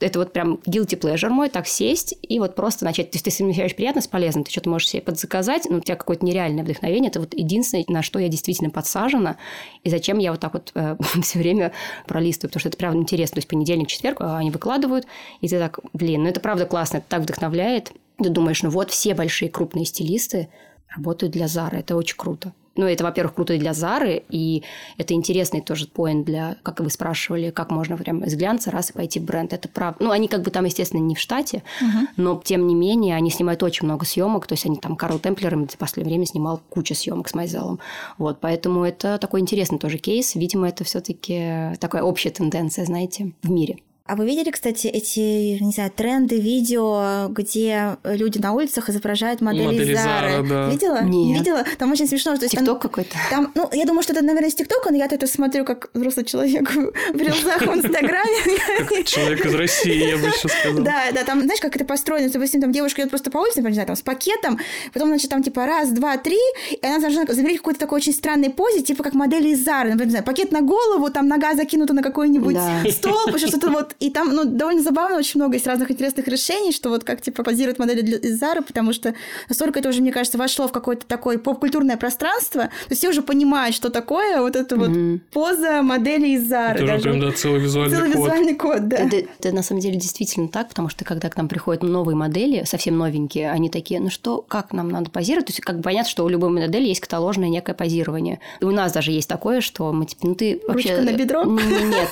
это 0.00 0.18
вот 0.18 0.32
прям 0.32 0.60
guilty 0.66 0.98
pleasure 0.98 1.28
мой, 1.28 1.48
так 1.48 1.66
сесть 1.66 2.14
и 2.22 2.38
вот 2.38 2.54
просто 2.54 2.84
начать. 2.84 3.10
То 3.10 3.16
есть 3.16 3.24
ты 3.24 3.30
совмещаешь 3.30 3.74
приятно 3.74 4.00
с 4.00 4.06
полезным, 4.06 4.44
ты 4.44 4.50
что-то 4.50 4.70
можешь 4.70 4.88
себе 4.88 5.02
подзаказать, 5.02 5.66
но 5.68 5.78
у 5.78 5.80
тебя 5.80 5.96
какое-то 5.96 6.24
нереальное 6.24 6.62
вдохновение. 6.62 7.10
Это 7.10 7.20
вот 7.20 7.34
единственное, 7.34 7.84
на 7.88 8.02
что 8.02 8.18
я 8.18 8.28
действительно 8.28 8.70
подсажена, 8.70 9.36
и 9.82 9.90
зачем 9.90 10.18
я 10.18 10.30
вот 10.30 10.40
так 10.40 10.52
вот 10.54 10.70
э, 10.74 10.96
все 11.22 11.38
время 11.38 11.72
пролистываю, 12.06 12.50
потому 12.50 12.60
что 12.60 12.68
это 12.68 12.78
правда 12.78 12.98
интересно. 12.98 13.34
То 13.34 13.38
есть 13.38 13.48
понедельник, 13.48 13.88
четверг 13.88 14.20
э, 14.20 14.36
они 14.36 14.50
выкладывают, 14.50 15.06
и 15.40 15.48
ты 15.48 15.58
так, 15.58 15.80
блин, 15.92 16.22
ну 16.22 16.28
это 16.28 16.40
правда 16.40 16.66
классно, 16.66 16.98
это 16.98 17.06
так 17.08 17.22
вдохновляет. 17.22 17.92
Ты 18.18 18.30
думаешь, 18.30 18.62
ну 18.62 18.70
вот 18.70 18.90
все 18.90 19.14
большие 19.14 19.50
крупные 19.50 19.84
стилисты 19.84 20.48
работают 20.88 21.32
для 21.32 21.48
Зары, 21.48 21.78
это 21.78 21.96
очень 21.96 22.16
круто. 22.16 22.52
Ну, 22.78 22.86
это, 22.86 23.02
во-первых, 23.02 23.34
круто 23.34 23.58
для 23.58 23.74
Зары, 23.74 24.22
и 24.28 24.62
это 24.98 25.12
интересный 25.12 25.60
тоже 25.60 25.88
поинт 25.88 26.24
для, 26.24 26.56
как 26.62 26.78
вы 26.78 26.90
спрашивали, 26.90 27.50
как 27.50 27.72
можно 27.72 27.96
прям 27.96 28.22
из 28.22 28.36
глянца 28.36 28.70
раз 28.70 28.90
и 28.90 28.92
пойти 28.92 29.18
в 29.18 29.24
бренд. 29.24 29.52
Это 29.52 29.68
правда. 29.68 30.04
Ну, 30.04 30.12
они 30.12 30.28
как 30.28 30.42
бы 30.42 30.52
там, 30.52 30.64
естественно, 30.64 31.00
не 31.00 31.16
в 31.16 31.18
штате, 31.18 31.64
uh-huh. 31.82 32.06
но 32.16 32.40
тем 32.44 32.68
не 32.68 32.76
менее 32.76 33.16
они 33.16 33.30
снимают 33.30 33.64
очень 33.64 33.84
много 33.84 34.06
съемок. 34.06 34.46
То 34.46 34.52
есть 34.52 34.64
они 34.64 34.76
там 34.76 34.94
Карл 34.94 35.18
Темплер 35.18 35.54
им 35.54 35.66
в 35.66 35.76
последнее 35.76 36.14
время 36.14 36.26
снимал 36.26 36.60
кучу 36.70 36.94
съемок 36.94 37.28
с 37.28 37.34
Майзелом. 37.34 37.80
Вот, 38.16 38.38
поэтому 38.40 38.84
это 38.84 39.18
такой 39.18 39.40
интересный 39.40 39.80
тоже 39.80 39.98
кейс. 39.98 40.36
Видимо, 40.36 40.68
это 40.68 40.84
все-таки 40.84 41.76
такая 41.80 42.04
общая 42.04 42.30
тенденция, 42.30 42.84
знаете, 42.84 43.32
в 43.42 43.50
мире. 43.50 43.78
А 44.08 44.16
вы 44.16 44.24
видели, 44.24 44.50
кстати, 44.50 44.86
эти, 44.86 45.62
не 45.62 45.70
знаю, 45.70 45.90
тренды, 45.94 46.40
видео, 46.40 47.28
где 47.28 47.98
люди 48.04 48.38
на 48.38 48.54
улицах 48.54 48.88
изображают 48.88 49.42
модели, 49.42 49.66
модели 49.66 49.94
Зары? 49.94 50.30
Зара, 50.30 50.42
да. 50.48 50.70
Видела? 50.70 51.02
Нет. 51.02 51.38
Видела? 51.38 51.64
Там 51.76 51.92
очень 51.92 52.08
смешно. 52.08 52.34
То 52.36 52.44
есть 52.44 52.56
Тикток 52.56 52.80
какой-то? 52.80 53.14
Там, 53.28 53.52
ну, 53.54 53.68
я 53.70 53.84
думаю, 53.84 54.02
что 54.02 54.14
это, 54.14 54.24
наверное, 54.24 54.48
из 54.48 54.54
ТикТока, 54.54 54.90
но 54.90 54.96
я 54.96 55.04
это 55.04 55.26
смотрю 55.26 55.66
как 55.66 55.90
взрослый 55.92 56.24
человек 56.24 56.72
в 57.12 57.16
рилзах 57.18 57.60
в 57.60 57.70
Инстаграме. 57.70 59.04
Человек 59.04 59.44
из 59.44 59.54
России, 59.54 60.08
я 60.08 60.16
бы 60.16 60.30
сейчас 60.30 60.52
сказала. 60.52 60.80
Да, 60.80 61.02
да, 61.12 61.24
там, 61.24 61.42
знаешь, 61.42 61.60
как 61.60 61.76
это 61.76 61.84
построено? 61.84 62.30
Допустим, 62.30 62.62
там 62.62 62.72
девушка 62.72 63.02
идет 63.02 63.10
просто 63.10 63.30
по 63.30 63.36
улице, 63.36 63.58
например, 63.58 63.72
не 63.72 63.74
знаю, 63.74 63.86
там, 63.88 63.96
с 63.96 64.00
пакетом, 64.00 64.58
потом, 64.94 65.08
значит, 65.08 65.28
там, 65.28 65.42
типа, 65.42 65.66
раз, 65.66 65.90
два, 65.90 66.16
три, 66.16 66.38
и 66.70 66.86
она 66.86 66.98
должна 66.98 67.26
замереть 67.26 67.58
в 67.58 67.60
какой-то 67.60 67.80
такой 67.80 67.98
очень 67.98 68.14
странной 68.14 68.48
позе, 68.48 68.80
типа, 68.80 69.02
как 69.02 69.12
модели 69.12 69.50
из 69.50 69.62
Зары. 69.62 69.90
Например, 69.90 70.06
не 70.06 70.10
знаю, 70.12 70.24
пакет 70.24 70.50
на 70.50 70.62
голову, 70.62 71.10
там, 71.10 71.28
нога 71.28 71.54
закинута 71.54 71.92
на 71.92 72.02
какой-нибудь 72.02 72.56
стол, 72.94 73.36
что-то 73.36 73.68
вот, 73.68 73.94
и 74.00 74.10
там, 74.10 74.32
ну, 74.32 74.44
довольно 74.44 74.80
забавно, 74.80 75.16
очень 75.16 75.40
много 75.40 75.54
есть 75.54 75.66
разных 75.66 75.90
интересных 75.90 76.28
решений, 76.28 76.72
что 76.72 76.88
вот 76.88 77.02
как 77.02 77.20
типа 77.20 77.42
позируют 77.42 77.80
модели 77.80 78.02
для, 78.02 78.18
из 78.18 78.38
Зары, 78.38 78.62
потому 78.62 78.92
что 78.92 79.14
настолько 79.48 79.80
это 79.80 79.88
уже, 79.88 80.02
мне 80.02 80.12
кажется, 80.12 80.38
вошло 80.38 80.68
в 80.68 80.72
какое-то 80.72 81.04
такое 81.04 81.38
поп-культурное 81.38 81.96
пространство, 81.96 82.64
то 82.64 82.90
есть 82.90 83.00
все 83.00 83.08
уже 83.08 83.22
понимают, 83.22 83.74
что 83.74 83.90
такое 83.90 84.40
вот 84.40 84.54
эта 84.54 84.76
mm-hmm. 84.76 85.12
вот 85.12 85.22
поза 85.32 85.82
модели 85.82 86.28
из 86.28 86.48
Зары. 86.48 86.84
Это 86.84 86.94
уже 86.94 87.02
прям, 87.02 87.20
да, 87.20 87.32
целый 87.32 87.60
визуальный 87.60 87.96
целый 87.96 88.12
код. 88.12 88.20
визуальный 88.20 88.54
код, 88.54 88.88
да. 88.88 88.96
Это, 88.98 89.16
это 89.16 89.52
на 89.52 89.62
самом 89.62 89.80
деле 89.80 89.96
действительно 89.96 90.48
так, 90.48 90.68
потому 90.68 90.88
что 90.88 91.04
когда 91.04 91.28
к 91.28 91.36
нам 91.36 91.48
приходят 91.48 91.82
новые 91.82 92.14
модели, 92.14 92.62
совсем 92.64 92.96
новенькие, 92.96 93.50
они 93.50 93.68
такие, 93.68 93.98
ну 93.98 94.10
что, 94.10 94.42
как 94.46 94.72
нам 94.72 94.90
надо 94.90 95.10
позировать? 95.10 95.46
То 95.46 95.50
есть 95.50 95.60
как 95.60 95.78
бы 95.78 95.82
понятно, 95.82 96.08
что 96.08 96.24
у 96.24 96.28
любой 96.28 96.50
модели 96.50 96.86
есть 96.86 97.00
каталожное 97.00 97.48
некое 97.48 97.74
позирование. 97.74 98.38
И 98.60 98.64
у 98.64 98.70
нас 98.70 98.92
даже 98.92 99.10
есть 99.10 99.28
такое, 99.28 99.60
что 99.60 99.92
мы 99.92 100.06
типа, 100.06 100.28
ну 100.28 100.34
ты 100.36 100.60
вообще... 100.68 100.96
Ручка 100.96 101.02
на 101.02 101.16
бедро? 101.16 101.44
Нет, 101.44 102.10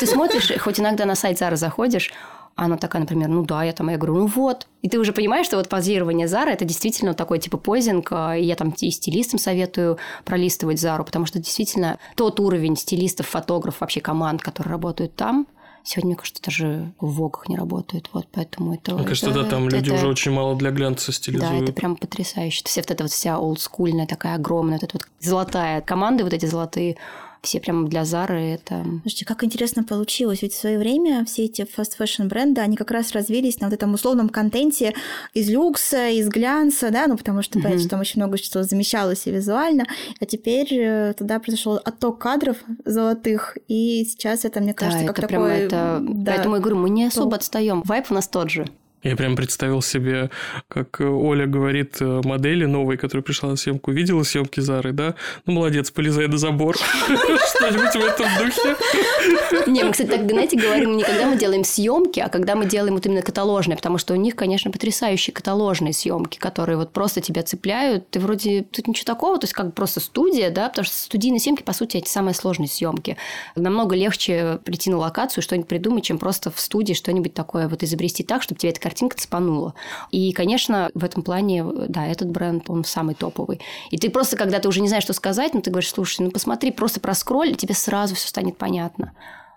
ты 0.00 0.06
смотришь, 0.06 0.52
хоть 0.60 0.78
иногда 0.78 1.05
на 1.06 1.14
сайт 1.14 1.38
Зары 1.38 1.56
заходишь, 1.56 2.12
Она 2.54 2.78
такая, 2.78 3.00
например, 3.00 3.28
ну 3.28 3.44
да, 3.44 3.64
я 3.64 3.72
там, 3.72 3.90
я 3.90 3.98
говорю, 3.98 4.16
ну 4.16 4.26
вот. 4.26 4.66
И 4.80 4.88
ты 4.88 4.98
уже 4.98 5.12
понимаешь, 5.12 5.46
что 5.46 5.58
вот 5.58 5.68
позирование 5.68 6.26
Зары 6.26 6.50
это 6.50 6.64
действительно 6.64 7.12
такой 7.12 7.38
типа 7.38 7.58
позинг, 7.58 8.12
и 8.12 8.42
я 8.42 8.56
там 8.56 8.74
и 8.80 8.90
стилистам 8.90 9.38
советую 9.38 9.98
пролистывать 10.24 10.80
Зару, 10.80 11.04
потому 11.04 11.26
что 11.26 11.38
действительно 11.38 11.98
тот 12.14 12.40
уровень 12.40 12.76
стилистов, 12.76 13.26
фотографов, 13.28 13.82
вообще 13.82 14.00
команд, 14.00 14.42
которые 14.42 14.72
работают 14.72 15.14
там, 15.14 15.46
Сегодня, 15.86 16.08
мне 16.08 16.16
кажется, 16.16 16.42
даже 16.42 16.92
в 16.98 17.14
Вогах 17.14 17.48
не 17.48 17.56
работают. 17.56 18.10
Вот 18.12 18.26
поэтому 18.32 18.74
это... 18.74 18.94
Мне 18.94 19.04
кажется, 19.04 19.30
это, 19.30 19.44
да, 19.44 19.50
там 19.50 19.68
это, 19.68 19.76
люди 19.76 19.90
уже 19.92 20.08
очень 20.08 20.32
мало 20.32 20.56
для 20.56 20.72
глянца 20.72 21.12
стилизуют. 21.12 21.58
Да, 21.58 21.62
это 21.62 21.72
прям 21.72 21.94
потрясающе. 21.94 22.62
Все 22.64 22.80
вот 22.80 22.90
эта 22.90 23.04
вот 23.04 23.12
вся 23.12 23.38
олдскульная 23.38 24.08
такая 24.08 24.34
огромная, 24.34 24.78
вот 24.80 24.82
эта 24.82 24.94
вот 24.94 25.06
золотая 25.20 25.80
команды, 25.82 26.24
вот 26.24 26.32
эти 26.32 26.46
золотые 26.46 26.96
все 27.42 27.60
прям 27.60 27.88
для 27.88 28.04
Зары 28.04 28.40
это... 28.40 28.84
Слушайте, 29.02 29.24
как 29.24 29.44
интересно 29.44 29.84
получилось. 29.84 30.42
Ведь 30.42 30.52
в 30.52 30.58
свое 30.58 30.78
время 30.78 31.24
все 31.24 31.44
эти 31.44 31.62
fast 31.62 31.96
fashion 31.98 32.26
бренды, 32.26 32.60
они 32.60 32.76
как 32.76 32.90
раз 32.90 33.12
развились 33.12 33.60
на 33.60 33.68
вот 33.68 33.74
этом 33.74 33.94
условном 33.94 34.28
контенте 34.28 34.94
из 35.34 35.48
люкса, 35.48 36.08
из 36.08 36.28
глянца, 36.28 36.90
да, 36.90 37.06
ну 37.06 37.16
потому 37.16 37.42
что, 37.42 37.60
понятно, 37.60 37.80
что 37.80 37.88
там 37.90 38.00
очень 38.00 38.20
много 38.20 38.38
чего 38.38 38.62
замещалось 38.62 39.26
и 39.26 39.30
визуально, 39.30 39.86
а 40.20 40.26
теперь 40.26 40.68
э, 40.72 41.14
туда 41.14 41.38
произошел 41.38 41.76
отток 41.76 42.18
кадров 42.18 42.56
золотых, 42.84 43.56
и 43.68 44.04
сейчас 44.04 44.44
это, 44.44 44.60
мне 44.60 44.74
кажется, 44.74 45.06
да, 45.06 45.12
как 45.12 45.18
это 45.18 45.28
такой... 45.28 45.48
Прям 45.48 45.66
это... 45.66 45.98
Да, 46.02 46.32
Поэтому 46.32 46.56
я 46.56 46.60
говорю, 46.60 46.76
мы 46.76 46.90
не 46.90 47.04
особо 47.04 47.36
отстаем. 47.36 47.82
Вайп 47.82 48.06
у 48.10 48.14
нас 48.14 48.28
тот 48.28 48.50
же. 48.50 48.66
Я 49.02 49.14
прям 49.14 49.36
представил 49.36 49.82
себе, 49.82 50.30
как 50.68 51.00
Оля 51.00 51.46
говорит 51.46 51.96
э, 52.00 52.20
модели 52.24 52.64
новой, 52.64 52.96
которая 52.96 53.22
пришла 53.22 53.50
на 53.50 53.56
съемку, 53.56 53.92
видела 53.92 54.22
съемки 54.22 54.60
Зары, 54.60 54.92
да? 54.92 55.14
Ну, 55.44 55.52
молодец, 55.52 55.90
полезай 55.90 56.26
на 56.26 56.38
забор. 56.38 56.76
Что-нибудь 57.06 57.94
в 57.94 58.04
этом 58.04 58.28
духе. 58.38 59.70
Не, 59.70 59.84
мы, 59.84 59.92
кстати, 59.92 60.08
так, 60.08 60.28
знаете, 60.28 60.56
говорим 60.58 60.96
не 60.96 61.04
когда 61.04 61.26
мы 61.26 61.36
делаем 61.36 61.62
съемки, 61.62 62.20
а 62.20 62.28
когда 62.28 62.54
мы 62.54 62.66
делаем 62.66 62.94
вот 62.94 63.06
именно 63.06 63.22
каталожные, 63.22 63.76
потому 63.76 63.98
что 63.98 64.14
у 64.14 64.16
них, 64.16 64.34
конечно, 64.34 64.70
потрясающие 64.70 65.32
каталожные 65.32 65.92
съемки, 65.92 66.38
которые 66.38 66.76
вот 66.76 66.92
просто 66.92 67.20
тебя 67.20 67.42
цепляют. 67.42 68.10
Ты 68.10 68.18
вроде 68.18 68.62
тут 68.62 68.88
ничего 68.88 69.04
такого, 69.04 69.38
то 69.38 69.44
есть 69.44 69.54
как 69.54 69.74
просто 69.74 70.00
студия, 70.00 70.50
да, 70.50 70.68
потому 70.68 70.84
что 70.84 70.96
студийные 70.96 71.40
съемки, 71.40 71.62
по 71.62 71.72
сути, 71.72 71.98
эти 71.98 72.08
самые 72.08 72.34
сложные 72.34 72.68
съемки. 72.68 73.16
Намного 73.54 73.94
легче 73.94 74.58
прийти 74.64 74.90
на 74.90 74.96
локацию, 74.96 75.42
что-нибудь 75.42 75.68
придумать, 75.68 76.04
чем 76.04 76.18
просто 76.18 76.50
в 76.50 76.58
студии 76.58 76.94
что-нибудь 76.94 77.34
такое 77.34 77.68
вот 77.68 77.82
изобрести 77.82 78.24
так, 78.24 78.42
чтобы 78.42 78.58
тебе 78.58 78.70
эта 78.70 78.80
картинка 78.86 79.16
цепанула. 79.16 79.74
И, 80.12 80.30
конечно, 80.30 80.92
в 80.94 81.02
этом 81.02 81.24
плане, 81.24 81.64
да, 81.64 82.06
этот 82.06 82.30
бренд, 82.30 82.70
он 82.70 82.84
самый 82.84 83.16
топовый. 83.16 83.60
И 83.90 83.98
ты 83.98 84.10
просто, 84.10 84.36
когда 84.36 84.60
ты 84.60 84.68
уже 84.68 84.80
не 84.80 84.86
знаешь, 84.86 85.02
что 85.02 85.12
сказать, 85.12 85.54
ну, 85.54 85.60
ты 85.60 85.72
говоришь, 85.72 85.90
слушай, 85.90 86.20
ну, 86.20 86.30
посмотри, 86.30 86.70
просто 86.70 87.00
проскроль, 87.00 87.56
тебе 87.56 87.74
сразу 87.74 88.14
все 88.14 88.28
станет 88.28 88.56
понятно. 88.56 89.12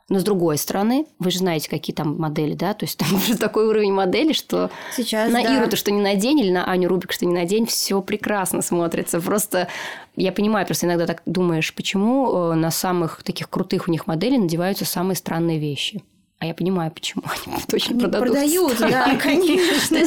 Но 0.10 0.18
с 0.18 0.24
другой 0.24 0.58
стороны, 0.58 1.06
вы 1.20 1.30
же 1.30 1.38
знаете, 1.38 1.70
какие 1.70 1.96
там 1.96 2.18
модели, 2.18 2.56
да? 2.56 2.74
То 2.74 2.86
есть 2.86 2.98
там 2.98 3.14
уже 3.16 3.38
такой 3.38 3.68
уровень 3.68 3.94
модели, 3.94 4.34
что 4.34 4.72
Сейчас, 4.96 5.32
на 5.32 5.44
да. 5.44 5.58
Иру 5.58 5.70
то, 5.70 5.76
что 5.76 5.92
не 5.92 6.02
надень, 6.02 6.40
или 6.40 6.50
на 6.50 6.66
Аню 6.66 6.90
Рубик, 6.90 7.12
что 7.12 7.28
не 7.28 7.34
надень, 7.34 7.68
все 7.68 8.02
прекрасно 8.02 8.64
смотрится. 8.64 9.22
Просто 9.22 9.68
я 10.16 10.32
понимаю, 10.32 10.66
просто 10.66 10.88
иногда 10.88 11.06
так 11.06 11.22
думаешь, 11.28 11.72
почему 11.76 12.52
э, 12.52 12.56
на 12.56 12.72
самых 12.72 13.22
таких 13.22 13.48
крутых 13.48 13.88
у 13.88 13.92
них 13.92 14.08
моделей 14.08 14.40
надеваются 14.40 14.86
самые 14.86 15.16
странные 15.16 15.60
вещи. 15.60 16.02
А 16.40 16.46
я 16.46 16.54
понимаю, 16.54 16.90
почему 16.92 17.24
они 17.26 17.58
точно 17.68 17.92
Они 17.92 18.00
продадут. 18.00 18.30
продают, 18.30 18.80
да, 18.80 19.16
конечно. 19.22 19.98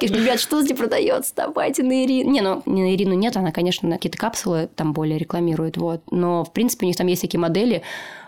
Ребят, 0.00 0.40
что 0.40 0.60
здесь 0.60 0.76
продается? 0.76 1.32
Давайте 1.36 1.84
на 1.84 2.04
Ирину. 2.04 2.30
Не, 2.30 2.40
ну 2.40 2.62
не 2.66 2.82
на 2.82 2.94
Ирину 2.94 3.14
нет, 3.14 3.36
она, 3.36 3.52
конечно, 3.52 3.88
какие-то 3.92 4.18
капсулы 4.18 4.68
там 4.74 4.92
более 4.92 5.16
рекламирует, 5.16 5.76
вот. 5.76 6.02
Но, 6.10 6.44
в 6.44 6.52
принципе, 6.52 6.86
у 6.86 6.88
них 6.88 6.96
там 6.96 7.06
есть 7.06 7.22
такие 7.22 7.38
модели, 7.38 7.82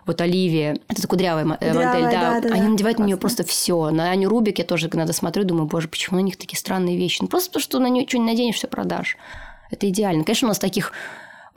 вот 0.06 0.20
Оливия, 0.20 0.78
это 0.88 1.06
кудрявая 1.06 1.42
э, 1.60 1.74
модель, 1.74 2.10
да, 2.10 2.36
они 2.36 2.68
надевают 2.68 2.98
на 2.98 3.04
нее 3.04 3.16
просто 3.16 3.44
все. 3.44 3.90
На 3.90 4.10
Аню 4.10 4.28
Рубик 4.30 4.58
я 4.58 4.64
тоже 4.64 4.88
надо 4.92 5.12
смотрю, 5.12 5.44
думаю, 5.44 5.66
боже, 5.66 5.88
почему 5.88 6.18
на 6.18 6.22
них 6.22 6.36
такие 6.36 6.58
странные 6.58 6.96
вещи? 6.96 7.18
Ну, 7.20 7.28
просто 7.28 7.50
потому, 7.50 7.62
что 7.62 7.78
на 7.80 7.88
нее 7.88 8.06
что 8.08 8.18
не 8.18 8.24
наденешь, 8.24 8.54
все 8.56 8.68
продашь. 8.68 9.18
Это 9.70 9.88
идеально. 9.88 10.24
Конечно, 10.24 10.46
у 10.46 10.50
нас 10.50 10.58
таких 10.58 10.92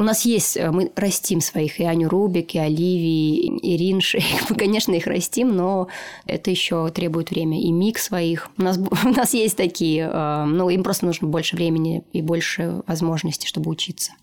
у 0.01 0.03
нас 0.03 0.25
есть, 0.25 0.57
э, 0.57 0.71
мы 0.71 0.91
растим 0.95 1.41
своих 1.41 1.79
и 1.79 1.83
Аню 1.83 2.09
Рубик, 2.09 2.55
и 2.55 2.59
Оливии, 2.59 3.59
и 3.59 3.75
Ирин 3.75 4.01
Шейк. 4.01 4.25
Мы, 4.49 4.55
конечно, 4.55 4.93
их 4.93 5.05
растим, 5.05 5.55
но 5.55 5.87
это 6.25 6.49
еще 6.49 6.89
требует 6.89 7.29
время. 7.29 7.61
И 7.61 7.71
миг 7.71 7.99
своих. 7.99 8.49
У 8.57 8.63
нас, 8.63 8.77
у 9.05 9.09
нас 9.09 9.33
есть 9.33 9.55
такие, 9.55 10.09
э, 10.11 10.45
ну, 10.45 10.69
им 10.69 10.83
просто 10.83 11.05
нужно 11.05 11.27
больше 11.27 11.55
времени 11.55 12.03
и 12.13 12.21
больше 12.21 12.81
возможностей, 12.87 13.47
чтобы 13.47 13.69
учиться. 13.69 14.13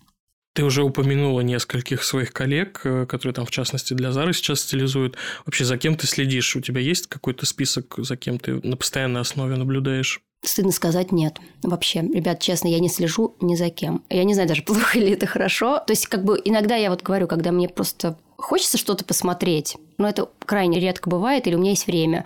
Ты 0.53 0.65
уже 0.65 0.83
упомянула 0.83 1.41
нескольких 1.41 2.03
своих 2.03 2.33
коллег, 2.33 2.81
э, 2.83 3.05
которые 3.05 3.33
там, 3.33 3.45
в 3.45 3.51
частности, 3.51 3.93
для 3.93 4.11
Зары 4.11 4.33
сейчас 4.33 4.59
стилизуют. 4.59 5.15
Вообще, 5.45 5.63
за 5.63 5.77
кем 5.77 5.95
ты 5.95 6.07
следишь? 6.07 6.55
У 6.57 6.61
тебя 6.61 6.81
есть 6.81 7.07
какой-то 7.07 7.45
список, 7.45 7.95
за 7.97 8.17
кем 8.17 8.37
ты 8.37 8.59
на 8.67 8.75
постоянной 8.75 9.21
основе 9.21 9.55
наблюдаешь? 9.55 10.21
Стыдно 10.41 10.71
сказать 10.71 11.11
нет. 11.11 11.37
Вообще, 11.63 12.01
ребят, 12.01 12.39
честно, 12.39 12.69
я 12.69 12.79
не 12.79 12.87
слежу 12.87 13.35
ни 13.41 13.55
за 13.55 13.69
кем. 13.69 14.03
Я 14.09 14.23
не 14.23 14.33
знаю 14.33 14.47
даже, 14.47 14.63
плохо 14.63 14.97
или 14.97 15.11
это 15.11 15.25
хорошо. 15.25 15.79
То 15.79 15.91
есть, 15.91 16.07
как 16.07 16.23
бы 16.23 16.41
иногда 16.43 16.75
я 16.75 16.89
вот 16.89 17.03
говорю, 17.03 17.27
когда 17.27 17.51
мне 17.51 17.67
просто 17.67 18.17
хочется 18.37 18.77
что-то 18.77 19.03
посмотреть, 19.03 19.77
но 19.97 20.07
это 20.07 20.29
крайне 20.45 20.79
редко 20.79 21.09
бывает, 21.09 21.45
или 21.45 21.55
у 21.55 21.59
меня 21.59 21.71
есть 21.71 21.87
время, 21.87 22.23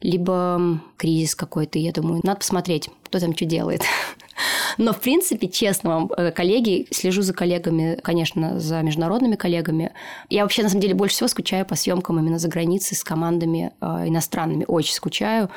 либо 0.00 0.80
кризис 0.96 1.34
какой-то, 1.34 1.78
я 1.78 1.92
думаю, 1.92 2.20
надо 2.24 2.38
посмотреть, 2.38 2.88
кто 3.04 3.20
там 3.20 3.36
что 3.36 3.44
делает. 3.44 3.82
Но, 4.78 4.92
в 4.92 5.00
принципе, 5.00 5.48
честно 5.48 5.90
вам, 5.90 6.12
э, 6.16 6.32
коллеги, 6.32 6.88
слежу 6.90 7.22
за 7.22 7.34
коллегами, 7.34 7.98
конечно, 8.02 8.58
за 8.58 8.80
международными 8.80 9.36
коллегами. 9.36 9.92
Я 10.30 10.42
вообще, 10.42 10.62
на 10.62 10.70
самом 10.70 10.80
деле, 10.80 10.94
больше 10.94 11.16
всего 11.16 11.28
скучаю 11.28 11.66
по 11.66 11.76
съемкам 11.76 12.18
именно 12.18 12.38
за 12.38 12.48
границей 12.48 12.96
с 12.96 13.04
командами 13.04 13.72
э, 13.80 14.08
иностранными. 14.08 14.64
Очень 14.66 14.94
скучаю. 14.94 15.50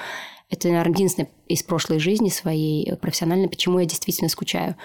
Это, 0.50 0.68
наверное, 0.68 0.94
единственное 0.94 1.30
из 1.48 1.64
прошлой 1.64 2.00
жизни 2.00 2.30
своей 2.30 2.90
э, 2.90 2.96
профессиональной, 2.96 3.50
почему 3.50 3.80
я 3.80 3.86
действительно 3.86 4.30
скучаю. 4.30 4.76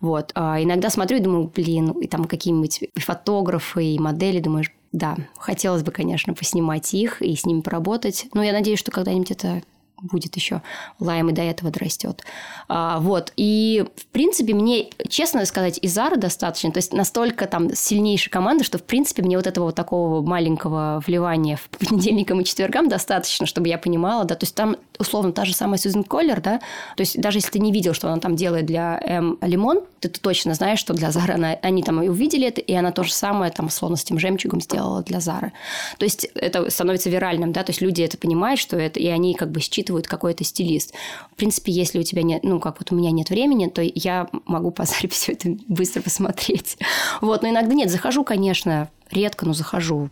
Вот. 0.00 0.30
А 0.34 0.62
иногда 0.62 0.90
смотрю 0.90 1.18
и 1.18 1.20
думаю, 1.20 1.50
блин, 1.54 1.90
и 1.92 2.06
там 2.06 2.26
какие-нибудь 2.26 2.84
фотографы, 2.96 3.84
и 3.84 3.98
модели, 3.98 4.40
думаешь, 4.40 4.72
да, 4.92 5.16
хотелось 5.36 5.82
бы, 5.82 5.92
конечно, 5.92 6.34
поснимать 6.34 6.94
их 6.94 7.22
и 7.22 7.34
с 7.34 7.44
ними 7.44 7.60
поработать. 7.60 8.26
Но 8.34 8.42
я 8.42 8.52
надеюсь, 8.52 8.78
что 8.78 8.90
когда-нибудь 8.90 9.30
это 9.30 9.62
будет 10.02 10.36
еще. 10.36 10.62
Лайм 11.00 11.30
и 11.30 11.32
до 11.32 11.42
этого 11.42 11.70
дорастет. 11.70 12.22
А, 12.68 12.98
вот. 13.00 13.32
И, 13.36 13.84
в 13.96 14.06
принципе, 14.06 14.54
мне, 14.54 14.90
честно 15.08 15.44
сказать, 15.46 15.78
и 15.80 15.88
Зара 15.88 16.16
достаточно. 16.16 16.70
То 16.70 16.78
есть, 16.78 16.92
настолько 16.92 17.46
там 17.46 17.74
сильнейшая 17.74 18.30
команда, 18.30 18.64
что, 18.64 18.78
в 18.78 18.82
принципе, 18.82 19.22
мне 19.22 19.36
вот 19.36 19.46
этого 19.46 19.66
вот 19.66 19.74
такого 19.74 20.22
маленького 20.22 21.02
вливания 21.06 21.56
в 21.56 21.68
понедельникам 21.68 22.40
и 22.40 22.44
четвергам 22.44 22.88
достаточно, 22.88 23.46
чтобы 23.46 23.68
я 23.68 23.78
понимала, 23.78 24.24
да. 24.24 24.34
То 24.34 24.44
есть, 24.44 24.54
там, 24.54 24.76
условно, 24.98 25.32
та 25.32 25.44
же 25.44 25.54
самая 25.54 25.78
Сьюзен 25.78 26.04
Коллер, 26.04 26.40
да. 26.40 26.58
То 26.96 27.00
есть, 27.00 27.20
даже 27.20 27.38
если 27.38 27.52
ты 27.52 27.58
не 27.58 27.72
видел, 27.72 27.94
что 27.94 28.08
она 28.08 28.20
там 28.20 28.36
делает 28.36 28.66
для 28.66 29.00
М. 29.02 29.38
Лимон, 29.40 29.80
ты, 30.00 30.08
ты 30.08 30.20
точно 30.20 30.54
знаешь, 30.54 30.78
что 30.78 30.92
для 30.92 31.10
Зары 31.10 31.34
она, 31.34 31.56
они 31.62 31.82
там 31.82 32.02
и 32.02 32.08
увидели 32.08 32.46
это, 32.46 32.60
и 32.60 32.74
она 32.74 32.92
то 32.92 33.02
же 33.02 33.12
самое, 33.12 33.50
там, 33.50 33.66
условно, 33.66 33.96
с 33.96 34.04
тем 34.04 34.18
жемчугом 34.18 34.60
сделала 34.60 35.02
для 35.02 35.20
Зары. 35.20 35.52
То 35.98 36.04
есть, 36.04 36.24
это 36.34 36.68
становится 36.70 37.08
виральным, 37.08 37.52
да. 37.52 37.62
То 37.62 37.70
есть, 37.70 37.80
люди 37.80 38.02
это 38.02 38.18
понимают, 38.18 38.60
что 38.60 38.76
это, 38.76 39.00
и 39.00 39.06
они 39.06 39.34
как 39.34 39.50
бы 39.50 39.60
считывают 39.60 39.85
какой 40.06 40.34
то 40.34 40.44
стилист. 40.44 40.94
В 41.32 41.36
принципе, 41.36 41.72
если 41.72 41.98
у 41.98 42.02
тебя 42.02 42.22
нет, 42.22 42.44
ну, 42.44 42.60
как 42.60 42.78
вот 42.80 42.92
у 42.92 42.94
меня 42.94 43.10
нет 43.10 43.30
времени, 43.30 43.66
то 43.66 43.82
я 43.82 44.28
могу 44.46 44.70
по 44.70 44.84
все 45.10 45.32
это 45.32 45.56
быстро 45.68 46.02
посмотреть. 46.02 46.78
Вот, 47.20 47.42
но 47.42 47.48
иногда 47.48 47.74
нет, 47.74 47.90
захожу, 47.90 48.24
конечно, 48.24 48.88
редко, 49.10 49.46
но 49.46 49.52
захожу. 49.52 50.10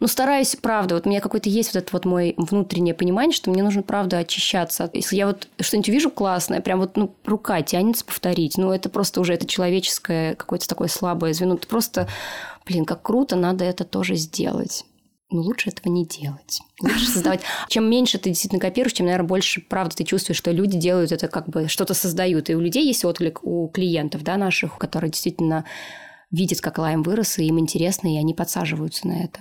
Ну, 0.00 0.08
стараюсь, 0.08 0.56
правда, 0.56 0.96
вот 0.96 1.06
у 1.06 1.08
меня 1.08 1.20
какой-то 1.20 1.48
есть 1.48 1.74
вот 1.74 1.76
этот 1.76 1.92
вот 1.92 2.04
мой 2.04 2.34
внутреннее 2.36 2.92
понимание, 2.92 3.32
что 3.32 3.50
мне 3.50 3.62
нужно, 3.62 3.82
правда, 3.82 4.18
очищаться. 4.18 4.90
Если 4.92 5.14
я 5.14 5.28
вот 5.28 5.46
что-нибудь 5.60 5.90
увижу 5.90 6.10
классное, 6.10 6.60
прям 6.60 6.80
вот, 6.80 6.96
ну, 6.96 7.14
рука 7.24 7.62
тянется 7.62 8.04
повторить, 8.04 8.58
ну, 8.58 8.72
это 8.72 8.88
просто 8.88 9.20
уже 9.20 9.34
это 9.34 9.46
человеческое 9.46 10.34
какое-то 10.34 10.66
такое 10.66 10.88
слабое 10.88 11.32
звено. 11.34 11.56
Ты 11.56 11.68
просто, 11.68 12.08
блин, 12.66 12.84
как 12.84 13.02
круто, 13.02 13.36
надо 13.36 13.64
это 13.64 13.84
тоже 13.84 14.16
сделать 14.16 14.84
ну, 15.32 15.40
лучше 15.40 15.70
этого 15.70 15.92
не 15.92 16.06
делать. 16.06 16.60
Лучше 16.80 17.06
создавать. 17.06 17.42
Чем 17.68 17.88
меньше 17.88 18.18
ты 18.18 18.30
действительно 18.30 18.60
копируешь, 18.60 18.92
тем, 18.92 19.06
наверное, 19.06 19.26
больше, 19.26 19.60
правда, 19.60 19.96
ты 19.96 20.04
чувствуешь, 20.04 20.38
что 20.38 20.50
люди 20.50 20.78
делают 20.78 21.12
это 21.12 21.28
как 21.28 21.48
бы 21.48 21.68
что-то 21.68 21.94
создают. 21.94 22.50
И 22.50 22.54
у 22.54 22.60
людей 22.60 22.86
есть 22.86 23.04
отклик, 23.04 23.42
у 23.42 23.68
клиентов, 23.68 24.22
да, 24.22 24.36
наших, 24.36 24.78
которые 24.78 25.10
действительно 25.10 25.64
видят, 26.30 26.60
как 26.60 26.78
лайм 26.78 27.02
вырос, 27.02 27.38
и 27.38 27.44
им 27.44 27.58
интересно, 27.58 28.12
и 28.12 28.18
они 28.18 28.34
подсаживаются 28.34 29.06
на 29.06 29.24
это. 29.24 29.40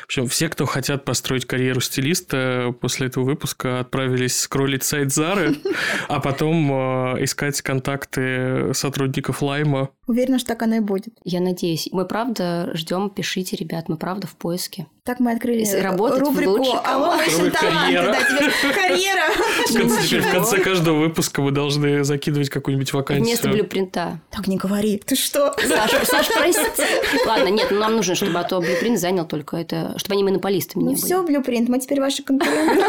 В 0.00 0.04
общем, 0.04 0.26
все, 0.26 0.48
кто 0.48 0.66
хотят 0.66 1.04
построить 1.04 1.46
карьеру 1.46 1.80
стилиста, 1.80 2.74
после 2.80 3.06
этого 3.06 3.24
выпуска 3.24 3.80
отправились 3.80 4.38
скроллить 4.38 4.82
сайт 4.82 5.12
Зары, 5.12 5.56
а 6.08 6.20
потом 6.20 6.72
э, 6.72 7.24
искать 7.24 7.60
контакты 7.62 8.74
сотрудников 8.74 9.42
Лайма 9.42 9.90
Уверена, 10.06 10.38
что 10.38 10.48
так 10.48 10.62
оно 10.62 10.76
и 10.76 10.80
будет. 10.80 11.14
Я 11.24 11.40
надеюсь. 11.40 11.88
Мы 11.90 12.04
правда 12.04 12.70
ждем, 12.74 13.10
пишите, 13.10 13.56
ребят, 13.56 13.88
мы 13.88 13.96
правда 13.96 14.28
в 14.28 14.36
поиске. 14.36 14.86
Так 15.02 15.18
мы 15.18 15.32
открыли 15.32 15.64
работать 15.80 16.20
рубрику 16.20 16.62
в 16.62 16.86
«Алло, 16.86 17.16
Машин 17.16 17.50
таланты». 17.50 17.94
Да, 17.94 18.22
теперь 18.22 18.74
карьера. 18.74 19.32
В 19.68 19.72
конце, 19.72 20.02
теперь 20.02 20.20
в 20.22 20.32
конце 20.32 20.58
каждого 20.58 20.98
выпуска 20.98 21.42
вы 21.42 21.50
должны 21.50 22.04
закидывать 22.04 22.50
какую-нибудь 22.50 22.92
вакансию. 22.92 23.26
Вместо 23.26 23.48
блюпринта. 23.48 24.20
Так 24.30 24.46
не 24.46 24.56
говори. 24.56 25.02
Ты 25.04 25.16
что? 25.16 25.54
Саша, 25.58 26.04
Саша, 26.04 26.32
прости. 26.36 26.82
Ладно, 27.26 27.48
нет, 27.48 27.68
ну 27.70 27.80
нам 27.80 27.96
нужно, 27.96 28.14
чтобы 28.14 28.38
а 28.38 28.44
то 28.44 28.60
блюпринт 28.60 29.00
занял 29.00 29.26
только 29.26 29.56
это, 29.56 29.94
чтобы 29.98 30.14
они 30.14 30.24
монополистами 30.24 30.84
ну 30.84 30.90
не 30.90 30.94
были. 30.94 31.02
Ну 31.02 31.06
все, 31.06 31.22
блюпринт, 31.26 31.68
мы 31.68 31.80
теперь 31.80 32.00
ваши 32.00 32.22
конкуренты. 32.22 32.84